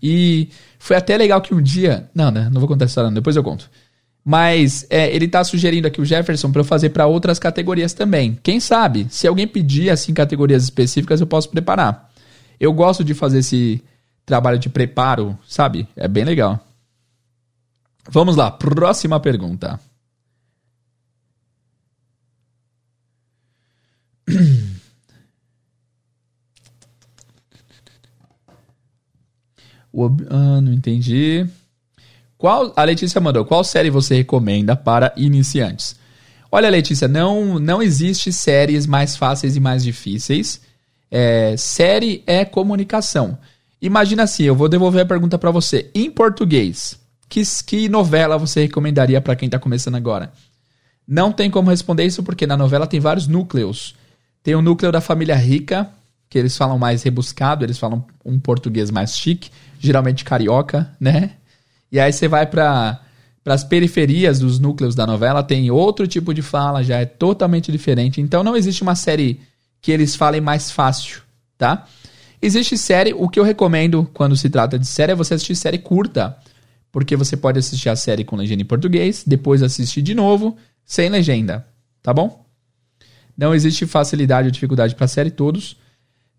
E 0.00 0.48
foi 0.78 0.94
até 0.94 1.16
legal 1.16 1.40
que 1.40 1.52
um 1.52 1.60
dia. 1.60 2.08
Não, 2.14 2.30
né? 2.30 2.48
Não 2.48 2.60
vou 2.60 2.68
contar 2.68 2.84
essa 2.84 2.92
história, 2.92 3.10
depois 3.10 3.34
eu 3.34 3.42
conto. 3.42 3.68
Mas 4.24 4.86
é, 4.88 5.12
ele 5.12 5.24
está 5.24 5.42
sugerindo 5.42 5.88
aqui 5.88 6.00
o 6.00 6.04
Jefferson 6.04 6.52
para 6.52 6.60
eu 6.60 6.64
fazer 6.64 6.90
para 6.90 7.08
outras 7.08 7.40
categorias 7.40 7.94
também. 7.94 8.38
Quem 8.40 8.60
sabe, 8.60 9.08
se 9.10 9.26
alguém 9.26 9.48
pedir 9.48 9.90
assim 9.90 10.14
categorias 10.14 10.62
específicas, 10.62 11.20
eu 11.20 11.26
posso 11.26 11.48
preparar. 11.48 12.12
Eu 12.60 12.72
gosto 12.72 13.02
de 13.02 13.12
fazer 13.12 13.40
esse 13.40 13.82
trabalho 14.32 14.58
de 14.58 14.70
preparo, 14.70 15.38
sabe? 15.46 15.86
É 15.94 16.08
bem 16.08 16.24
legal. 16.24 16.58
Vamos 18.08 18.34
lá, 18.34 18.50
próxima 18.50 19.20
pergunta. 19.20 19.78
O, 29.94 30.06
ah, 30.30 30.58
não 30.62 30.72
entendi. 30.72 31.46
Qual 32.38 32.72
a 32.74 32.82
Letícia 32.82 33.20
mandou? 33.20 33.44
Qual 33.44 33.62
série 33.62 33.90
você 33.90 34.14
recomenda 34.14 34.74
para 34.74 35.12
iniciantes? 35.18 35.96
Olha, 36.50 36.70
Letícia, 36.70 37.06
não 37.06 37.58
não 37.58 37.82
existe 37.82 38.32
séries 38.32 38.86
mais 38.86 39.14
fáceis 39.14 39.54
e 39.54 39.60
mais 39.60 39.84
difíceis. 39.84 40.62
É, 41.10 41.54
série 41.58 42.24
é 42.26 42.42
comunicação. 42.42 43.38
Imagina 43.82 44.22
assim, 44.22 44.44
eu 44.44 44.54
vou 44.54 44.68
devolver 44.68 45.02
a 45.02 45.06
pergunta 45.06 45.36
para 45.36 45.50
você. 45.50 45.90
Em 45.92 46.08
português, 46.08 46.98
que, 47.28 47.42
que 47.66 47.88
novela 47.88 48.36
você 48.36 48.60
recomendaria 48.60 49.20
para 49.20 49.34
quem 49.34 49.46
está 49.46 49.58
começando 49.58 49.96
agora? 49.96 50.32
Não 51.08 51.32
tem 51.32 51.50
como 51.50 51.70
responder 51.70 52.04
isso 52.04 52.22
porque 52.22 52.46
na 52.46 52.56
novela 52.56 52.86
tem 52.86 53.00
vários 53.00 53.26
núcleos. 53.26 53.96
Tem 54.42 54.54
o 54.54 54.62
núcleo 54.62 54.92
da 54.92 55.00
família 55.00 55.34
rica, 55.34 55.90
que 56.28 56.38
eles 56.38 56.56
falam 56.56 56.78
mais 56.78 57.02
rebuscado, 57.02 57.64
eles 57.64 57.78
falam 57.78 58.04
um 58.24 58.38
português 58.38 58.90
mais 58.90 59.16
chique, 59.16 59.50
geralmente 59.80 60.24
carioca, 60.24 60.94
né? 61.00 61.32
E 61.90 61.98
aí 61.98 62.12
você 62.12 62.28
vai 62.28 62.46
para 62.46 63.00
para 63.42 63.54
as 63.54 63.64
periferias 63.64 64.38
dos 64.38 64.60
núcleos 64.60 64.94
da 64.94 65.04
novela, 65.04 65.42
tem 65.42 65.68
outro 65.68 66.06
tipo 66.06 66.32
de 66.32 66.42
fala, 66.42 66.84
já 66.84 67.00
é 67.00 67.04
totalmente 67.04 67.72
diferente. 67.72 68.20
Então 68.20 68.44
não 68.44 68.56
existe 68.56 68.82
uma 68.82 68.94
série 68.94 69.40
que 69.80 69.90
eles 69.90 70.14
falem 70.14 70.40
mais 70.40 70.70
fácil, 70.70 71.22
tá? 71.58 71.88
Existe 72.42 72.76
série, 72.76 73.14
o 73.14 73.28
que 73.28 73.38
eu 73.38 73.44
recomendo 73.44 74.10
quando 74.12 74.36
se 74.36 74.50
trata 74.50 74.76
de 74.76 74.86
série 74.86 75.12
é 75.12 75.14
você 75.14 75.34
assistir 75.34 75.54
série 75.54 75.78
curta. 75.78 76.36
Porque 76.90 77.16
você 77.16 77.36
pode 77.36 77.58
assistir 77.58 77.88
a 77.88 77.96
série 77.96 78.24
com 78.24 78.36
legenda 78.36 78.62
em 78.62 78.66
português, 78.66 79.22
depois 79.26 79.62
assistir 79.62 80.02
de 80.02 80.14
novo, 80.14 80.56
sem 80.84 81.08
legenda. 81.08 81.66
Tá 82.02 82.12
bom? 82.12 82.44
Não 83.38 83.54
existe 83.54 83.86
facilidade 83.86 84.48
ou 84.48 84.52
dificuldade 84.52 84.94
para 84.94 85.06
série, 85.06 85.30
todos 85.30 85.76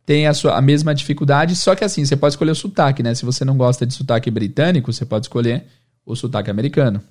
têm 0.05 0.27
a, 0.27 0.33
sua, 0.33 0.57
a 0.57 0.61
mesma 0.61 0.93
dificuldade, 0.93 1.55
só 1.55 1.75
que 1.75 1.83
assim, 1.83 2.05
você 2.05 2.15
pode 2.15 2.33
escolher 2.33 2.51
o 2.51 2.55
sotaque, 2.55 3.01
né? 3.01 3.15
Se 3.15 3.25
você 3.25 3.45
não 3.45 3.57
gosta 3.57 3.85
de 3.85 3.93
sotaque 3.93 4.29
britânico, 4.29 4.91
você 4.91 5.05
pode 5.05 5.25
escolher 5.25 5.65
o 6.05 6.15
sotaque 6.15 6.49
americano. 6.49 7.01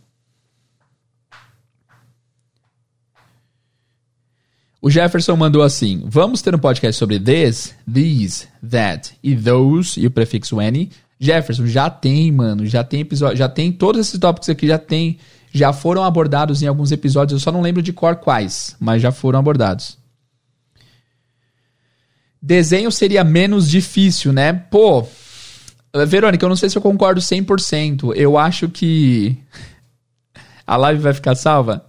O 4.84 4.90
Jefferson 4.90 5.36
mandou 5.36 5.62
assim: 5.62 6.02
Vamos 6.04 6.42
ter 6.42 6.52
um 6.52 6.58
podcast 6.58 6.98
sobre 6.98 7.20
this, 7.20 7.72
these, 7.90 8.48
that 8.68 9.16
e 9.22 9.36
those 9.36 9.98
e 9.98 10.08
o 10.08 10.10
prefixo 10.10 10.58
any. 10.58 10.90
Jefferson, 11.20 11.66
já 11.66 11.88
tem, 11.88 12.32
mano, 12.32 12.66
já 12.66 12.82
tem 12.82 13.02
episódio, 13.02 13.36
já 13.36 13.48
tem 13.48 13.70
todos 13.70 14.00
esses 14.00 14.18
tópicos 14.18 14.48
aqui, 14.48 14.66
já 14.66 14.76
tem, 14.76 15.18
já 15.52 15.72
foram 15.72 16.02
abordados 16.02 16.62
em 16.62 16.66
alguns 16.66 16.90
episódios, 16.90 17.40
eu 17.40 17.44
só 17.44 17.52
não 17.52 17.60
lembro 17.60 17.80
de 17.80 17.92
cor 17.92 18.16
quais, 18.16 18.74
mas 18.80 19.00
já 19.00 19.12
foram 19.12 19.38
abordados. 19.38 19.96
Desenho 22.42 22.90
seria 22.90 23.22
menos 23.22 23.70
difícil, 23.70 24.32
né? 24.32 24.52
Pô, 24.52 25.06
Verônica, 26.08 26.44
eu 26.44 26.48
não 26.48 26.56
sei 26.56 26.68
se 26.68 26.76
eu 26.76 26.82
concordo 26.82 27.20
100%. 27.20 28.16
Eu 28.16 28.36
acho 28.36 28.68
que 28.68 29.38
a 30.66 30.76
live 30.76 31.00
vai 31.00 31.14
ficar 31.14 31.36
salva. 31.36 31.86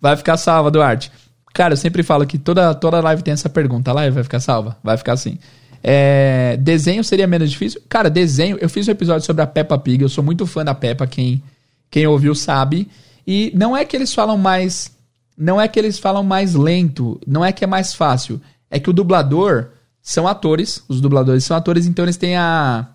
Vai 0.00 0.16
ficar 0.16 0.36
salva, 0.36 0.72
Duarte. 0.72 1.12
Cara, 1.52 1.74
eu 1.74 1.76
sempre 1.76 2.02
falo 2.02 2.26
que 2.26 2.38
toda, 2.38 2.74
toda 2.74 3.00
live 3.00 3.22
tem 3.22 3.32
essa 3.32 3.48
pergunta. 3.48 3.90
A 3.90 3.94
live 3.94 4.14
vai 4.14 4.24
ficar 4.24 4.40
salva? 4.40 4.76
Vai 4.82 4.96
ficar 4.96 5.12
assim. 5.12 5.38
É, 5.82 6.56
desenho 6.60 7.02
seria 7.02 7.26
menos 7.26 7.50
difícil? 7.50 7.82
Cara, 7.88 8.08
desenho. 8.08 8.56
Eu 8.60 8.68
fiz 8.68 8.86
um 8.88 8.92
episódio 8.92 9.26
sobre 9.26 9.42
a 9.42 9.46
Peppa 9.46 9.78
Pig. 9.78 10.02
Eu 10.02 10.08
sou 10.08 10.22
muito 10.22 10.46
fã 10.46 10.64
da 10.64 10.74
Peppa. 10.74 11.06
Quem, 11.06 11.42
quem 11.90 12.06
ouviu 12.06 12.34
sabe. 12.34 12.88
E 13.26 13.52
não 13.54 13.76
é 13.76 13.84
que 13.84 13.96
eles 13.96 14.14
falam 14.14 14.38
mais. 14.38 14.92
Não 15.36 15.60
é 15.60 15.66
que 15.68 15.78
eles 15.78 15.98
falam 15.98 16.22
mais 16.22 16.54
lento. 16.54 17.20
Não 17.26 17.44
é 17.44 17.52
que 17.52 17.64
é 17.64 17.66
mais 17.66 17.94
fácil. 17.94 18.40
É 18.70 18.78
que 18.78 18.88
o 18.88 18.92
dublador 18.92 19.68
são 20.02 20.26
atores, 20.26 20.82
os 20.88 21.00
dubladores 21.00 21.44
são 21.44 21.56
atores, 21.56 21.86
então 21.86 22.04
eles 22.04 22.16
têm 22.16 22.36
a. 22.36 22.88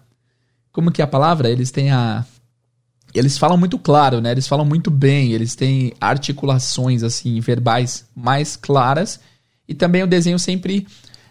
Como 0.71 0.91
que 0.91 1.01
é 1.01 1.05
a 1.05 1.07
palavra? 1.07 1.49
Eles 1.49 1.71
têm 1.71 1.91
a. 1.91 2.25
Eles 3.13 3.37
falam 3.37 3.57
muito 3.57 3.79
claro, 3.79 4.21
né? 4.21 4.31
Eles 4.31 4.47
falam 4.47 4.65
muito 4.65 4.91
bem, 4.91 5.31
eles 5.31 5.55
têm 5.55 5.93
articulações, 5.99 7.03
assim, 7.03 7.39
verbais 7.39 8.05
mais 8.15 8.55
claras. 8.55 9.19
E 9.67 9.73
também 9.73 10.03
o 10.03 10.07
desenho 10.07 10.37
sempre 10.37 10.87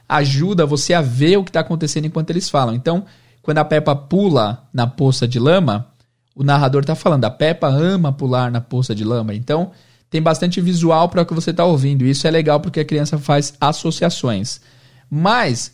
ajuda 0.08 0.66
você 0.66 0.94
a 0.94 1.00
ver 1.00 1.36
o 1.36 1.44
que 1.44 1.50
está 1.50 1.60
acontecendo 1.60 2.06
enquanto 2.06 2.30
eles 2.30 2.48
falam. 2.48 2.74
Então, 2.74 3.04
quando 3.42 3.58
a 3.58 3.64
Peppa 3.64 3.94
pula 3.94 4.66
na 4.72 4.86
poça 4.86 5.26
de 5.26 5.38
lama, 5.38 5.86
o 6.34 6.42
narrador 6.42 6.82
está 6.82 6.94
falando, 6.94 7.24
a 7.24 7.30
Peppa 7.30 7.68
ama 7.68 8.12
pular 8.12 8.50
na 8.50 8.60
poça 8.60 8.94
de 8.94 9.04
lama. 9.04 9.34
Então, 9.34 9.70
tem 10.10 10.22
bastante 10.22 10.60
visual 10.60 11.08
para 11.08 11.22
o 11.22 11.26
que 11.26 11.34
você 11.34 11.50
está 11.50 11.64
ouvindo. 11.64 12.04
Isso 12.04 12.26
é 12.26 12.30
legal 12.30 12.60
porque 12.60 12.80
a 12.80 12.84
criança 12.84 13.18
faz 13.18 13.54
associações. 13.60 14.60
Mas, 15.10 15.72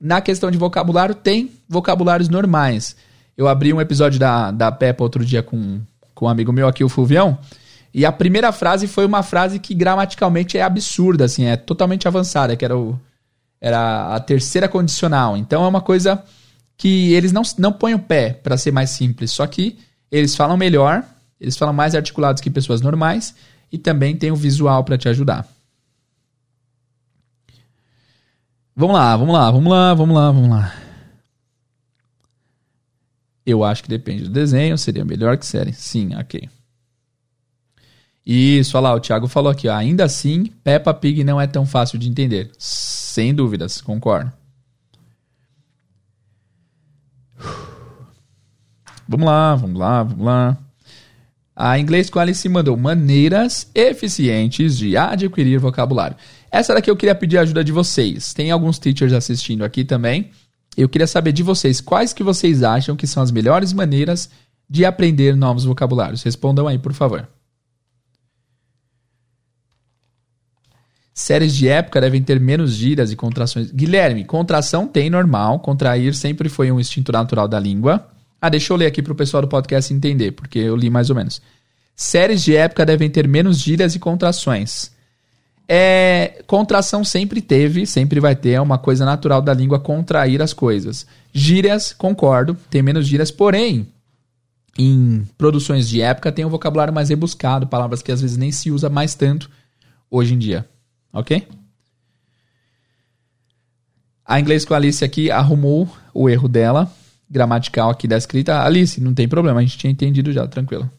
na 0.00 0.20
questão 0.20 0.50
de 0.50 0.58
vocabulário, 0.58 1.14
tem 1.14 1.50
vocabulários 1.68 2.28
normais. 2.28 2.96
Eu 3.40 3.48
abri 3.48 3.72
um 3.72 3.80
episódio 3.80 4.20
da, 4.20 4.50
da 4.50 4.70
Peppa 4.70 5.02
outro 5.02 5.24
dia 5.24 5.42
com, 5.42 5.80
com 6.14 6.26
um 6.26 6.28
amigo 6.28 6.52
meu 6.52 6.68
aqui, 6.68 6.84
o 6.84 6.90
Fulvião, 6.90 7.38
e 7.92 8.04
a 8.04 8.12
primeira 8.12 8.52
frase 8.52 8.86
foi 8.86 9.06
uma 9.06 9.22
frase 9.22 9.58
que 9.58 9.72
gramaticalmente 9.74 10.58
é 10.58 10.62
absurda, 10.62 11.24
assim, 11.24 11.46
é 11.46 11.56
totalmente 11.56 12.06
avançada, 12.06 12.54
que 12.54 12.66
era, 12.66 12.76
o, 12.76 13.00
era 13.58 14.14
a 14.14 14.20
terceira 14.20 14.68
condicional. 14.68 15.38
Então 15.38 15.64
é 15.64 15.66
uma 15.66 15.80
coisa 15.80 16.22
que 16.76 17.14
eles 17.14 17.32
não, 17.32 17.40
não 17.56 17.72
põem 17.72 17.94
o 17.94 17.98
pé 17.98 18.34
para 18.34 18.58
ser 18.58 18.72
mais 18.72 18.90
simples, 18.90 19.30
só 19.30 19.46
que 19.46 19.78
eles 20.12 20.36
falam 20.36 20.58
melhor, 20.58 21.02
eles 21.40 21.56
falam 21.56 21.72
mais 21.72 21.94
articulados 21.94 22.42
que 22.42 22.50
pessoas 22.50 22.82
normais 22.82 23.34
e 23.72 23.78
também 23.78 24.14
tem 24.14 24.30
o 24.30 24.36
visual 24.36 24.84
para 24.84 24.98
te 24.98 25.08
ajudar. 25.08 25.48
Vamos 28.76 28.94
lá, 28.94 29.16
vamos 29.16 29.34
lá, 29.34 29.50
vamos 29.50 29.72
lá, 29.72 29.94
vamos 29.94 30.14
lá, 30.14 30.30
vamos 30.30 30.50
lá. 30.50 30.79
Eu 33.44 33.64
acho 33.64 33.82
que 33.82 33.88
depende 33.88 34.24
do 34.24 34.30
desenho, 34.30 34.76
seria 34.76 35.04
melhor 35.04 35.36
que 35.36 35.46
série. 35.46 35.72
Sim, 35.72 36.14
ok. 36.14 36.48
Isso, 38.24 38.76
olha 38.76 38.84
lá, 38.84 38.94
o 38.94 39.00
Thiago 39.00 39.26
falou 39.26 39.50
aqui, 39.50 39.66
ó, 39.66 39.74
ainda 39.74 40.04
assim, 40.04 40.46
Peppa 40.62 40.92
Pig 40.92 41.24
não 41.24 41.40
é 41.40 41.46
tão 41.46 41.64
fácil 41.66 41.98
de 41.98 42.08
entender. 42.08 42.50
Sem 42.58 43.34
dúvidas, 43.34 43.80
concordo. 43.80 44.30
Vamos 49.08 49.26
lá, 49.26 49.56
vamos 49.56 49.78
lá, 49.80 50.02
vamos 50.04 50.24
lá. 50.24 50.58
A 51.56 51.78
Inglês 51.78 52.08
com 52.08 52.20
Alice 52.20 52.48
mandou 52.48 52.76
maneiras 52.76 53.68
eficientes 53.74 54.78
de 54.78 54.96
adquirir 54.96 55.58
vocabulário. 55.58 56.16
Essa 56.50 56.72
daqui 56.72 56.90
eu 56.90 56.96
queria 56.96 57.14
pedir 57.14 57.38
a 57.38 57.42
ajuda 57.42 57.64
de 57.64 57.72
vocês. 57.72 58.32
Tem 58.32 58.50
alguns 58.50 58.78
teachers 58.78 59.12
assistindo 59.12 59.64
aqui 59.64 59.84
também. 59.84 60.30
Eu 60.76 60.88
queria 60.88 61.06
saber 61.06 61.32
de 61.32 61.42
vocês 61.42 61.80
quais 61.80 62.12
que 62.12 62.22
vocês 62.22 62.62
acham 62.62 62.96
que 62.96 63.06
são 63.06 63.22
as 63.22 63.30
melhores 63.30 63.72
maneiras 63.72 64.30
de 64.68 64.84
aprender 64.84 65.36
novos 65.36 65.64
vocabulários. 65.64 66.22
Respondam 66.22 66.68
aí, 66.68 66.78
por 66.78 66.92
favor. 66.92 67.28
Séries 71.12 71.54
de 71.54 71.68
época 71.68 72.00
devem 72.00 72.22
ter 72.22 72.40
menos 72.40 72.72
gírias 72.72 73.12
e 73.12 73.16
contrações. 73.16 73.70
Guilherme, 73.70 74.24
contração 74.24 74.86
tem 74.86 75.10
normal. 75.10 75.58
Contrair 75.58 76.14
sempre 76.14 76.48
foi 76.48 76.70
um 76.72 76.80
instinto 76.80 77.12
natural 77.12 77.46
da 77.46 77.58
língua. 77.58 78.08
Ah, 78.40 78.48
deixa 78.48 78.72
eu 78.72 78.76
ler 78.76 78.86
aqui 78.86 79.02
para 79.02 79.12
o 79.12 79.16
pessoal 79.16 79.42
do 79.42 79.48
podcast 79.48 79.92
entender, 79.92 80.32
porque 80.32 80.58
eu 80.58 80.74
li 80.74 80.88
mais 80.88 81.10
ou 81.10 81.16
menos. 81.16 81.42
Séries 81.94 82.42
de 82.42 82.56
época 82.56 82.86
devem 82.86 83.10
ter 83.10 83.28
menos 83.28 83.58
gírias 83.58 83.94
e 83.94 83.98
contrações. 83.98 84.92
É, 85.72 86.42
contração 86.48 87.04
sempre 87.04 87.40
teve, 87.40 87.86
sempre 87.86 88.18
vai 88.18 88.34
ter, 88.34 88.50
é 88.50 88.60
uma 88.60 88.76
coisa 88.76 89.04
natural 89.04 89.40
da 89.40 89.54
língua 89.54 89.78
contrair 89.78 90.42
as 90.42 90.52
coisas. 90.52 91.06
Gírias, 91.32 91.92
concordo, 91.92 92.56
tem 92.68 92.82
menos 92.82 93.06
gírias, 93.06 93.30
porém, 93.30 93.86
em 94.76 95.24
produções 95.38 95.88
de 95.88 96.00
época 96.00 96.32
tem 96.32 96.44
um 96.44 96.48
vocabulário 96.48 96.92
mais 96.92 97.08
rebuscado, 97.08 97.68
palavras 97.68 98.02
que 98.02 98.10
às 98.10 98.20
vezes 98.20 98.36
nem 98.36 98.50
se 98.50 98.72
usa 98.72 98.88
mais 98.88 99.14
tanto 99.14 99.48
hoje 100.10 100.34
em 100.34 100.38
dia. 100.38 100.68
Ok? 101.12 101.46
A 104.26 104.40
inglês 104.40 104.64
com 104.64 104.74
a 104.74 104.76
Alice 104.76 105.04
aqui 105.04 105.30
arrumou 105.30 105.88
o 106.12 106.28
erro 106.28 106.48
dela 106.48 106.92
gramatical 107.30 107.90
aqui 107.90 108.08
da 108.08 108.16
escrita. 108.16 108.60
Alice, 108.60 109.00
não 109.00 109.14
tem 109.14 109.28
problema, 109.28 109.60
a 109.60 109.62
gente 109.62 109.78
tinha 109.78 109.92
entendido 109.92 110.32
já, 110.32 110.48
tranquilo. 110.48 110.90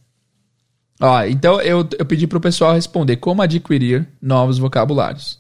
Ó, 1.01 1.23
então 1.23 1.59
eu, 1.61 1.87
eu 1.97 2.05
pedi 2.05 2.27
pro 2.27 2.39
pessoal 2.39 2.75
responder 2.75 3.15
como 3.15 3.41
adquirir 3.41 4.07
novos 4.21 4.59
vocabulários. 4.59 5.39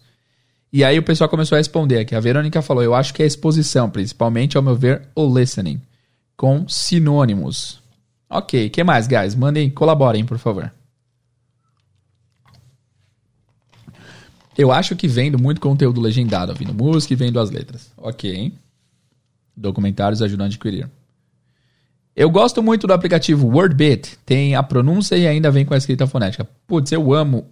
E 0.73 0.83
aí 0.83 0.97
o 0.97 1.03
pessoal 1.03 1.29
começou 1.29 1.55
a 1.55 1.59
responder 1.59 1.99
aqui. 1.99 2.15
A 2.15 2.19
Verônica 2.19 2.61
falou: 2.63 2.81
Eu 2.81 2.95
acho 2.95 3.13
que 3.13 3.21
é 3.21 3.27
exposição, 3.27 3.87
principalmente, 3.87 4.57
ao 4.57 4.63
meu 4.63 4.75
ver, 4.75 5.07
o 5.13 5.37
listening, 5.37 5.79
com 6.35 6.67
sinônimos. 6.67 7.79
Ok, 8.27 8.71
que 8.71 8.83
mais, 8.83 9.05
guys? 9.05 9.35
Mandem, 9.35 9.69
colaborem, 9.69 10.25
por 10.25 10.39
favor. 10.39 10.73
Eu 14.57 14.71
acho 14.71 14.95
que 14.95 15.07
vendo 15.07 15.37
muito 15.37 15.61
conteúdo 15.61 16.01
legendado, 16.01 16.51
ouvindo 16.51 16.73
música 16.73 17.13
e 17.13 17.15
vendo 17.15 17.39
as 17.39 17.51
letras. 17.51 17.91
Ok. 17.97 18.51
Documentários 19.55 20.21
ajudam 20.21 20.45
a 20.45 20.47
adquirir. 20.47 20.89
Eu 22.15 22.29
gosto 22.29 22.61
muito 22.61 22.87
do 22.87 22.93
aplicativo 22.93 23.47
WordBit. 23.47 24.17
Tem 24.25 24.55
a 24.55 24.63
pronúncia 24.63 25.15
e 25.15 25.27
ainda 25.27 25.49
vem 25.49 25.65
com 25.65 25.73
a 25.73 25.77
escrita 25.77 26.05
fonética. 26.05 26.47
Putz, 26.67 26.91
eu 26.91 27.13
amo 27.13 27.47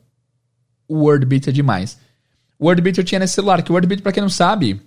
o 0.90 1.04
WordBit 1.04 1.50
é 1.50 1.54
demais. 1.54 2.00
O 2.58 2.66
WordBit 2.66 2.98
eu 2.98 3.04
tinha 3.04 3.20
nesse 3.20 3.36
celular, 3.36 3.62
que 3.62 3.72
o 3.72 3.74
WordBit, 3.74 4.02
para 4.02 4.12
quem 4.12 4.22
não 4.22 4.30
sabe, 4.30 4.82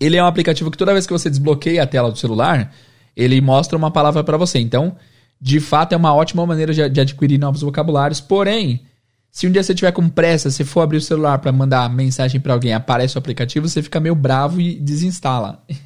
ele 0.00 0.16
é 0.16 0.22
um 0.22 0.26
aplicativo 0.26 0.70
que 0.70 0.76
toda 0.76 0.92
vez 0.92 1.06
que 1.06 1.12
você 1.12 1.30
desbloqueia 1.30 1.82
a 1.82 1.86
tela 1.86 2.10
do 2.10 2.18
celular, 2.18 2.74
ele 3.16 3.40
mostra 3.40 3.78
uma 3.78 3.90
palavra 3.90 4.24
para 4.24 4.36
você. 4.36 4.58
Então, 4.58 4.96
de 5.40 5.60
fato, 5.60 5.92
é 5.92 5.96
uma 5.96 6.12
ótima 6.12 6.44
maneira 6.44 6.74
de, 6.74 6.86
de 6.88 7.00
adquirir 7.00 7.38
novos 7.38 7.62
vocabulários. 7.62 8.20
Porém, 8.20 8.84
se 9.30 9.46
um 9.46 9.50
dia 9.50 9.62
você 9.62 9.74
tiver 9.74 9.92
com 9.92 10.08
pressa, 10.08 10.50
se 10.50 10.64
for 10.64 10.82
abrir 10.82 10.98
o 10.98 11.00
celular 11.00 11.38
para 11.38 11.52
mandar 11.52 11.88
mensagem 11.88 12.40
para 12.40 12.52
alguém, 12.52 12.74
aparece 12.74 13.16
o 13.16 13.18
aplicativo, 13.18 13.68
você 13.68 13.80
fica 13.82 14.00
meio 14.00 14.14
bravo 14.14 14.60
e 14.60 14.74
desinstala. 14.74 15.62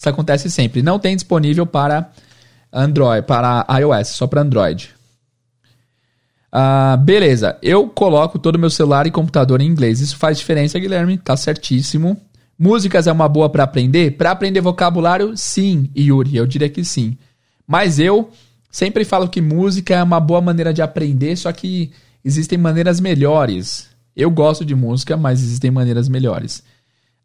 Isso 0.00 0.08
acontece 0.08 0.50
sempre. 0.50 0.80
Não 0.80 0.98
tem 0.98 1.14
disponível 1.14 1.66
para 1.66 2.10
Android, 2.72 3.26
para 3.26 3.66
iOS, 3.78 4.08
só 4.08 4.26
para 4.26 4.40
Android. 4.40 4.94
Uh, 6.50 6.96
beleza, 6.96 7.58
eu 7.60 7.86
coloco 7.86 8.38
todo 8.38 8.56
o 8.56 8.58
meu 8.58 8.70
celular 8.70 9.06
e 9.06 9.10
computador 9.10 9.60
em 9.60 9.66
inglês. 9.66 10.00
Isso 10.00 10.16
faz 10.16 10.38
diferença, 10.38 10.78
Guilherme, 10.78 11.18
tá 11.18 11.36
certíssimo. 11.36 12.16
Músicas 12.58 13.06
é 13.06 13.12
uma 13.12 13.28
boa 13.28 13.50
para 13.50 13.64
aprender? 13.64 14.12
Para 14.16 14.30
aprender 14.30 14.62
vocabulário, 14.62 15.36
sim, 15.36 15.90
Yuri, 15.94 16.34
eu 16.34 16.46
diria 16.46 16.70
que 16.70 16.82
sim. 16.82 17.18
Mas 17.66 17.98
eu 17.98 18.30
sempre 18.70 19.04
falo 19.04 19.28
que 19.28 19.42
música 19.42 19.96
é 19.96 20.02
uma 20.02 20.18
boa 20.18 20.40
maneira 20.40 20.72
de 20.72 20.80
aprender, 20.80 21.36
só 21.36 21.52
que 21.52 21.92
existem 22.24 22.56
maneiras 22.56 23.00
melhores. 23.00 23.90
Eu 24.16 24.30
gosto 24.30 24.64
de 24.64 24.74
música, 24.74 25.14
mas 25.14 25.42
existem 25.42 25.70
maneiras 25.70 26.08
melhores. 26.08 26.62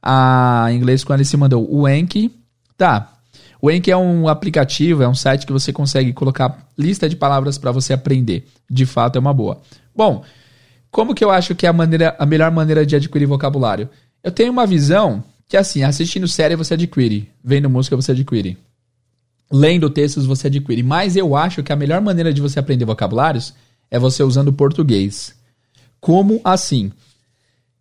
A 0.01 0.67
inglês, 0.73 1.05
quando 1.05 1.21
ele 1.21 1.25
se 1.25 1.37
mandou 1.37 1.65
o 1.73 1.87
Enki, 1.87 2.43
tá. 2.77 3.13
O 3.61 3.71
Enki 3.71 3.89
é 3.89 3.97
um 3.97 4.27
aplicativo, 4.27 5.01
é 5.01 5.07
um 5.07 5.15
site 5.15 5.45
que 5.45 5.51
você 5.51 5.73
consegue 5.73 6.13
colocar 6.13 6.67
lista 6.77 7.09
de 7.09 7.15
palavras 7.15 7.57
para 7.57 7.71
você 7.71 7.93
aprender. 7.93 8.47
De 8.69 8.85
fato, 8.85 9.15
é 9.15 9.19
uma 9.19 9.33
boa. 9.33 9.59
Bom, 9.95 10.23
como 10.91 11.15
que 11.15 11.23
eu 11.23 11.31
acho 11.31 11.55
que 11.55 11.65
é 11.65 11.69
a, 11.69 11.73
maneira, 11.73 12.15
a 12.19 12.25
melhor 12.25 12.51
maneira 12.51 12.85
de 12.85 12.95
adquirir 12.95 13.25
vocabulário? 13.25 13.89
Eu 14.23 14.31
tenho 14.31 14.51
uma 14.51 14.65
visão 14.65 15.23
que, 15.47 15.57
assim, 15.57 15.83
assistindo 15.83 16.27
série 16.27 16.55
você 16.55 16.73
adquire, 16.73 17.29
vendo 17.43 17.69
música 17.69 17.95
você 17.95 18.11
adquire, 18.11 18.57
lendo 19.51 19.89
textos 19.89 20.25
você 20.25 20.47
adquire. 20.47 20.83
Mas 20.83 21.15
eu 21.15 21.35
acho 21.35 21.63
que 21.63 21.73
a 21.73 21.75
melhor 21.75 22.01
maneira 22.01 22.33
de 22.33 22.41
você 22.41 22.59
aprender 22.59 22.85
vocabulários 22.85 23.53
é 23.89 23.99
você 23.99 24.23
usando 24.23 24.53
português. 24.53 25.35
Como 25.99 26.39
assim? 26.43 26.91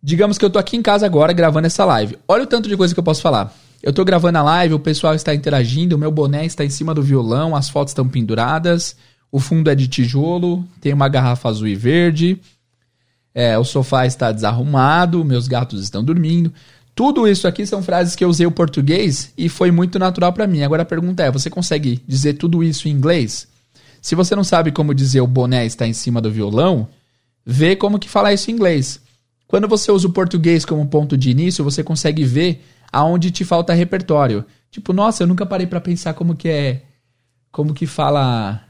Digamos 0.01 0.37
que 0.37 0.45
eu 0.45 0.49
tô 0.49 0.59
aqui 0.59 0.77
em 0.77 0.81
casa 0.81 1.05
agora 1.05 1.33
gravando 1.33 1.67
essa 1.67 1.85
live. 1.85 2.17
Olha 2.27 2.43
o 2.43 2.47
tanto 2.47 2.69
de 2.69 2.77
coisa 2.77 2.93
que 2.93 2.99
eu 2.99 3.03
posso 3.03 3.21
falar. 3.21 3.53
Eu 3.85 3.93
tô 3.93 4.03
gravando 4.03 4.39
a 4.39 4.41
live, 4.41 4.73
o 4.73 4.79
pessoal 4.79 5.13
está 5.13 5.35
interagindo, 5.35 5.95
o 5.95 5.99
meu 5.99 6.09
boné 6.09 6.43
está 6.43 6.65
em 6.65 6.71
cima 6.71 6.91
do 6.91 7.03
violão, 7.03 7.55
as 7.55 7.69
fotos 7.69 7.91
estão 7.91 8.09
penduradas, 8.09 8.95
o 9.31 9.39
fundo 9.39 9.69
é 9.69 9.75
de 9.75 9.87
tijolo, 9.87 10.65
tem 10.81 10.91
uma 10.91 11.07
garrafa 11.07 11.49
azul 11.49 11.67
e 11.67 11.75
verde, 11.75 12.41
é, 13.31 13.55
o 13.59 13.63
sofá 13.63 14.07
está 14.07 14.31
desarrumado, 14.31 15.23
meus 15.23 15.47
gatos 15.47 15.83
estão 15.83 16.03
dormindo. 16.03 16.51
Tudo 16.95 17.27
isso 17.27 17.47
aqui 17.47 17.63
são 17.63 17.83
frases 17.83 18.15
que 18.15 18.23
eu 18.23 18.29
usei 18.29 18.47
o 18.47 18.51
português 18.51 19.31
e 19.37 19.47
foi 19.47 19.69
muito 19.69 19.99
natural 19.99 20.33
para 20.33 20.47
mim. 20.47 20.63
Agora 20.63 20.81
a 20.81 20.85
pergunta 20.85 21.21
é: 21.21 21.29
você 21.29 21.47
consegue 21.47 22.01
dizer 22.07 22.33
tudo 22.33 22.63
isso 22.63 22.87
em 22.87 22.91
inglês? 22.91 23.47
Se 24.01 24.15
você 24.15 24.35
não 24.35 24.43
sabe 24.43 24.71
como 24.71 24.95
dizer 24.95 25.21
o 25.21 25.27
boné 25.27 25.63
está 25.63 25.85
em 25.85 25.93
cima 25.93 26.19
do 26.19 26.31
violão, 26.31 26.87
vê 27.45 27.75
como 27.75 27.99
que 27.99 28.09
falar 28.09 28.33
isso 28.33 28.49
em 28.49 28.55
inglês. 28.55 28.99
Quando 29.45 29.67
você 29.67 29.91
usa 29.91 30.07
o 30.07 30.11
português 30.11 30.65
como 30.65 30.87
ponto 30.87 31.15
de 31.15 31.29
início, 31.29 31.63
você 31.63 31.83
consegue 31.83 32.23
ver 32.23 32.63
aonde 32.95 33.29
te 33.29 33.43
falta 33.43 33.73
repertório. 33.73 34.45
Tipo, 34.71 34.93
nossa, 34.93 35.23
eu 35.23 35.27
nunca 35.27 35.45
parei 35.45 35.67
para 35.67 35.81
pensar 35.81 36.13
como 36.13 36.33
que 36.33 36.47
é, 36.47 36.83
como 37.51 37.73
que 37.73 37.85
fala 37.85 38.63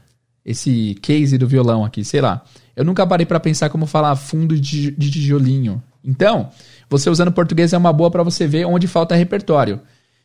esse 0.44 0.96
case 1.00 1.38
do 1.38 1.46
violão 1.46 1.84
aqui, 1.84 2.04
sei 2.04 2.20
lá. 2.20 2.42
Eu 2.74 2.84
nunca 2.84 3.06
parei 3.06 3.24
para 3.24 3.38
pensar 3.38 3.70
como 3.70 3.86
falar 3.86 4.16
fundo 4.16 4.58
de, 4.58 4.90
de 4.90 5.10
tijolinho 5.12 5.80
Então, 6.04 6.50
você 6.90 7.08
usando 7.08 7.30
português 7.30 7.72
é 7.72 7.78
uma 7.78 7.92
boa 7.92 8.10
para 8.10 8.24
você 8.24 8.48
ver 8.48 8.64
onde 8.64 8.88
falta 8.88 9.14
repertório. 9.14 9.80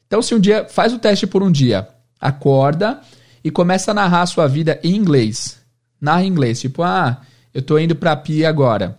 Então, 0.08 0.20
se 0.20 0.34
um 0.34 0.40
dia 0.40 0.66
faz 0.68 0.92
o 0.94 1.00
teste 1.00 1.28
por 1.28 1.44
um 1.44 1.52
dia, 1.52 1.88
acorda 2.20 3.02
e 3.44 3.52
começa 3.52 3.92
a 3.92 3.94
narrar 3.94 4.24
a 4.24 4.26
sua 4.26 4.48
vida 4.48 4.80
em 4.84 4.96
inglês. 4.96 5.62
Narra 6.00 6.24
em 6.24 6.28
inglês, 6.28 6.60
tipo, 6.60 6.82
ah, 6.82 7.22
eu 7.54 7.62
tô 7.62 7.78
indo 7.78 7.96
pra 7.96 8.16
pia 8.16 8.50
agora. 8.50 8.98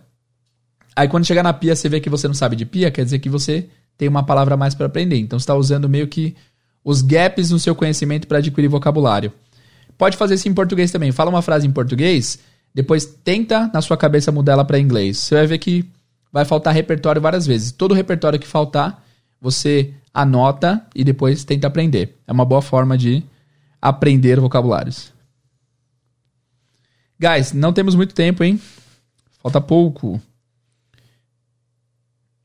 Aí 0.95 1.09
quando 1.09 1.25
chegar 1.25 1.43
na 1.43 1.51
pia, 1.51 1.75
você 1.75 1.89
vê 1.89 1.99
que 1.99 2.09
você 2.09 2.25
não 2.25 2.33
sabe 2.33 2.55
de 2.55 2.65
pia, 2.65 2.89
quer 2.89 3.03
dizer 3.03 3.19
que 3.19 3.27
você 3.27 3.69
tem 3.97 4.07
uma 4.07 4.23
palavra 4.23 4.55
a 4.55 4.57
mais 4.57 4.75
para 4.75 4.85
aprender. 4.85 5.17
Então 5.17 5.39
você 5.39 5.43
está 5.43 5.55
usando 5.55 5.87
meio 5.89 6.07
que 6.07 6.35
os 6.83 7.01
gaps 7.01 7.49
no 7.51 7.59
seu 7.59 7.73
conhecimento 7.75 8.27
para 8.27 8.39
adquirir 8.39 8.67
vocabulário. 8.67 9.31
Pode 9.97 10.17
fazer 10.17 10.35
isso 10.35 10.49
em 10.49 10.53
português 10.53 10.91
também. 10.91 11.11
Fala 11.11 11.29
uma 11.29 11.41
frase 11.41 11.67
em 11.67 11.71
português, 11.71 12.39
depois 12.73 13.05
tenta 13.05 13.69
na 13.73 13.81
sua 13.81 13.95
cabeça 13.95 14.31
mudar 14.31 14.53
ela 14.53 14.65
para 14.65 14.79
inglês. 14.79 15.19
Você 15.19 15.35
vai 15.35 15.47
ver 15.47 15.57
que 15.59 15.85
vai 16.31 16.43
faltar 16.43 16.73
repertório 16.73 17.21
várias 17.21 17.45
vezes. 17.45 17.71
Todo 17.71 17.93
repertório 17.93 18.39
que 18.39 18.47
faltar, 18.47 19.03
você 19.39 19.93
anota 20.13 20.85
e 20.95 21.03
depois 21.03 21.43
tenta 21.43 21.67
aprender. 21.67 22.17
É 22.27 22.31
uma 22.31 22.45
boa 22.45 22.61
forma 22.61 22.97
de 22.97 23.23
aprender 23.81 24.39
vocabulários. 24.39 25.13
Guys, 27.19 27.53
não 27.53 27.71
temos 27.71 27.95
muito 27.95 28.13
tempo, 28.13 28.43
hein? 28.43 28.59
Falta 29.41 29.61
pouco. 29.61 30.19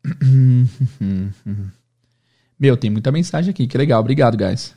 Meu, 2.58 2.76
tem 2.76 2.90
muita 2.90 3.12
mensagem 3.12 3.50
aqui. 3.50 3.66
Que 3.66 3.78
legal. 3.78 4.00
Obrigado, 4.00 4.36
guys. 4.36 4.74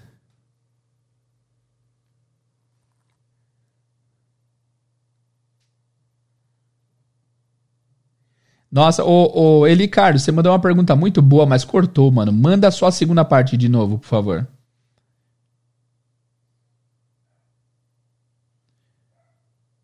Nossa, 8.72 9.04
ô, 9.04 9.60
ô 9.60 9.68
Eli 9.68 9.88
Carlos, 9.88 10.24
você 10.24 10.32
mandou 10.32 10.52
uma 10.54 10.60
pergunta 10.60 10.96
muito 10.96 11.22
boa, 11.22 11.46
mas 11.46 11.66
cortou, 11.66 12.10
mano. 12.12 12.32
Manda 12.32 12.72
só 12.72 12.88
a 12.88 12.92
segunda 12.92 13.26
parte 13.26 13.58
de 13.58 13.68
novo, 13.68 14.00
por 14.00 14.08
favor. 14.08 14.48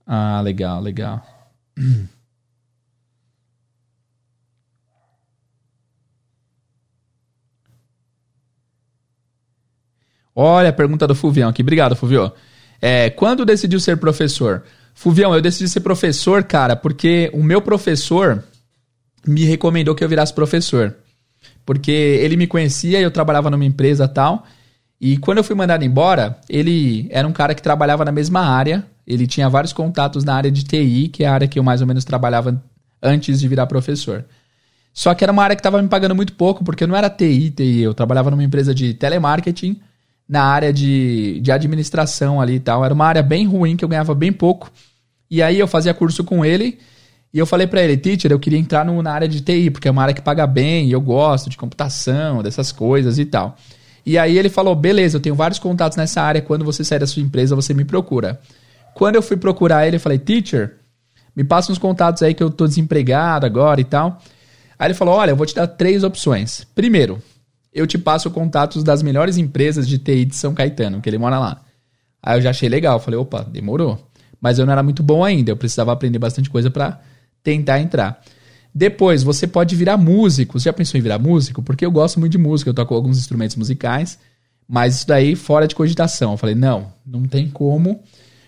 Ah, 0.05 0.41
legal, 0.41 0.81
legal. 0.81 1.21
Olha 10.39 10.69
a 10.69 10.73
pergunta 10.73 11.07
do 11.07 11.15
Fuvião 11.15 11.49
aqui. 11.49 11.63
Obrigado, 11.63 11.95
Fuvio. 11.95 12.31
É, 12.79 13.09
quando 13.09 13.43
decidiu 13.43 13.79
ser 13.79 13.97
professor? 13.97 14.61
Fuvião, 14.93 15.33
eu 15.33 15.41
decidi 15.41 15.67
ser 15.67 15.79
professor, 15.79 16.43
cara, 16.43 16.75
porque 16.75 17.31
o 17.33 17.41
meu 17.41 17.59
professor 17.59 18.43
me 19.25 19.45
recomendou 19.45 19.95
que 19.95 20.03
eu 20.03 20.07
virasse 20.07 20.31
professor. 20.31 20.95
Porque 21.65 21.91
ele 21.91 22.37
me 22.37 22.45
conhecia, 22.45 23.01
eu 23.01 23.09
trabalhava 23.09 23.49
numa 23.49 23.65
empresa 23.65 24.07
tal. 24.07 24.45
E 25.01 25.17
quando 25.17 25.39
eu 25.39 25.43
fui 25.43 25.55
mandado 25.55 25.83
embora, 25.83 26.39
ele 26.47 27.07
era 27.09 27.27
um 27.27 27.33
cara 27.33 27.55
que 27.55 27.61
trabalhava 27.61 28.05
na 28.05 28.11
mesma 28.11 28.41
área. 28.41 28.85
Ele 29.07 29.25
tinha 29.25 29.49
vários 29.49 29.73
contatos 29.73 30.23
na 30.23 30.35
área 30.35 30.51
de 30.51 30.63
TI, 30.63 31.07
que 31.07 31.23
é 31.23 31.27
a 31.27 31.33
área 31.33 31.47
que 31.47 31.57
eu 31.57 31.63
mais 31.63 31.81
ou 31.81 31.87
menos 31.87 32.05
trabalhava 32.05 32.63
antes 33.01 33.39
de 33.39 33.47
virar 33.47 33.65
professor. 33.65 34.23
Só 34.93 35.15
que 35.15 35.23
era 35.23 35.33
uma 35.33 35.43
área 35.43 35.55
que 35.55 35.61
estava 35.61 35.81
me 35.81 35.87
pagando 35.87 36.13
muito 36.13 36.33
pouco, 36.33 36.63
porque 36.63 36.85
não 36.85 36.95
era 36.95 37.09
TI, 37.09 37.49
TI. 37.49 37.81
Eu 37.81 37.95
trabalhava 37.95 38.29
numa 38.29 38.43
empresa 38.43 38.73
de 38.73 38.93
telemarketing, 38.93 39.81
na 40.27 40.43
área 40.43 40.73
de, 40.73 41.39
de 41.41 41.51
administração 41.51 42.41
ali 42.41 42.55
e 42.55 42.59
tal. 42.59 42.83
Era 42.83 42.93
uma 42.93 43.05
área 43.05 43.23
bem 43.23 43.45
ruim, 43.45 43.77
que 43.77 43.85
eu 43.85 43.89
ganhava 43.89 44.13
bem 44.13 44.31
pouco. 44.31 44.71
E 45.29 45.41
aí 45.41 45.59
eu 45.59 45.67
fazia 45.67 45.93
curso 45.93 46.23
com 46.23 46.43
ele 46.43 46.77
e 47.33 47.39
eu 47.39 47.45
falei 47.45 47.67
para 47.67 47.83
ele, 47.83 47.97
teacher, 47.97 48.31
eu 48.31 48.39
queria 48.39 48.57
entrar 48.57 48.85
no, 48.85 49.01
na 49.01 49.11
área 49.11 49.27
de 49.27 49.41
TI, 49.41 49.69
porque 49.69 49.87
é 49.87 49.91
uma 49.91 50.01
área 50.01 50.13
que 50.13 50.21
paga 50.21 50.47
bem, 50.47 50.87
e 50.87 50.91
eu 50.91 51.01
gosto 51.01 51.49
de 51.49 51.57
computação, 51.57 52.41
dessas 52.41 52.71
coisas 52.71 53.19
e 53.19 53.25
tal. 53.25 53.55
E 54.05 54.17
aí 54.17 54.37
ele 54.37 54.49
falou, 54.49 54.73
beleza, 54.73 55.17
eu 55.17 55.21
tenho 55.21 55.35
vários 55.35 55.59
contatos 55.59 55.97
nessa 55.97 56.21
área, 56.21 56.41
quando 56.41 56.63
você 56.63 56.83
sair 56.83 56.99
da 56.99 57.07
sua 57.07 57.21
empresa, 57.21 57.55
você 57.55 57.73
me 57.73 57.83
procura. 57.83 58.39
Quando 58.95 59.15
eu 59.15 59.21
fui 59.21 59.35
procurar 59.35 59.85
ele, 59.85 59.97
eu 59.97 59.99
falei, 59.99 60.17
teacher, 60.17 60.77
me 61.35 61.43
passa 61.43 61.71
uns 61.71 61.77
contatos 61.77 62.23
aí 62.23 62.33
que 62.33 62.41
eu 62.41 62.49
tô 62.49 62.65
desempregado 62.65 63.45
agora 63.45 63.79
e 63.81 63.83
tal. 63.83 64.19
Aí 64.79 64.87
ele 64.87 64.93
falou, 64.93 65.15
olha, 65.15 65.31
eu 65.31 65.35
vou 65.35 65.45
te 65.45 65.53
dar 65.53 65.67
três 65.67 66.03
opções. 66.03 66.65
Primeiro, 66.73 67.21
eu 67.77 67.85
te 67.85 67.97
passo 67.97 68.31
contatos 68.31 68.83
das 68.83 69.03
melhores 69.03 69.37
empresas 69.37 69.87
de 69.87 69.97
TI 69.97 70.25
de 70.25 70.35
São 70.35 70.53
Caetano, 70.53 71.01
que 71.01 71.09
ele 71.09 71.17
mora 71.17 71.39
lá. 71.39 71.61
Aí 72.21 72.37
eu 72.37 72.41
já 72.41 72.49
achei 72.49 72.67
legal, 72.67 72.99
falei, 72.99 73.19
opa, 73.19 73.43
demorou. 73.43 73.99
Mas 74.41 74.59
eu 74.59 74.65
não 74.65 74.73
era 74.73 74.83
muito 74.83 75.03
bom 75.03 75.23
ainda, 75.23 75.51
eu 75.51 75.57
precisava 75.57 75.91
aprender 75.91 76.19
bastante 76.19 76.49
coisa 76.49 76.69
para 76.69 76.99
tentar 77.43 77.79
entrar. 77.79 78.21
Depois, 78.73 79.23
você 79.23 79.47
pode 79.47 79.75
virar 79.75 79.97
músico. 79.97 80.59
Você 80.59 80.65
já 80.65 80.73
pensou 80.73 80.99
em 80.99 81.01
virar 81.01 81.17
músico? 81.17 81.63
Porque 81.63 81.85
eu 81.85 81.91
gosto 81.91 82.19
muito 82.19 82.33
de 82.33 82.37
música, 82.37 82.69
eu 82.69 82.73
toco 82.73 82.93
alguns 82.93 83.17
instrumentos 83.17 83.55
musicais, 83.55 84.19
mas 84.67 84.97
isso 84.97 85.07
daí 85.07 85.35
fora 85.35 85.67
de 85.67 85.73
cogitação. 85.73 86.33
Eu 86.33 86.37
falei, 86.37 86.53
não, 86.53 86.91
não 87.05 87.23
tem 87.23 87.49
como. 87.49 88.01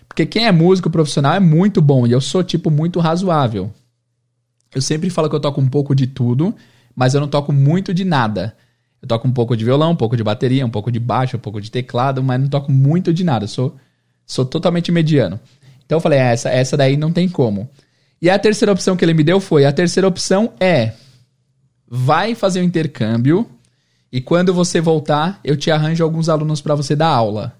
Porque 0.06 0.26
quem 0.26 0.46
é 0.46 0.52
músico 0.52 0.90
profissional 0.90 1.34
é 1.34 1.40
muito 1.40 1.80
bom 1.80 2.06
e 2.06 2.12
eu 2.12 2.20
sou, 2.20 2.44
tipo, 2.44 2.70
muito 2.70 3.00
razoável. 3.00 3.72
Eu 4.74 4.80
sempre 4.80 5.10
falo 5.10 5.28
que 5.28 5.34
eu 5.34 5.40
toco 5.40 5.60
um 5.60 5.68
pouco 5.68 5.94
de 5.94 6.06
tudo, 6.06 6.54
mas 6.94 7.14
eu 7.14 7.20
não 7.20 7.28
toco 7.28 7.52
muito 7.52 7.92
de 7.92 8.04
nada. 8.04 8.54
Eu 9.02 9.08
toco 9.08 9.26
um 9.26 9.32
pouco 9.32 9.56
de 9.56 9.64
violão, 9.64 9.92
um 9.92 9.96
pouco 9.96 10.16
de 10.16 10.22
bateria, 10.22 10.64
um 10.64 10.70
pouco 10.70 10.90
de 10.90 11.00
baixo, 11.00 11.36
um 11.36 11.40
pouco 11.40 11.60
de 11.60 11.70
teclado, 11.70 12.22
mas 12.22 12.40
não 12.40 12.48
toco 12.48 12.70
muito 12.70 13.12
de 13.12 13.24
nada. 13.24 13.46
Sou, 13.46 13.76
sou 14.26 14.44
totalmente 14.44 14.92
mediano. 14.92 15.40
Então 15.84 15.96
eu 15.96 16.00
falei, 16.00 16.18
é, 16.18 16.32
essa, 16.32 16.50
essa 16.50 16.76
daí 16.76 16.96
não 16.96 17.12
tem 17.12 17.28
como. 17.28 17.68
E 18.20 18.28
a 18.28 18.38
terceira 18.38 18.72
opção 18.72 18.96
que 18.96 19.04
ele 19.04 19.14
me 19.14 19.24
deu 19.24 19.40
foi: 19.40 19.64
a 19.64 19.72
terceira 19.72 20.06
opção 20.06 20.52
é 20.60 20.92
vai 21.88 22.34
fazer 22.34 22.60
o 22.60 22.62
um 22.62 22.66
intercâmbio 22.66 23.48
e 24.12 24.20
quando 24.20 24.52
você 24.52 24.80
voltar, 24.80 25.40
eu 25.44 25.56
te 25.56 25.70
arranjo 25.70 26.02
alguns 26.02 26.28
alunos 26.28 26.60
para 26.60 26.74
você 26.74 26.96
dar 26.96 27.08
aula. 27.08 27.54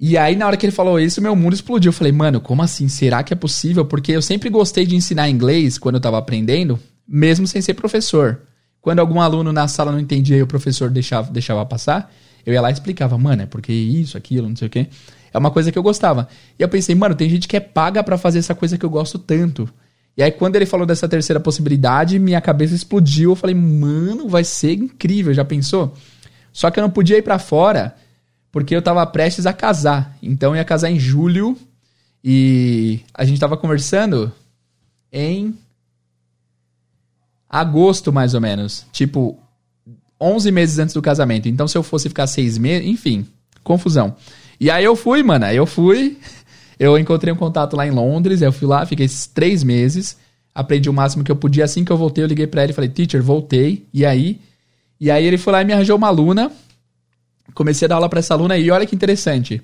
E 0.00 0.16
aí, 0.16 0.36
na 0.36 0.46
hora 0.46 0.56
que 0.56 0.64
ele 0.64 0.72
falou 0.72 0.98
isso, 0.98 1.20
meu 1.20 1.34
mundo 1.34 1.54
explodiu. 1.54 1.90
Eu 1.90 1.92
falei, 1.92 2.12
mano, 2.12 2.40
como 2.40 2.62
assim? 2.62 2.88
Será 2.88 3.22
que 3.22 3.32
é 3.32 3.36
possível? 3.36 3.84
Porque 3.84 4.12
eu 4.12 4.22
sempre 4.22 4.48
gostei 4.48 4.86
de 4.86 4.94
ensinar 4.94 5.28
inglês 5.28 5.76
quando 5.76 5.96
eu 5.96 6.00
tava 6.00 6.18
aprendendo, 6.18 6.78
mesmo 7.06 7.46
sem 7.46 7.60
ser 7.60 7.74
professor. 7.74 8.40
Quando 8.88 9.00
algum 9.00 9.20
aluno 9.20 9.52
na 9.52 9.68
sala 9.68 9.92
não 9.92 10.00
entendia 10.00 10.38
e 10.38 10.42
o 10.42 10.46
professor 10.46 10.88
deixava, 10.88 11.30
deixava 11.30 11.62
passar, 11.66 12.10
eu 12.46 12.54
ia 12.54 12.60
lá 12.62 12.70
e 12.70 12.72
explicava, 12.72 13.18
mano, 13.18 13.42
é 13.42 13.44
porque 13.44 13.70
isso, 13.70 14.16
aquilo, 14.16 14.48
não 14.48 14.56
sei 14.56 14.66
o 14.66 14.70
quê. 14.70 14.86
É 15.30 15.36
uma 15.36 15.50
coisa 15.50 15.70
que 15.70 15.78
eu 15.78 15.82
gostava. 15.82 16.26
E 16.58 16.62
eu 16.62 16.70
pensei, 16.70 16.94
mano, 16.94 17.14
tem 17.14 17.28
gente 17.28 17.46
que 17.46 17.54
é 17.54 17.60
paga 17.60 18.02
para 18.02 18.16
fazer 18.16 18.38
essa 18.38 18.54
coisa 18.54 18.78
que 18.78 18.86
eu 18.86 18.88
gosto 18.88 19.18
tanto. 19.18 19.68
E 20.16 20.22
aí, 20.22 20.32
quando 20.32 20.56
ele 20.56 20.64
falou 20.64 20.86
dessa 20.86 21.06
terceira 21.06 21.38
possibilidade, 21.38 22.18
minha 22.18 22.40
cabeça 22.40 22.74
explodiu. 22.74 23.32
Eu 23.32 23.36
falei, 23.36 23.54
mano, 23.54 24.26
vai 24.26 24.42
ser 24.42 24.72
incrível, 24.72 25.34
já 25.34 25.44
pensou? 25.44 25.92
Só 26.50 26.70
que 26.70 26.80
eu 26.80 26.82
não 26.82 26.90
podia 26.90 27.18
ir 27.18 27.22
para 27.22 27.38
fora 27.38 27.94
porque 28.50 28.74
eu 28.74 28.80
tava 28.80 29.06
prestes 29.06 29.44
a 29.44 29.52
casar. 29.52 30.16
Então 30.22 30.52
eu 30.52 30.56
ia 30.56 30.64
casar 30.64 30.90
em 30.90 30.98
julho 30.98 31.58
e 32.24 33.00
a 33.12 33.22
gente 33.26 33.38
tava 33.38 33.58
conversando 33.58 34.32
em 35.12 35.54
agosto, 37.48 38.12
mais 38.12 38.34
ou 38.34 38.40
menos. 38.40 38.84
Tipo, 38.92 39.38
11 40.20 40.50
meses 40.50 40.78
antes 40.78 40.94
do 40.94 41.02
casamento. 41.02 41.48
Então, 41.48 41.68
se 41.68 41.76
eu 41.76 41.82
fosse 41.82 42.08
ficar 42.08 42.26
seis 42.26 42.58
meses, 42.58 42.86
enfim, 42.88 43.26
confusão. 43.62 44.16
E 44.60 44.70
aí 44.70 44.84
eu 44.84 44.96
fui, 44.96 45.22
mano. 45.22 45.44
Aí 45.44 45.56
eu 45.56 45.66
fui. 45.66 46.18
Eu 46.80 46.96
encontrei 46.96 47.32
um 47.32 47.36
contato 47.36 47.74
lá 47.76 47.84
em 47.88 47.90
Londres. 47.90 48.40
Eu 48.40 48.52
fui 48.52 48.68
lá, 48.68 48.86
fiquei 48.86 49.08
três 49.34 49.64
meses. 49.64 50.16
Aprendi 50.54 50.88
o 50.88 50.92
máximo 50.92 51.24
que 51.24 51.32
eu 51.32 51.34
podia. 51.34 51.64
Assim 51.64 51.84
que 51.84 51.90
eu 51.90 51.96
voltei, 51.96 52.22
eu 52.22 52.28
liguei 52.28 52.46
para 52.46 52.62
ele 52.62 52.70
e 52.70 52.74
falei, 52.74 52.88
teacher, 52.88 53.20
voltei. 53.20 53.84
E 53.92 54.06
aí? 54.06 54.40
E 55.00 55.10
aí 55.10 55.24
ele 55.26 55.36
foi 55.36 55.52
lá 55.52 55.62
e 55.62 55.64
me 55.64 55.72
arranjou 55.72 55.96
uma 55.96 56.06
aluna. 56.06 56.52
Comecei 57.52 57.86
a 57.86 57.88
dar 57.88 57.94
aula 57.96 58.08
pra 58.08 58.20
essa 58.20 58.32
aluna. 58.32 58.56
E 58.56 58.70
olha 58.70 58.86
que 58.86 58.94
interessante. 58.94 59.60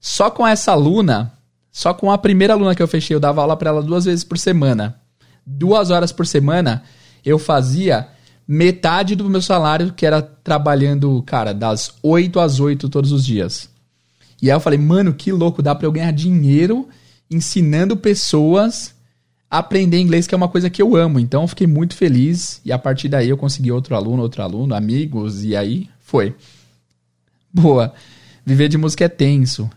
Só 0.00 0.30
com 0.30 0.44
essa 0.44 0.72
aluna, 0.72 1.32
só 1.70 1.94
com 1.94 2.10
a 2.10 2.18
primeira 2.18 2.54
aluna 2.54 2.74
que 2.74 2.82
eu 2.82 2.88
fechei, 2.88 3.14
eu 3.14 3.20
dava 3.20 3.40
aula 3.40 3.56
para 3.56 3.70
ela 3.70 3.82
duas 3.82 4.04
vezes 4.04 4.24
por 4.24 4.38
semana. 4.38 5.00
Duas 5.46 5.90
horas 5.90 6.10
por 6.12 6.26
semana, 6.26 6.82
eu 7.28 7.38
fazia 7.38 8.08
metade 8.46 9.14
do 9.14 9.28
meu 9.28 9.42
salário, 9.42 9.92
que 9.92 10.06
era 10.06 10.22
trabalhando, 10.22 11.22
cara, 11.22 11.52
das 11.52 11.92
8 12.02 12.40
às 12.40 12.58
8 12.58 12.88
todos 12.88 13.12
os 13.12 13.24
dias. 13.24 13.68
E 14.40 14.50
aí 14.50 14.56
eu 14.56 14.60
falei, 14.60 14.78
mano, 14.78 15.12
que 15.12 15.30
louco, 15.30 15.62
dá 15.62 15.74
pra 15.74 15.86
eu 15.86 15.92
ganhar 15.92 16.12
dinheiro 16.12 16.88
ensinando 17.30 17.96
pessoas 17.96 18.94
a 19.50 19.58
aprender 19.58 19.98
inglês, 19.98 20.26
que 20.26 20.34
é 20.34 20.36
uma 20.36 20.48
coisa 20.48 20.70
que 20.70 20.80
eu 20.80 20.96
amo. 20.96 21.18
Então 21.18 21.42
eu 21.42 21.48
fiquei 21.48 21.66
muito 21.66 21.94
feliz 21.94 22.60
e 22.64 22.72
a 22.72 22.78
partir 22.78 23.08
daí 23.08 23.28
eu 23.28 23.36
consegui 23.36 23.70
outro 23.70 23.94
aluno, 23.94 24.22
outro 24.22 24.42
aluno, 24.42 24.74
amigos, 24.74 25.44
e 25.44 25.54
aí 25.54 25.88
foi. 26.00 26.34
Boa. 27.52 27.92
Viver 28.46 28.68
de 28.68 28.78
música 28.78 29.04
é 29.04 29.08
tenso. 29.08 29.68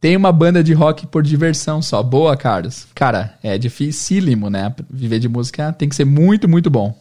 Tem 0.00 0.16
uma 0.16 0.30
banda 0.30 0.62
de 0.62 0.72
rock 0.72 1.06
por 1.06 1.22
diversão 1.22 1.82
só. 1.82 2.02
Boa, 2.02 2.36
Carlos. 2.36 2.86
Cara, 2.94 3.34
é 3.42 3.58
dificílimo, 3.58 4.48
né? 4.48 4.74
Viver 4.88 5.18
de 5.18 5.28
música 5.28 5.72
tem 5.72 5.88
que 5.88 5.96
ser 5.96 6.04
muito, 6.04 6.48
muito 6.48 6.70
bom. 6.70 6.96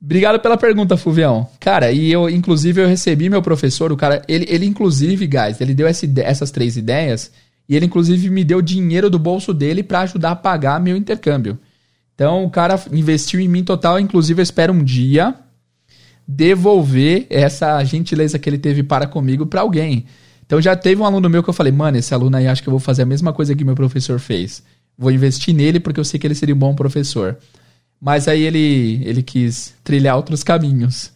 Obrigado 0.00 0.40
pela 0.40 0.56
pergunta, 0.56 0.96
Fuvião. 0.96 1.48
Cara, 1.60 1.92
e 1.92 2.10
eu, 2.10 2.28
inclusive, 2.28 2.80
eu 2.80 2.88
recebi 2.88 3.28
meu 3.28 3.40
professor, 3.40 3.92
o 3.92 3.96
cara, 3.96 4.22
ele, 4.26 4.46
ele 4.48 4.66
inclusive, 4.66 5.26
guys, 5.26 5.60
ele 5.60 5.74
deu 5.74 5.86
essa, 5.86 6.06
essas 6.20 6.50
três 6.50 6.76
ideias 6.76 7.30
e 7.68 7.76
ele, 7.76 7.86
inclusive, 7.86 8.28
me 8.28 8.42
deu 8.42 8.60
dinheiro 8.60 9.08
do 9.08 9.18
bolso 9.18 9.54
dele 9.54 9.82
para 9.82 10.00
ajudar 10.00 10.32
a 10.32 10.36
pagar 10.36 10.80
meu 10.80 10.96
intercâmbio. 10.96 11.58
Então 12.14 12.44
o 12.44 12.50
cara 12.50 12.80
investiu 12.92 13.40
em 13.40 13.48
mim 13.48 13.64
total, 13.64 13.98
inclusive 13.98 14.40
eu 14.40 14.44
espero 14.44 14.72
um 14.72 14.84
dia 14.84 15.34
devolver 16.26 17.26
essa 17.28 17.82
gentileza 17.84 18.38
que 18.38 18.48
ele 18.48 18.58
teve 18.58 18.82
para 18.82 19.06
comigo 19.06 19.46
para 19.46 19.60
alguém. 19.60 20.06
Então 20.52 20.60
já 20.60 20.76
teve 20.76 21.00
um 21.00 21.06
aluno 21.06 21.30
meu 21.30 21.42
que 21.42 21.48
eu 21.48 21.54
falei, 21.54 21.72
mano, 21.72 21.96
esse 21.96 22.12
aluno 22.12 22.36
aí 22.36 22.46
acho 22.46 22.62
que 22.62 22.68
eu 22.68 22.72
vou 22.72 22.78
fazer 22.78 23.00
a 23.00 23.06
mesma 23.06 23.32
coisa 23.32 23.54
que 23.54 23.64
meu 23.64 23.74
professor 23.74 24.20
fez. 24.20 24.62
Vou 24.98 25.10
investir 25.10 25.54
nele 25.54 25.80
porque 25.80 25.98
eu 25.98 26.04
sei 26.04 26.20
que 26.20 26.26
ele 26.26 26.34
seria 26.34 26.54
um 26.54 26.58
bom 26.58 26.74
professor. 26.74 27.38
Mas 27.98 28.28
aí 28.28 28.42
ele, 28.42 29.00
ele 29.02 29.22
quis 29.22 29.74
trilhar 29.82 30.14
outros 30.14 30.44
caminhos. 30.44 31.10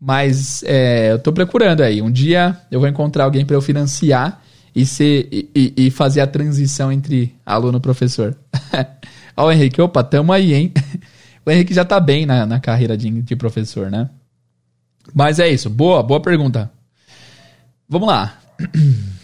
Mas 0.00 0.62
é, 0.62 1.12
eu 1.12 1.18
tô 1.18 1.30
procurando 1.30 1.82
aí. 1.82 2.00
Um 2.00 2.10
dia 2.10 2.56
eu 2.70 2.80
vou 2.80 2.88
encontrar 2.88 3.24
alguém 3.24 3.44
para 3.44 3.54
eu 3.54 3.60
financiar 3.60 4.42
e, 4.74 4.86
ser, 4.86 5.28
e, 5.30 5.74
e, 5.76 5.90
fazer 5.90 6.22
a 6.22 6.26
transição 6.26 6.90
entre 6.90 7.34
aluno 7.44 7.76
e 7.76 7.82
professor. 7.82 8.34
Ó, 9.36 9.48
o 9.48 9.52
Henrique, 9.52 9.82
opa, 9.82 10.02
tamo 10.02 10.32
aí, 10.32 10.54
hein? 10.54 10.72
O 11.44 11.50
Henrique 11.50 11.74
já 11.74 11.84
tá 11.84 12.00
bem 12.00 12.24
na, 12.24 12.46
na 12.46 12.60
carreira 12.60 12.96
de, 12.96 13.10
de 13.10 13.36
professor, 13.36 13.90
né? 13.90 14.08
Mas 15.12 15.38
é 15.38 15.48
isso. 15.48 15.68
Boa, 15.68 16.02
boa 16.02 16.20
pergunta. 16.20 16.70
Vamos 17.86 18.08
lá. 18.08 18.40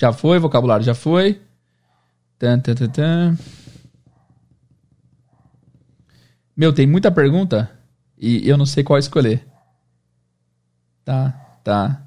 Já 0.00 0.14
foi, 0.14 0.38
vocabulário 0.38 0.82
já 0.82 0.94
foi. 0.94 1.42
Tan, 2.38 2.58
tan, 2.60 2.74
tan, 2.74 2.88
tan. 2.88 3.38
Meu, 6.56 6.72
tem 6.72 6.86
muita 6.86 7.10
pergunta 7.10 7.70
e 8.16 8.48
eu 8.48 8.56
não 8.56 8.64
sei 8.64 8.82
qual 8.82 8.98
escolher. 8.98 9.46
Tá, 11.04 11.32
tá. 11.62 12.02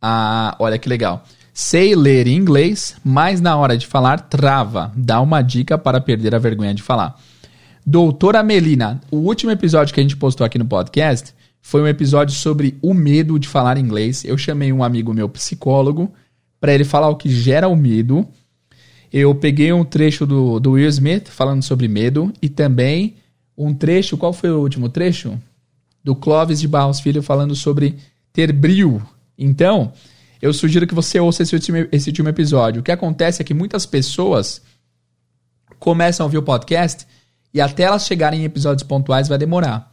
Ah, 0.00 0.56
olha 0.58 0.76
que 0.78 0.88
legal. 0.88 1.24
Sei 1.52 1.94
ler 1.94 2.26
em 2.26 2.36
inglês, 2.36 2.96
mas 3.04 3.40
na 3.40 3.56
hora 3.56 3.76
de 3.76 3.86
falar 3.86 4.20
trava. 4.20 4.90
Dá 4.96 5.20
uma 5.20 5.42
dica 5.42 5.76
para 5.76 6.00
perder 6.00 6.34
a 6.34 6.38
vergonha 6.38 6.74
de 6.74 6.82
falar. 6.82 7.20
Doutora 7.84 8.42
Melina, 8.42 9.00
o 9.10 9.16
último 9.16 9.50
episódio 9.50 9.92
que 9.92 10.00
a 10.00 10.02
gente 10.02 10.16
postou 10.16 10.46
aqui 10.46 10.56
no 10.56 10.64
podcast 10.64 11.34
foi 11.60 11.82
um 11.82 11.86
episódio 11.86 12.34
sobre 12.34 12.78
o 12.80 12.94
medo 12.94 13.38
de 13.38 13.48
falar 13.48 13.76
inglês. 13.76 14.24
Eu 14.24 14.38
chamei 14.38 14.72
um 14.72 14.82
amigo 14.82 15.12
meu 15.12 15.28
psicólogo 15.28 16.10
para 16.60 16.72
ele 16.72 16.84
falar 16.84 17.08
o 17.08 17.16
que 17.16 17.28
gera 17.28 17.68
o 17.68 17.76
medo. 17.76 18.26
Eu 19.12 19.34
peguei 19.34 19.72
um 19.72 19.84
trecho 19.84 20.24
do, 20.24 20.58
do 20.58 20.72
Will 20.72 20.88
Smith 20.88 21.28
falando 21.28 21.62
sobre 21.62 21.86
medo 21.86 22.32
e 22.40 22.48
também 22.48 23.16
um 23.56 23.74
trecho, 23.74 24.16
qual 24.16 24.32
foi 24.32 24.50
o 24.50 24.60
último 24.60 24.88
trecho? 24.88 25.38
Do 26.02 26.14
Clóvis 26.14 26.60
de 26.60 26.66
Barros 26.66 27.00
Filho 27.00 27.22
falando 27.22 27.54
sobre 27.54 27.96
ter 28.32 28.52
brilho 28.52 29.02
então, 29.36 29.92
eu 30.42 30.52
sugiro 30.52 30.88
que 30.88 30.94
você 30.94 31.20
ouça 31.20 31.44
esse 31.44 31.54
último, 31.54 31.86
esse 31.92 32.10
último 32.10 32.28
episódio. 32.28 32.80
O 32.80 32.82
que 32.82 32.90
acontece 32.90 33.40
é 33.40 33.44
que 33.44 33.54
muitas 33.54 33.86
pessoas 33.86 34.60
começam 35.78 36.24
a 36.24 36.26
ouvir 36.26 36.38
o 36.38 36.42
podcast 36.42 37.06
e 37.54 37.60
até 37.60 37.84
elas 37.84 38.04
chegarem 38.04 38.40
em 38.40 38.44
episódios 38.44 38.82
pontuais 38.82 39.28
vai 39.28 39.38
demorar. 39.38 39.92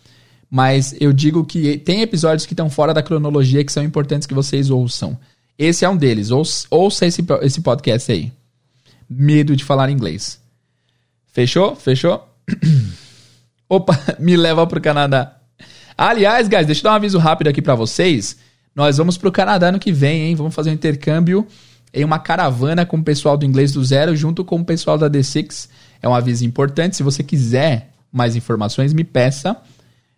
Mas 0.50 0.96
eu 1.00 1.14
digo 1.14 1.46
que 1.46 1.78
tem 1.78 2.02
episódios 2.02 2.48
que 2.48 2.54
estão 2.54 2.68
fora 2.68 2.96
da 2.96 3.04
cronologia 3.04 3.64
que 3.64 3.72
são 3.72 3.84
importantes 3.84 4.26
que 4.26 4.34
vocês 4.34 4.72
ouçam. 4.72 5.16
Esse 5.56 5.86
é 5.86 5.90
um 5.90 5.96
deles. 5.96 6.32
Ouça, 6.32 7.06
esse, 7.06 7.24
esse 7.44 7.62
podcast 7.62 8.12
aí. 8.12 8.32
Medo 9.08 9.56
de 9.56 9.64
falar 9.64 9.92
inglês. 9.92 10.42
Fechou? 11.28 11.76
Fechou? 11.76 12.28
Opa, 13.70 13.96
me 14.18 14.36
leva 14.36 14.66
pro 14.66 14.82
Canadá. 14.82 15.38
Aliás, 15.96 16.48
guys, 16.48 16.66
deixa 16.66 16.80
eu 16.80 16.86
dar 16.86 16.94
um 16.94 16.96
aviso 16.96 17.20
rápido 17.20 17.50
aqui 17.50 17.62
para 17.62 17.76
vocês. 17.76 18.49
Nós 18.76 18.98
vamos 18.98 19.18
para 19.18 19.30
o 19.30 19.32
Canadá 19.32 19.72
no 19.72 19.80
que 19.80 19.92
vem, 19.92 20.24
hein? 20.24 20.36
Vamos 20.36 20.56
fazer 20.56 20.70
um 20.70 20.74
intercâmbio 20.74 21.46
em 21.94 22.06
uma 22.06 22.20
caravana 22.20 22.86
com 22.86 22.98
o 22.98 23.04
pessoal 23.04 23.38
do 23.38 23.46
Inglês 23.46 23.72
do 23.72 23.84
Zero, 23.84 24.16
junto 24.16 24.46
com 24.46 24.60
o 24.60 24.66
pessoal 24.66 24.98
da 24.98 25.10
D6. 25.10 25.70
É 26.02 26.08
um 26.08 26.14
aviso 26.14 26.46
importante. 26.46 26.96
Se 26.96 27.04
você 27.04 27.24
quiser 27.24 27.92
mais 28.12 28.36
informações, 28.36 28.94
me 28.94 29.04
peça. 29.04 29.58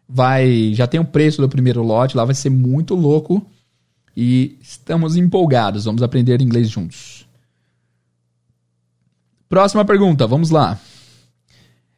Vai, 0.08 0.74
já 0.74 0.86
tem 0.88 0.99
o 0.99 1.06
preço 1.06 1.41
do 1.41 1.47
primeiro 1.47 1.82
lote, 1.82 2.18
lá 2.18 2.26
vai 2.26 2.36
ser 2.36 2.49
muito 2.49 2.93
louco. 2.95 3.45
E 4.16 4.58
estamos 4.62 5.16
empolgados, 5.16 5.86
vamos 5.86 6.04
aprender 6.04 6.41
inglês 6.41 6.70
juntos. 6.70 7.26
Próxima 9.47 9.86
pergunta, 9.86 10.28
vamos 10.28 10.49
lá. 10.49 10.78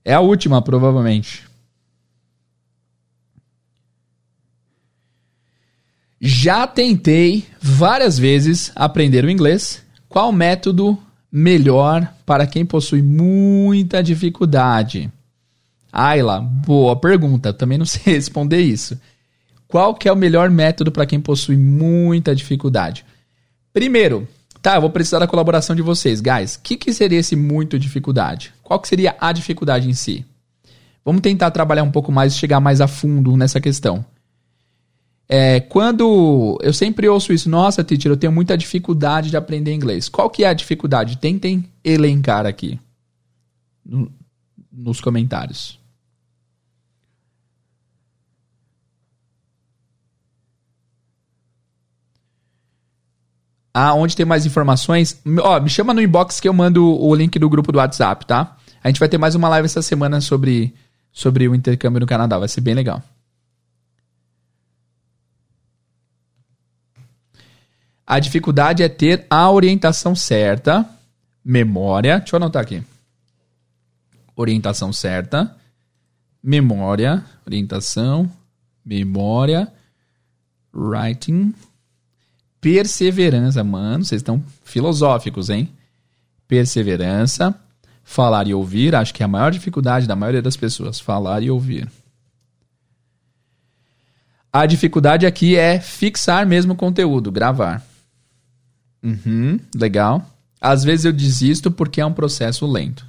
É 0.05 0.13
a 0.13 0.19
última, 0.19 0.61
provavelmente. 0.61 1.43
Já 6.25 6.65
tentei 6.65 7.45
várias 7.61 8.17
vezes 8.17 8.71
aprender 8.77 9.25
o 9.25 9.29
inglês. 9.29 9.83
Qual 10.07 10.31
método 10.31 10.97
melhor 11.29 12.13
para 12.25 12.47
quem 12.47 12.65
possui 12.65 13.01
muita 13.01 14.01
dificuldade? 14.01 15.11
Ayla, 15.91 16.39
boa 16.39 16.95
pergunta. 16.95 17.51
Também 17.51 17.77
não 17.77 17.83
sei 17.85 18.13
responder 18.13 18.61
isso. 18.61 18.97
Qual 19.67 19.93
que 19.93 20.07
é 20.07 20.13
o 20.13 20.15
melhor 20.15 20.49
método 20.49 20.93
para 20.93 21.05
quem 21.05 21.19
possui 21.19 21.57
muita 21.57 22.33
dificuldade? 22.33 23.05
Primeiro, 23.73 24.25
tá, 24.61 24.75
eu 24.75 24.81
vou 24.81 24.91
precisar 24.91 25.19
da 25.19 25.27
colaboração 25.27 25.75
de 25.75 25.81
vocês, 25.81 26.21
guys. 26.21 26.55
O 26.55 26.61
que, 26.61 26.77
que 26.77 26.93
seria 26.93 27.19
esse 27.19 27.35
muito 27.35 27.77
dificuldade? 27.77 28.53
Qual 28.63 28.79
que 28.79 28.87
seria 28.87 29.13
a 29.19 29.33
dificuldade 29.33 29.89
em 29.89 29.93
si? 29.93 30.25
Vamos 31.03 31.21
tentar 31.21 31.51
trabalhar 31.51 31.83
um 31.83 31.91
pouco 31.91 32.13
mais 32.13 32.33
e 32.33 32.37
chegar 32.37 32.61
mais 32.61 32.79
a 32.79 32.87
fundo 32.87 33.35
nessa 33.35 33.59
questão. 33.59 34.05
É, 35.35 35.59
quando 35.59 36.59
eu 36.61 36.71
sempre 36.71 37.09
ouço 37.09 37.33
isso, 37.33 37.49
nossa, 37.49 37.83
teacher, 37.83 38.11
eu 38.11 38.15
tenho 38.15 38.31
muita 38.31 38.55
dificuldade 38.55 39.31
de 39.31 39.35
aprender 39.35 39.73
inglês. 39.73 40.07
Qual 40.07 40.29
que 40.29 40.43
é 40.43 40.47
a 40.47 40.53
dificuldade? 40.53 41.17
Tentem 41.17 41.65
elencar 41.83 42.45
aqui 42.45 42.79
no, 43.83 44.11
nos 44.71 45.01
comentários. 45.01 45.79
Ah, 53.73 53.95
onde 53.95 54.15
tem 54.15 54.27
mais 54.27 54.45
informações? 54.45 55.19
Ó, 55.41 55.59
me 55.59 55.67
chama 55.67 55.95
no 55.95 56.01
inbox 56.03 56.39
que 56.39 56.47
eu 56.47 56.53
mando 56.53 56.85
o 56.85 57.15
link 57.15 57.39
do 57.39 57.49
grupo 57.49 57.71
do 57.71 57.79
WhatsApp, 57.79 58.27
tá? 58.27 58.55
A 58.83 58.87
gente 58.87 58.99
vai 58.99 59.09
ter 59.09 59.17
mais 59.17 59.33
uma 59.33 59.49
live 59.49 59.65
essa 59.65 59.81
semana 59.81 60.21
sobre, 60.21 60.75
sobre 61.11 61.47
o 61.47 61.55
intercâmbio 61.55 62.01
no 62.01 62.05
Canadá. 62.05 62.37
Vai 62.37 62.47
ser 62.47 62.61
bem 62.61 62.75
legal. 62.75 63.01
A 68.05 68.19
dificuldade 68.19 68.83
é 68.83 68.89
ter 68.89 69.25
a 69.29 69.49
orientação 69.49 70.15
certa, 70.15 70.87
memória. 71.43 72.19
Deixa 72.19 72.35
eu 72.35 72.37
anotar 72.37 72.61
aqui. 72.61 72.83
Orientação 74.35 74.91
certa, 74.91 75.55
memória, 76.41 77.23
orientação, 77.45 78.29
memória, 78.85 79.71
writing, 80.73 81.53
perseverança. 82.59 83.63
Mano, 83.63 84.03
vocês 84.03 84.19
estão 84.19 84.43
filosóficos, 84.65 85.49
hein? 85.49 85.69
Perseverança, 86.47 87.55
falar 88.03 88.47
e 88.47 88.53
ouvir. 88.53 88.95
Acho 88.95 89.13
que 89.13 89.23
é 89.23 89.25
a 89.25 89.29
maior 89.29 89.51
dificuldade 89.51 90.07
da 90.07 90.15
maioria 90.15 90.41
das 90.41 90.57
pessoas, 90.57 90.99
falar 90.99 91.41
e 91.41 91.49
ouvir. 91.49 91.89
A 94.51 94.65
dificuldade 94.65 95.25
aqui 95.25 95.55
é 95.55 95.79
fixar 95.79 96.45
mesmo 96.45 96.73
o 96.73 96.75
conteúdo, 96.75 97.31
gravar. 97.31 97.92
Uhum, 99.03 99.59
legal. 99.75 100.25
Às 100.61 100.83
vezes 100.83 101.05
eu 101.05 101.11
desisto 101.11 101.69
porque 101.69 101.99
é 101.99 102.05
um 102.05 102.13
processo 102.13 102.65
lento. 102.65 103.05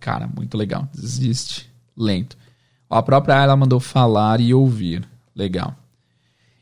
Cara, 0.00 0.26
muito 0.26 0.56
legal. 0.56 0.88
Desiste. 0.92 1.70
Lento. 1.96 2.36
A 2.90 3.02
própria 3.02 3.34
ela 3.34 3.56
mandou 3.56 3.78
falar 3.78 4.40
e 4.40 4.52
ouvir. 4.52 5.06
Legal. 5.34 5.76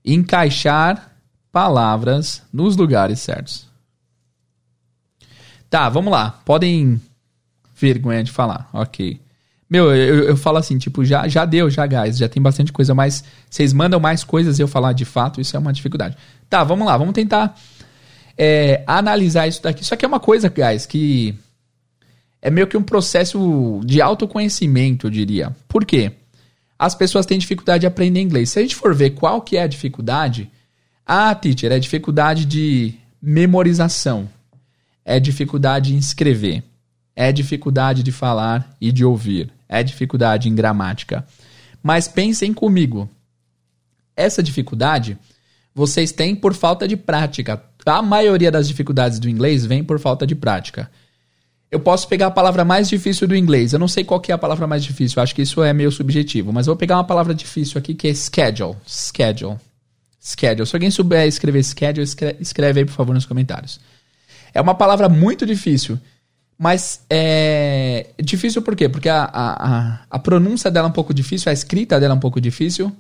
Encaixar 0.05 1.12
palavras 1.51 2.43
nos 2.53 2.76
lugares 2.76 3.20
certos. 3.20 3.66
Tá, 5.70 5.89
vamos 5.89 6.12
lá. 6.12 6.30
Podem 6.45 7.01
vergonha 7.74 8.22
de 8.22 8.30
falar. 8.30 8.68
Ok. 8.72 9.20
Meu, 9.68 9.95
eu, 9.95 10.24
eu 10.24 10.37
falo 10.37 10.59
assim, 10.59 10.78
tipo, 10.78 11.05
já, 11.05 11.26
já 11.26 11.45
deu, 11.45 11.68
já, 11.70 11.87
guys. 11.87 12.18
Já 12.18 12.28
tem 12.28 12.43
bastante 12.43 12.72
coisa, 12.72 12.95
mas 12.95 13.24
vocês 13.51 13.72
mandam 13.72 13.99
mais 13.99 14.22
coisas 14.22 14.59
eu 14.59 14.68
falar 14.68 14.93
de 14.93 15.05
fato, 15.05 15.41
isso 15.41 15.57
é 15.57 15.59
uma 15.59 15.72
dificuldade. 15.72 16.16
Tá, 16.49 16.62
vamos 16.62 16.87
lá. 16.87 16.97
Vamos 16.97 17.14
tentar 17.14 17.59
é, 18.37 18.82
analisar 18.87 19.47
isso 19.47 19.62
daqui. 19.62 19.84
Só 19.84 19.97
que 19.97 20.05
é 20.05 20.09
uma 20.09 20.20
coisa, 20.20 20.49
guys, 20.49 20.87
que 20.87 21.34
é 22.43 22.51
meio 22.51 22.66
que 22.66 22.76
um 22.76 22.82
processo 22.82 23.80
de 23.84 24.01
autoconhecimento, 24.01 25.07
eu 25.07 25.11
diria. 25.11 25.57
Por 25.66 25.84
quê? 25.84 26.12
As 26.78 26.95
pessoas 26.95 27.24
têm 27.24 27.39
dificuldade 27.39 27.80
de 27.80 27.87
aprender 27.87 28.20
inglês. 28.20 28.51
Se 28.51 28.59
a 28.59 28.62
gente 28.62 28.76
for 28.76 28.95
ver 28.95 29.11
qual 29.11 29.41
que 29.41 29.57
é 29.57 29.62
a 29.62 29.66
dificuldade, 29.66 30.51
ah, 31.07 31.34
teacher, 31.34 31.72
é 31.72 31.78
dificuldade 31.78 32.45
de 32.45 32.95
memorização, 33.20 34.28
é 35.05 35.18
dificuldade 35.18 35.95
em 35.95 35.99
escrever, 35.99 36.62
é 37.14 37.32
dificuldade 37.32 38.03
de 38.03 38.12
falar 38.12 38.76
e 38.80 38.93
de 38.93 39.05
ouvir, 39.05 39.51
é 39.68 39.82
dificuldade 39.82 40.49
em 40.49 40.55
gramática. 40.55 41.26
Mas 41.82 42.07
pensem 42.09 42.53
comigo. 42.53 43.09
Essa 44.14 44.43
dificuldade 44.43 45.16
vocês 45.76 46.11
têm 46.11 46.34
por 46.34 46.55
falta 46.55 46.89
de 46.89 46.97
prática. 46.97 47.62
A 47.87 48.03
maioria 48.03 48.51
das 48.51 48.66
dificuldades 48.66 49.20
do 49.20 49.28
inglês 49.28 49.64
vem 49.64 49.84
por 49.84 50.01
falta 50.01 50.26
de 50.26 50.34
prática. 50.34 50.91
Eu 51.70 51.80
posso 51.80 52.09
pegar 52.09 52.26
a 52.26 52.30
palavra 52.30 52.64
mais 52.64 52.89
difícil 52.89 53.26
do 53.26 53.37
inglês. 53.37 53.72
Eu 53.72 53.78
não 53.78 53.89
sei 53.89 54.03
qual 54.05 54.20
é 54.28 54.32
a 54.32 54.39
palavra 54.39 54.66
mais 54.66 54.84
difícil. 54.84 55.18
Eu 55.18 55.22
acho 55.22 55.34
que 55.34 55.43
isso 55.43 55.62
é 55.62 55.72
meio 55.72 55.91
subjetivo. 55.91 56.53
Mas 56.53 56.66
eu 56.66 56.72
vou 56.72 56.78
pegar 56.78 56.97
uma 56.97 57.05
palavra 57.05 57.34
difícil 57.34 57.78
aqui 57.78 57.95
que 57.95 58.09
é 58.09 58.14
schedule. 58.14 58.76
Schedule. 58.87 59.57
Schedule. 60.20 60.66
Se 60.66 60.74
alguém 60.74 60.91
souber 60.91 61.26
escrever 61.26 61.62
schedule, 61.62 62.07
escreve 62.41 62.80
aí, 62.80 62.87
por 62.87 62.93
favor, 62.93 63.14
nos 63.14 63.26
comentários. 63.26 63.80
É 64.53 64.61
uma 64.61 64.74
palavra 64.74 65.09
muito 65.09 65.45
difícil. 65.47 65.99
Mas 66.59 67.03
é 67.11 68.07
difícil 68.22 68.62
por 68.62 68.74
quê? 68.74 68.89
Porque 68.89 69.09
a, 69.09 69.24
a, 69.24 70.01
a, 70.11 70.18
pronúncia 70.18 70.70
dela 70.70 70.89
é 70.89 70.91
um 70.91 70.93
pouco 70.93 71.12
difícil, 71.12 71.51
a 71.51 71.53
escrita 71.53 72.01
dela 72.01 72.14
é 72.14 72.16
um 72.16 72.20
pouco 72.20 72.41
difícil. 72.41 72.91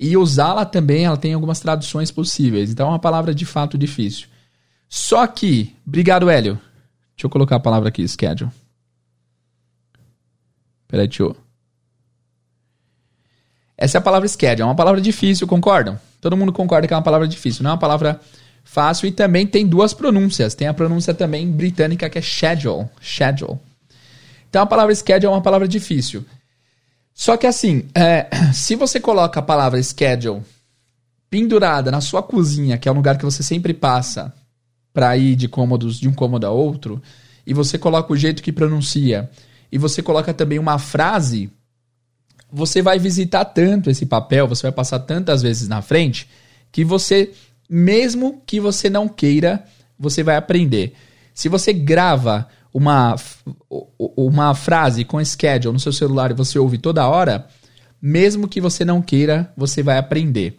E 0.00 0.16
usá-la 0.16 0.64
também, 0.64 1.04
ela 1.04 1.16
tem 1.16 1.34
algumas 1.34 1.60
traduções 1.60 2.10
possíveis. 2.10 2.70
Então 2.70 2.86
é 2.86 2.90
uma 2.90 2.98
palavra 2.98 3.34
de 3.34 3.44
fato 3.44 3.76
difícil. 3.76 4.31
Só 4.94 5.26
que, 5.26 5.74
obrigado, 5.86 6.28
Hélio. 6.28 6.60
Deixa 7.16 7.24
eu 7.24 7.30
colocar 7.30 7.56
a 7.56 7.60
palavra 7.60 7.88
aqui, 7.88 8.06
schedule. 8.06 8.50
Peraí, 10.86 11.08
deixa 11.08 11.22
eu... 11.22 11.36
Essa 13.74 13.96
é 13.96 14.00
a 14.00 14.02
palavra 14.02 14.28
schedule. 14.28 14.60
É 14.60 14.64
uma 14.66 14.74
palavra 14.74 15.00
difícil, 15.00 15.46
concordam? 15.46 15.98
Todo 16.20 16.36
mundo 16.36 16.52
concorda 16.52 16.86
que 16.86 16.92
é 16.92 16.96
uma 16.96 17.02
palavra 17.02 17.26
difícil. 17.26 17.62
Não 17.62 17.70
é 17.70 17.72
uma 17.72 17.80
palavra 17.80 18.20
fácil 18.64 19.06
e 19.06 19.12
também 19.12 19.46
tem 19.46 19.66
duas 19.66 19.94
pronúncias. 19.94 20.54
Tem 20.54 20.68
a 20.68 20.74
pronúncia 20.74 21.14
também 21.14 21.50
britânica 21.50 22.10
que 22.10 22.18
é 22.18 22.22
schedule. 22.22 22.86
Schedule. 23.00 23.58
Então 24.50 24.60
a 24.60 24.66
palavra 24.66 24.94
schedule 24.94 25.24
é 25.32 25.34
uma 25.34 25.40
palavra 25.40 25.66
difícil. 25.66 26.22
Só 27.14 27.38
que 27.38 27.46
assim, 27.46 27.88
é, 27.94 28.28
se 28.52 28.76
você 28.76 29.00
coloca 29.00 29.40
a 29.40 29.42
palavra 29.42 29.82
schedule 29.82 30.42
pendurada 31.30 31.90
na 31.90 32.02
sua 32.02 32.22
cozinha, 32.22 32.76
que 32.76 32.90
é 32.90 32.92
um 32.92 32.96
lugar 32.96 33.16
que 33.16 33.24
você 33.24 33.42
sempre 33.42 33.72
passa 33.72 34.34
para 34.92 35.16
ir 35.16 35.36
de 35.36 35.48
cômodos 35.48 35.98
de 35.98 36.08
um 36.08 36.12
cômodo 36.12 36.46
a 36.46 36.50
outro, 36.50 37.00
e 37.46 37.54
você 37.54 37.78
coloca 37.78 38.12
o 38.12 38.16
jeito 38.16 38.42
que 38.42 38.52
pronuncia, 38.52 39.30
e 39.70 39.78
você 39.78 40.02
coloca 40.02 40.32
também 40.34 40.58
uma 40.58 40.78
frase, 40.78 41.50
você 42.52 42.82
vai 42.82 42.98
visitar 42.98 43.44
tanto 43.46 43.88
esse 43.88 44.04
papel, 44.04 44.46
você 44.46 44.62
vai 44.62 44.72
passar 44.72 44.98
tantas 45.00 45.42
vezes 45.42 45.68
na 45.68 45.80
frente, 45.80 46.28
que 46.70 46.84
você, 46.84 47.32
mesmo 47.68 48.42
que 48.46 48.60
você 48.60 48.90
não 48.90 49.08
queira, 49.08 49.64
você 49.98 50.22
vai 50.22 50.36
aprender. 50.36 50.94
Se 51.32 51.48
você 51.48 51.72
grava 51.72 52.46
uma, 52.72 53.16
uma 53.98 54.54
frase 54.54 55.04
com 55.04 55.22
schedule 55.24 55.72
no 55.72 55.80
seu 55.80 55.92
celular 55.92 56.30
e 56.30 56.34
você 56.34 56.58
ouve 56.58 56.78
toda 56.78 57.08
hora, 57.08 57.46
mesmo 58.00 58.48
que 58.48 58.60
você 58.60 58.84
não 58.84 59.00
queira, 59.00 59.52
você 59.56 59.82
vai 59.82 59.96
aprender. 59.96 60.58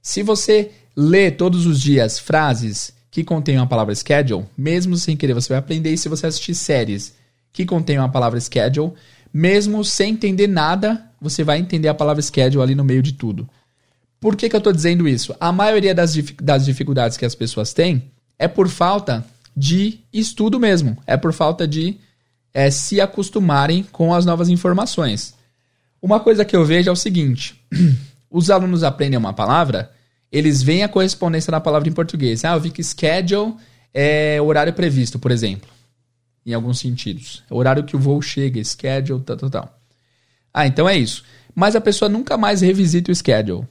Se 0.00 0.22
você 0.22 0.70
lê 0.96 1.30
todos 1.30 1.66
os 1.66 1.80
dias 1.80 2.18
frases 2.18 2.92
que 3.10 3.24
contenham 3.24 3.62
a 3.62 3.66
palavra 3.66 3.94
schedule, 3.94 4.46
mesmo 4.56 4.96
sem 4.96 5.16
querer, 5.16 5.34
você 5.34 5.48
vai 5.48 5.58
aprender. 5.58 5.92
E 5.92 5.98
se 5.98 6.08
você 6.08 6.26
assistir 6.26 6.54
séries 6.54 7.14
que 7.52 7.64
contenham 7.64 8.04
a 8.04 8.08
palavra 8.08 8.40
schedule, 8.40 8.92
mesmo 9.32 9.84
sem 9.84 10.12
entender 10.12 10.46
nada, 10.46 11.04
você 11.20 11.42
vai 11.42 11.58
entender 11.58 11.88
a 11.88 11.94
palavra 11.94 12.22
schedule 12.22 12.62
ali 12.62 12.74
no 12.74 12.84
meio 12.84 13.02
de 13.02 13.12
tudo. 13.12 13.48
Por 14.20 14.36
que, 14.36 14.48
que 14.48 14.56
eu 14.56 14.58
estou 14.58 14.72
dizendo 14.72 15.08
isso? 15.08 15.34
A 15.38 15.52
maioria 15.52 15.94
das, 15.94 16.14
das 16.42 16.64
dificuldades 16.64 17.16
que 17.16 17.24
as 17.24 17.34
pessoas 17.34 17.72
têm 17.72 18.10
é 18.38 18.48
por 18.48 18.68
falta 18.68 19.24
de 19.56 20.00
estudo 20.12 20.58
mesmo. 20.58 20.96
É 21.06 21.16
por 21.16 21.32
falta 21.32 21.66
de 21.66 21.96
é, 22.52 22.70
se 22.70 23.00
acostumarem 23.00 23.84
com 23.90 24.14
as 24.14 24.26
novas 24.26 24.48
informações. 24.48 25.34
Uma 26.00 26.20
coisa 26.20 26.44
que 26.44 26.56
eu 26.56 26.64
vejo 26.64 26.88
é 26.88 26.92
o 26.92 26.96
seguinte: 26.96 27.60
os 28.30 28.50
alunos 28.50 28.82
aprendem 28.82 29.18
uma 29.18 29.32
palavra, 29.32 29.90
eles 30.30 30.62
veem 30.62 30.84
a 30.84 30.88
correspondência 30.88 31.50
da 31.50 31.60
palavra 31.60 31.88
em 31.88 31.92
português. 31.92 32.44
Ah, 32.44 32.54
eu 32.54 32.60
vi 32.60 32.70
que 32.70 32.82
schedule 32.82 33.54
é 33.92 34.40
horário 34.40 34.72
previsto, 34.72 35.18
por 35.18 35.30
exemplo. 35.30 35.68
Em 36.44 36.52
alguns 36.52 36.78
sentidos. 36.78 37.42
É 37.50 37.54
o 37.54 37.56
horário 37.56 37.84
que 37.84 37.96
o 37.96 37.98
voo 37.98 38.20
chega, 38.22 38.62
schedule, 38.62 39.22
tal, 39.22 39.36
tal, 39.36 39.50
tal. 39.50 39.80
Ah, 40.52 40.66
então 40.66 40.88
é 40.88 40.96
isso. 40.96 41.24
Mas 41.54 41.74
a 41.74 41.80
pessoa 41.80 42.08
nunca 42.08 42.36
mais 42.36 42.60
revisita 42.60 43.10
o 43.10 43.14
schedule. 43.14 43.66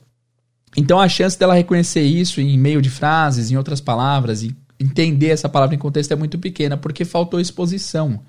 Então 0.75 0.99
a 0.99 1.07
chance 1.07 1.37
dela 1.37 1.53
reconhecer 1.53 2.01
isso 2.01 2.41
em 2.41 2.57
meio 2.57 2.81
de 2.81 2.89
frases, 2.89 3.51
em 3.51 3.57
outras 3.57 3.81
palavras, 3.81 4.43
e 4.43 4.55
entender 4.79 5.29
essa 5.29 5.49
palavra 5.49 5.75
em 5.75 5.79
contexto 5.79 6.11
é 6.11 6.15
muito 6.15 6.37
pequena, 6.37 6.77
porque 6.77 7.05
faltou 7.05 7.39
exposição. 7.39 8.21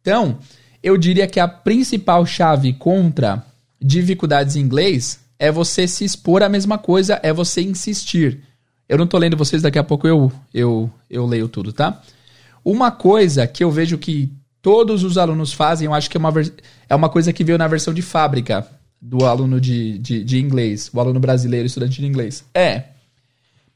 Então, 0.00 0.38
eu 0.82 0.96
diria 0.96 1.26
que 1.26 1.40
a 1.40 1.48
principal 1.48 2.24
chave 2.24 2.72
contra 2.72 3.44
dificuldades 3.80 4.54
em 4.54 4.60
inglês 4.60 5.20
é 5.38 5.50
você 5.50 5.86
se 5.86 6.04
expor 6.04 6.42
à 6.42 6.48
mesma 6.48 6.78
coisa, 6.78 7.20
é 7.22 7.32
você 7.32 7.62
insistir. 7.62 8.40
Eu 8.88 8.98
não 8.98 9.06
tô 9.06 9.18
lendo 9.18 9.36
vocês, 9.36 9.62
daqui 9.62 9.78
a 9.78 9.84
pouco 9.84 10.06
eu, 10.06 10.32
eu, 10.52 10.90
eu 11.10 11.26
leio 11.26 11.48
tudo, 11.48 11.72
tá? 11.72 12.00
Uma 12.64 12.90
coisa 12.90 13.46
que 13.46 13.62
eu 13.62 13.70
vejo 13.70 13.98
que 13.98 14.32
todos 14.62 15.04
os 15.04 15.18
alunos 15.18 15.52
fazem, 15.52 15.86
eu 15.86 15.94
acho 15.94 16.10
que 16.10 16.16
é 16.16 16.20
uma, 16.20 16.32
é 16.88 16.94
uma 16.94 17.08
coisa 17.08 17.32
que 17.32 17.44
veio 17.44 17.58
na 17.58 17.68
versão 17.68 17.92
de 17.92 18.02
fábrica 18.02 18.66
do 19.00 19.24
aluno 19.24 19.60
de, 19.60 19.98
de, 19.98 20.24
de 20.24 20.40
inglês, 20.40 20.90
o 20.92 21.00
aluno 21.00 21.20
brasileiro, 21.20 21.66
estudante 21.66 22.00
de 22.00 22.06
inglês. 22.06 22.44
É 22.54 22.96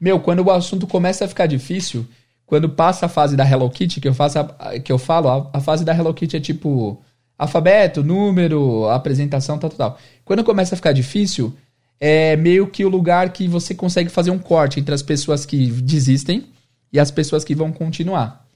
meu, 0.01 0.19
quando 0.19 0.41
o 0.41 0.51
assunto 0.51 0.87
começa 0.87 1.27
a 1.27 1.29
ficar 1.29 1.47
difícil, 1.47 2.07
quando 2.47 2.71
passa 2.71 3.05
a 3.05 3.09
fase 3.09 3.37
da 3.37 3.49
Hello 3.49 3.69
Kitty, 3.69 4.01
que 4.01 4.09
eu, 4.09 4.15
faço 4.15 4.39
a, 4.39 4.79
que 4.81 4.91
eu 4.91 4.97
falo, 4.97 5.29
a, 5.29 5.59
a, 5.59 5.61
fase 5.61 5.85
da 5.85 5.95
Hello 5.95 6.15
Kitty 6.15 6.39
é 6.39 6.41
tipo 6.41 7.05
alfabeto, 7.41 8.05
número, 8.05 8.87
apresentação, 8.91 9.59
tal, 9.59 9.71
tal, 9.71 9.79
tal. 9.79 9.99
Quando 10.27 10.45
começa 10.45 10.75
a 10.75 10.77
ficar 10.77 10.93
difícil, 10.93 11.55
é 11.99 12.37
meio 12.37 12.67
que 12.67 12.85
o 12.85 12.89
lugar 12.89 13.33
que 13.33 13.49
você 13.49 13.75
consegue 13.75 14.11
fazer 14.11 14.31
um 14.31 14.39
corte 14.39 14.79
entre 14.79 14.95
as 14.95 15.03
pessoas 15.03 15.47
que 15.47 15.69
desistem 15.69 16.47
e 16.93 17.01
as 17.01 17.11
pessoas 17.11 17.43
que 17.43 17.55
vão 17.55 17.73
continuar. 17.73 18.47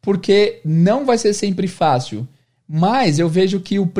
Porque 0.00 0.60
não 0.64 1.04
vai 1.04 1.18
ser 1.18 1.34
sempre 1.34 1.66
fácil, 1.66 2.26
mas 2.68 3.18
eu 3.18 3.28
vejo 3.28 3.58
que 3.58 3.80
o, 3.80 3.90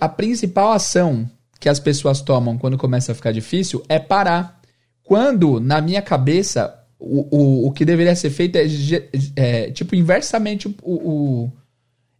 a 0.00 0.08
principal 0.08 0.72
ação 0.72 1.30
que 1.60 1.68
as 1.68 1.78
pessoas 1.78 2.20
tomam 2.20 2.58
quando 2.58 2.76
começa 2.76 3.12
a 3.12 3.14
ficar 3.14 3.30
difícil 3.30 3.84
é 3.88 4.00
parar 4.00 4.60
quando, 5.04 5.60
na 5.60 5.80
minha 5.80 6.02
cabeça, 6.02 6.74
o, 6.98 7.36
o, 7.36 7.66
o 7.68 7.72
que 7.72 7.84
deveria 7.84 8.16
ser 8.16 8.30
feito 8.30 8.56
é, 8.56 8.66
é 9.36 9.70
tipo, 9.70 9.94
inversamente 9.94 10.66
o, 10.68 10.74
o, 10.82 11.52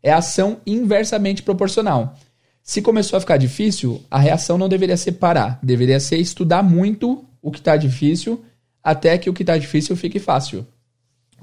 é 0.03 0.13
ação 0.13 0.61
inversamente 0.67 1.43
proporcional. 1.43 2.17
Se 2.63 2.83
começou 2.83 3.17
a 3.17 3.21
ficar 3.21 3.37
difícil, 3.37 4.03
a 4.11 4.19
reação 4.19 4.57
não 4.57 4.69
deveria 4.69 4.97
ser 4.97 5.13
parar, 5.13 5.59
deveria 5.63 5.99
ser 5.99 6.19
estudar 6.19 6.63
muito 6.63 7.25
o 7.43 7.51
que 7.51 7.59
está 7.59 7.77
difícil 7.77 8.45
até 8.83 9.19
que 9.19 9.29
o 9.29 9.35
que 9.35 9.43
está 9.43 9.57
difícil 9.59 9.97
fique 9.97 10.19
fácil. 10.19 10.67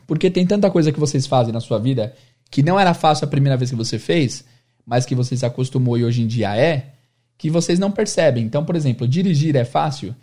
Porque 0.06 0.30
tem 0.32 0.46
tanta 0.46 0.72
coisa 0.72 0.92
que 0.92 1.00
vocês 1.00 1.28
fazem 1.28 1.54
na 1.54 1.60
sua 1.60 1.80
vida 1.80 2.14
que 2.50 2.64
não 2.64 2.80
era 2.80 2.94
fácil 2.94 3.26
a 3.26 3.30
primeira 3.30 3.58
vez 3.58 3.70
que 3.70 3.76
você 3.76 4.00
fez, 4.00 4.46
mas 4.86 5.06
que 5.06 5.14
você 5.14 5.36
se 5.36 5.46
acostumou 5.46 5.98
e 5.98 6.06
hoje 6.06 6.22
em 6.22 6.28
dia 6.28 6.56
é, 6.56 6.94
que 7.38 7.50
vocês 7.50 7.78
não 7.78 7.92
percebem. 7.92 8.46
Então, 8.46 8.64
por 8.64 8.76
exemplo, 8.76 9.08
dirigir 9.08 9.56
é 9.56 9.66
fácil 9.66 10.16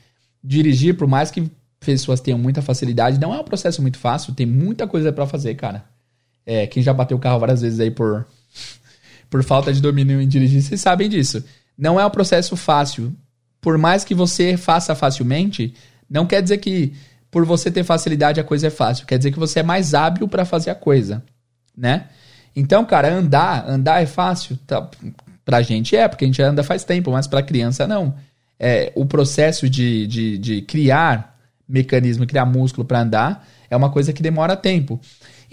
dirigir, 0.44 0.94
por 0.94 1.08
mais 1.08 1.30
que 1.30 1.50
pessoas 1.80 2.20
tenham 2.20 2.38
muita 2.38 2.60
facilidade, 2.60 3.18
não 3.18 3.34
é 3.34 3.40
um 3.40 3.44
processo 3.44 3.80
muito 3.80 3.98
fácil, 3.98 4.34
tem 4.34 4.44
muita 4.44 4.86
coisa 4.86 5.10
para 5.10 5.26
fazer, 5.26 5.54
cara. 5.54 5.84
É, 6.46 6.66
quem 6.66 6.82
já 6.82 6.92
bateu 6.92 7.16
o 7.16 7.20
carro 7.20 7.38
várias 7.38 7.62
vezes 7.62 7.80
aí 7.80 7.90
por, 7.90 8.26
por 9.30 9.42
falta 9.42 9.72
de 9.72 9.80
domínio 9.80 10.20
em 10.20 10.28
dirigir, 10.28 10.62
vocês 10.62 10.80
sabem 10.80 11.08
disso. 11.08 11.44
Não 11.76 11.98
é 11.98 12.06
um 12.06 12.10
processo 12.10 12.56
fácil. 12.56 13.14
Por 13.60 13.78
mais 13.78 14.04
que 14.04 14.14
você 14.14 14.56
faça 14.56 14.94
facilmente, 14.94 15.74
não 16.08 16.26
quer 16.26 16.42
dizer 16.42 16.58
que 16.58 16.92
por 17.30 17.44
você 17.44 17.70
ter 17.70 17.82
facilidade 17.82 18.38
a 18.38 18.44
coisa 18.44 18.66
é 18.66 18.70
fácil. 18.70 19.06
Quer 19.06 19.18
dizer 19.18 19.32
que 19.32 19.38
você 19.38 19.60
é 19.60 19.62
mais 19.62 19.94
hábil 19.94 20.28
para 20.28 20.44
fazer 20.44 20.70
a 20.70 20.74
coisa, 20.74 21.22
né? 21.76 22.08
Então, 22.54 22.84
cara, 22.84 23.12
andar, 23.12 23.68
andar 23.68 24.02
é 24.02 24.06
fácil. 24.06 24.56
Tá, 24.66 24.88
pra 25.44 25.62
gente 25.62 25.96
é, 25.96 26.06
porque 26.06 26.24
a 26.24 26.28
gente 26.28 26.40
anda 26.42 26.62
faz 26.62 26.84
tempo, 26.84 27.10
mas 27.10 27.26
pra 27.26 27.42
criança 27.42 27.86
não 27.86 28.14
é, 28.58 28.92
o 28.94 29.04
processo 29.04 29.68
de, 29.68 30.06
de, 30.06 30.38
de 30.38 30.62
criar 30.62 31.36
mecanismo, 31.68 32.26
criar 32.26 32.46
músculo 32.46 32.86
para 32.86 33.00
andar, 33.00 33.46
é 33.68 33.76
uma 33.76 33.90
coisa 33.90 34.12
que 34.12 34.22
demora 34.22 34.56
tempo. 34.56 35.00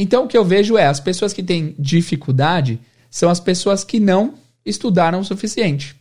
Então 0.01 0.23
o 0.23 0.27
que 0.27 0.35
eu 0.35 0.43
vejo 0.43 0.79
é, 0.79 0.87
as 0.87 0.99
pessoas 0.99 1.31
que 1.31 1.43
têm 1.43 1.75
dificuldade 1.77 2.79
são 3.07 3.29
as 3.29 3.39
pessoas 3.39 3.83
que 3.83 3.99
não 3.99 4.33
estudaram 4.65 5.19
o 5.19 5.23
suficiente. 5.23 5.95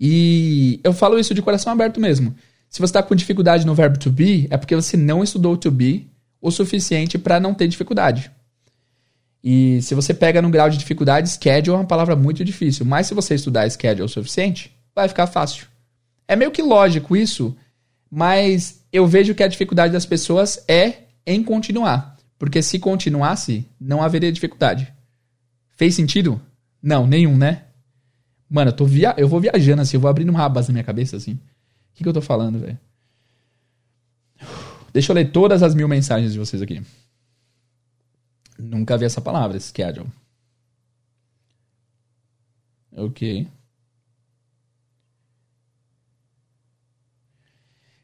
E 0.00 0.80
eu 0.82 0.94
falo 0.94 1.18
isso 1.18 1.34
de 1.34 1.42
coração 1.42 1.70
aberto 1.70 2.00
mesmo. 2.00 2.34
Se 2.70 2.80
você 2.80 2.86
está 2.86 3.02
com 3.02 3.14
dificuldade 3.14 3.66
no 3.66 3.74
verbo 3.74 3.98
to 3.98 4.10
be, 4.10 4.46
é 4.48 4.56
porque 4.56 4.74
você 4.74 4.96
não 4.96 5.22
estudou 5.22 5.58
to 5.58 5.70
be 5.70 6.06
o 6.40 6.50
suficiente 6.50 7.18
para 7.18 7.38
não 7.38 7.52
ter 7.52 7.68
dificuldade. 7.68 8.30
E 9.44 9.82
se 9.82 9.94
você 9.94 10.14
pega 10.14 10.40
no 10.40 10.48
grau 10.48 10.70
de 10.70 10.78
dificuldade, 10.78 11.28
schedule 11.28 11.76
é 11.76 11.80
uma 11.80 11.86
palavra 11.86 12.16
muito 12.16 12.42
difícil. 12.42 12.86
Mas 12.86 13.08
se 13.08 13.14
você 13.14 13.34
estudar 13.34 13.70
schedule 13.70 14.06
o 14.06 14.08
suficiente, 14.08 14.72
vai 14.94 15.06
ficar 15.06 15.26
fácil. 15.26 15.66
É 16.26 16.34
meio 16.34 16.50
que 16.50 16.62
lógico 16.62 17.14
isso, 17.14 17.54
mas 18.10 18.82
eu 18.90 19.06
vejo 19.06 19.34
que 19.34 19.42
a 19.42 19.48
dificuldade 19.48 19.92
das 19.92 20.06
pessoas 20.06 20.64
é 20.66 20.94
em 21.26 21.42
continuar. 21.42 22.17
Porque 22.38 22.62
se 22.62 22.78
continuasse, 22.78 23.68
não 23.80 24.02
haveria 24.02 24.32
dificuldade. 24.32 24.92
Fez 25.76 25.94
sentido? 25.94 26.40
Não, 26.82 27.06
nenhum, 27.06 27.36
né? 27.36 27.64
Mano, 28.48 28.70
eu, 28.70 28.76
tô 28.76 28.86
via... 28.86 29.14
eu 29.18 29.28
vou 29.28 29.40
viajando 29.40 29.82
assim, 29.82 29.96
eu 29.96 30.00
vou 30.00 30.08
abrindo 30.08 30.30
uma 30.30 30.44
abas 30.44 30.68
na 30.68 30.72
minha 30.72 30.84
cabeça 30.84 31.16
assim. 31.16 31.32
O 31.32 31.40
que, 31.94 32.02
que 32.04 32.08
eu 32.08 32.12
tô 32.12 32.22
falando, 32.22 32.60
velho? 32.60 32.78
Deixa 34.92 35.12
eu 35.12 35.14
ler 35.14 35.30
todas 35.30 35.62
as 35.62 35.74
mil 35.74 35.88
mensagens 35.88 36.32
de 36.32 36.38
vocês 36.38 36.62
aqui. 36.62 36.80
Nunca 38.58 38.96
vi 38.96 39.04
essa 39.04 39.20
palavra, 39.20 39.58
schedule. 39.60 40.06
Ok. 42.92 43.46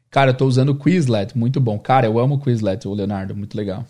Cara, 0.09 0.31
eu 0.31 0.37
tô 0.37 0.45
usando 0.45 0.69
o 0.69 0.79
Quizlet, 0.79 1.37
muito 1.37 1.59
bom. 1.59 1.77
Cara, 1.77 2.05
eu 2.05 2.17
amo 2.17 2.35
o 2.35 2.39
Quizlet, 2.39 2.87
o 2.87 2.93
Leonardo, 2.93 3.35
muito 3.35 3.57
legal. 3.57 3.85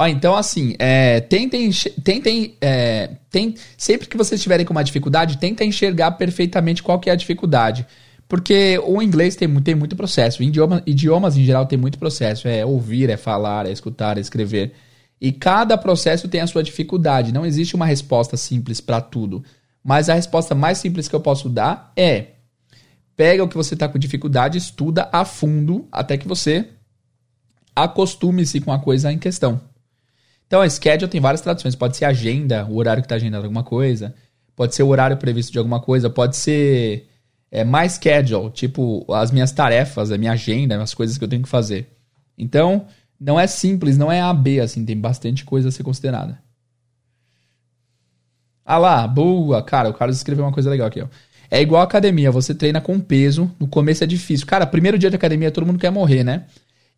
Ó, 0.00 0.06
então 0.06 0.34
assim, 0.34 0.74
é, 0.78 1.20
tentem, 1.20 1.70
tentem, 2.02 2.56
é, 2.58 3.10
tem, 3.30 3.54
sempre 3.76 4.08
que 4.08 4.16
vocês 4.16 4.40
tiverem 4.40 4.64
com 4.64 4.72
uma 4.72 4.82
dificuldade, 4.82 5.36
tentem 5.36 5.68
enxergar 5.68 6.12
perfeitamente 6.12 6.82
qual 6.82 6.98
que 6.98 7.10
é 7.10 7.12
a 7.12 7.16
dificuldade. 7.16 7.86
Porque 8.26 8.80
o 8.86 9.02
inglês 9.02 9.36
tem, 9.36 9.54
tem 9.60 9.74
muito 9.74 9.94
processo, 9.94 10.42
idioma, 10.42 10.82
idiomas 10.86 11.36
em 11.36 11.44
geral 11.44 11.66
tem 11.66 11.78
muito 11.78 11.98
processo, 11.98 12.48
é 12.48 12.64
ouvir, 12.64 13.10
é 13.10 13.18
falar, 13.18 13.66
é 13.66 13.72
escutar, 13.72 14.16
é 14.16 14.22
escrever. 14.22 14.72
E 15.20 15.32
cada 15.32 15.76
processo 15.76 16.28
tem 16.28 16.40
a 16.40 16.46
sua 16.46 16.62
dificuldade. 16.62 17.30
Não 17.30 17.44
existe 17.44 17.76
uma 17.76 17.84
resposta 17.84 18.38
simples 18.38 18.80
para 18.80 19.02
tudo. 19.02 19.44
Mas 19.84 20.08
a 20.08 20.14
resposta 20.14 20.54
mais 20.54 20.78
simples 20.78 21.08
que 21.08 21.14
eu 21.14 21.20
posso 21.20 21.46
dar 21.46 21.92
é: 21.94 22.28
pega 23.14 23.44
o 23.44 23.48
que 23.48 23.56
você 23.56 23.74
está 23.74 23.86
com 23.86 23.98
dificuldade, 23.98 24.56
estuda 24.56 25.10
a 25.12 25.26
fundo 25.26 25.86
até 25.92 26.16
que 26.16 26.26
você 26.26 26.68
acostume-se 27.76 28.62
com 28.62 28.72
a 28.72 28.78
coisa 28.78 29.12
em 29.12 29.18
questão. 29.18 29.60
Então, 30.50 30.62
a 30.62 30.68
schedule 30.68 31.08
tem 31.08 31.20
várias 31.20 31.40
traduções. 31.40 31.76
Pode 31.76 31.96
ser 31.96 32.06
agenda, 32.06 32.66
o 32.68 32.74
horário 32.74 33.00
que 33.00 33.06
está 33.06 33.14
agendado 33.14 33.44
alguma 33.44 33.62
coisa. 33.62 34.12
Pode 34.56 34.74
ser 34.74 34.82
o 34.82 34.88
horário 34.88 35.16
previsto 35.16 35.52
de 35.52 35.58
alguma 35.58 35.78
coisa. 35.78 36.10
Pode 36.10 36.36
ser 36.36 37.06
é, 37.52 37.64
my 37.64 37.88
schedule, 37.88 38.50
tipo 38.50 39.06
as 39.14 39.30
minhas 39.30 39.52
tarefas, 39.52 40.10
a 40.10 40.18
minha 40.18 40.32
agenda, 40.32 40.82
as 40.82 40.92
coisas 40.92 41.16
que 41.16 41.22
eu 41.22 41.28
tenho 41.28 41.44
que 41.44 41.48
fazer. 41.48 41.88
Então, 42.36 42.84
não 43.18 43.38
é 43.38 43.46
simples, 43.46 43.96
não 43.96 44.10
é 44.10 44.20
AB, 44.20 44.58
assim, 44.58 44.84
tem 44.84 44.98
bastante 44.98 45.44
coisa 45.44 45.68
a 45.68 45.70
ser 45.70 45.84
considerada. 45.84 46.42
Ah 48.64 48.76
lá, 48.76 49.06
boa, 49.06 49.62
cara, 49.62 49.88
o 49.88 49.94
Carlos 49.94 50.16
escreveu 50.16 50.44
uma 50.44 50.52
coisa 50.52 50.68
legal 50.68 50.88
aqui, 50.88 51.00
ó. 51.00 51.06
É 51.48 51.62
igual 51.62 51.80
academia, 51.80 52.32
você 52.32 52.52
treina 52.52 52.80
com 52.80 52.98
peso, 52.98 53.48
no 53.56 53.68
começo 53.68 54.02
é 54.02 54.06
difícil. 54.06 54.48
Cara, 54.48 54.66
primeiro 54.66 54.98
dia 54.98 55.10
de 55.10 55.16
academia 55.16 55.52
todo 55.52 55.64
mundo 55.64 55.78
quer 55.78 55.90
morrer, 55.92 56.24
né? 56.24 56.46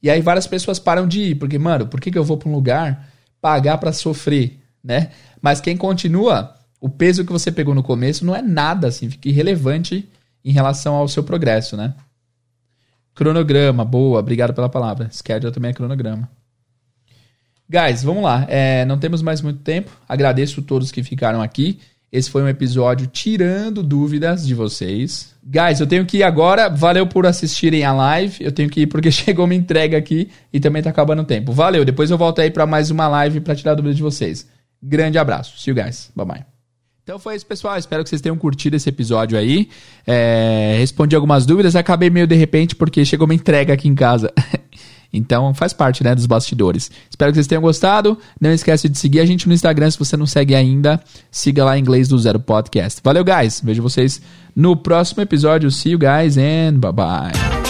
E 0.03 0.09
aí 0.09 0.23
várias 0.23 0.47
pessoas 0.47 0.79
param 0.79 1.07
de 1.07 1.21
ir, 1.21 1.35
porque, 1.35 1.59
mano, 1.59 1.87
por 1.87 2.01
que, 2.01 2.11
que 2.11 2.17
eu 2.17 2.25
vou 2.25 2.39
pra 2.39 2.49
um 2.49 2.55
lugar 2.55 3.12
pagar 3.43 3.77
para 3.77 3.93
sofrer, 3.93 4.61
né? 4.83 5.11
Mas 5.43 5.61
quem 5.61 5.77
continua, 5.77 6.55
o 6.81 6.89
peso 6.89 7.25
que 7.25 7.33
você 7.33 7.51
pegou 7.53 7.75
no 7.75 7.83
começo 7.83 8.25
não 8.25 8.35
é 8.35 8.41
nada, 8.41 8.87
assim, 8.87 9.11
fica 9.11 9.29
irrelevante 9.29 10.09
em 10.45 10.53
relação 10.53 10.95
ao 10.95 11.09
seu 11.09 11.25
progresso, 11.25 11.77
né? 11.77 11.93
Cronograma, 13.15 13.85
boa, 13.85 14.21
obrigado 14.21 14.55
pela 14.55 14.69
palavra. 14.69 15.11
Schedule 15.11 15.53
também 15.53 15.73
é 15.73 15.75
cronograma. 15.75 16.31
Guys, 17.69 18.03
vamos 18.03 18.23
lá. 18.23 18.47
É, 18.49 18.85
não 18.85 18.99
temos 18.99 19.23
mais 19.23 19.41
muito 19.41 19.61
tempo. 19.61 19.91
Agradeço 20.09 20.61
a 20.61 20.63
todos 20.63 20.93
que 20.93 21.03
ficaram 21.03 21.43
aqui. 21.43 21.79
Esse 22.13 22.31
foi 22.31 22.43
um 22.43 22.49
episódio 22.49 23.07
tirando 23.07 23.83
dúvidas 23.83 24.47
de 24.47 24.55
vocês. 24.55 25.35
Guys, 25.43 25.81
eu 25.81 25.87
tenho 25.87 26.05
que 26.05 26.19
ir 26.19 26.23
agora. 26.23 26.69
Valeu 26.69 27.07
por 27.07 27.25
assistirem 27.25 27.85
a 27.85 27.93
live. 27.95 28.45
Eu 28.45 28.53
tenho 28.53 28.69
que 28.69 28.83
ir 28.83 28.87
porque 28.87 29.09
chegou 29.11 29.47
uma 29.47 29.55
entrega 29.55 29.97
aqui 29.97 30.29
e 30.53 30.61
também 30.61 30.83
tá 30.83 30.91
acabando 30.91 31.23
o 31.23 31.25
tempo. 31.25 31.53
Valeu. 31.53 31.87
Depois 31.87 32.11
eu 32.11 32.19
volto 32.19 32.43
aí 32.43 32.51
para 32.51 32.67
mais 32.67 32.91
uma 32.91 33.09
live 33.09 33.41
para 33.41 33.57
tirar 33.57 33.75
dúvidas 33.75 33.97
de 33.97 34.03
vocês. 34.03 34.47
Grande 34.83 35.17
abraço. 35.17 35.59
See 35.59 35.71
you 35.71 35.83
guys. 35.83 36.11
Bye 36.15 36.27
bye. 36.27 36.45
Então 37.03 37.19
foi 37.19 37.35
isso, 37.35 37.47
pessoal. 37.47 37.79
Espero 37.79 38.05
que 38.05 38.11
vocês 38.11 38.21
tenham 38.21 38.37
curtido 38.37 38.77
esse 38.77 38.91
episódio 38.91 39.39
aí. 39.39 39.71
É, 40.07 40.77
respondi 40.79 41.17
algumas 41.17 41.47
dúvidas, 41.47 41.75
acabei 41.75 42.11
meio 42.11 42.27
de 42.27 42.37
repente 42.37 42.77
porque 42.77 43.07
chegou 43.07 43.25
uma 43.25 43.35
entrega 43.35 43.73
aqui 43.73 43.89
em 43.89 43.95
casa. 43.95 44.31
então 45.13 45.53
faz 45.53 45.73
parte 45.73 46.03
né, 46.03 46.15
dos 46.15 46.27
bastidores. 46.27 46.91
Espero 47.11 47.31
que 47.31 47.37
vocês 47.37 47.47
tenham 47.47 47.63
gostado. 47.63 48.19
Não 48.41 48.53
esquece 48.53 48.89
de 48.89 48.99
seguir 48.99 49.21
a 49.21 49.27
gente 49.27 49.47
no 49.47 49.55
Instagram 49.55 49.91
se 49.91 49.99
você 49.99 50.17
não 50.17 50.27
segue 50.27 50.55
ainda. 50.55 51.01
Siga 51.31 51.65
lá 51.65 51.79
inglês 51.79 52.09
do 52.09 52.19
Zero 52.19 52.41
Podcast. 52.41 53.01
Valeu, 53.05 53.25
guys. 53.25 53.61
Vejo 53.63 53.83
vocês 53.83 54.21
no 54.55 54.77
próximo 54.77 55.23
episódio. 55.23 55.71
See 55.71 55.93
you 55.93 55.99
guys 55.99 56.37
and 56.37 56.79
bye 56.79 56.93
bye. 56.93 57.62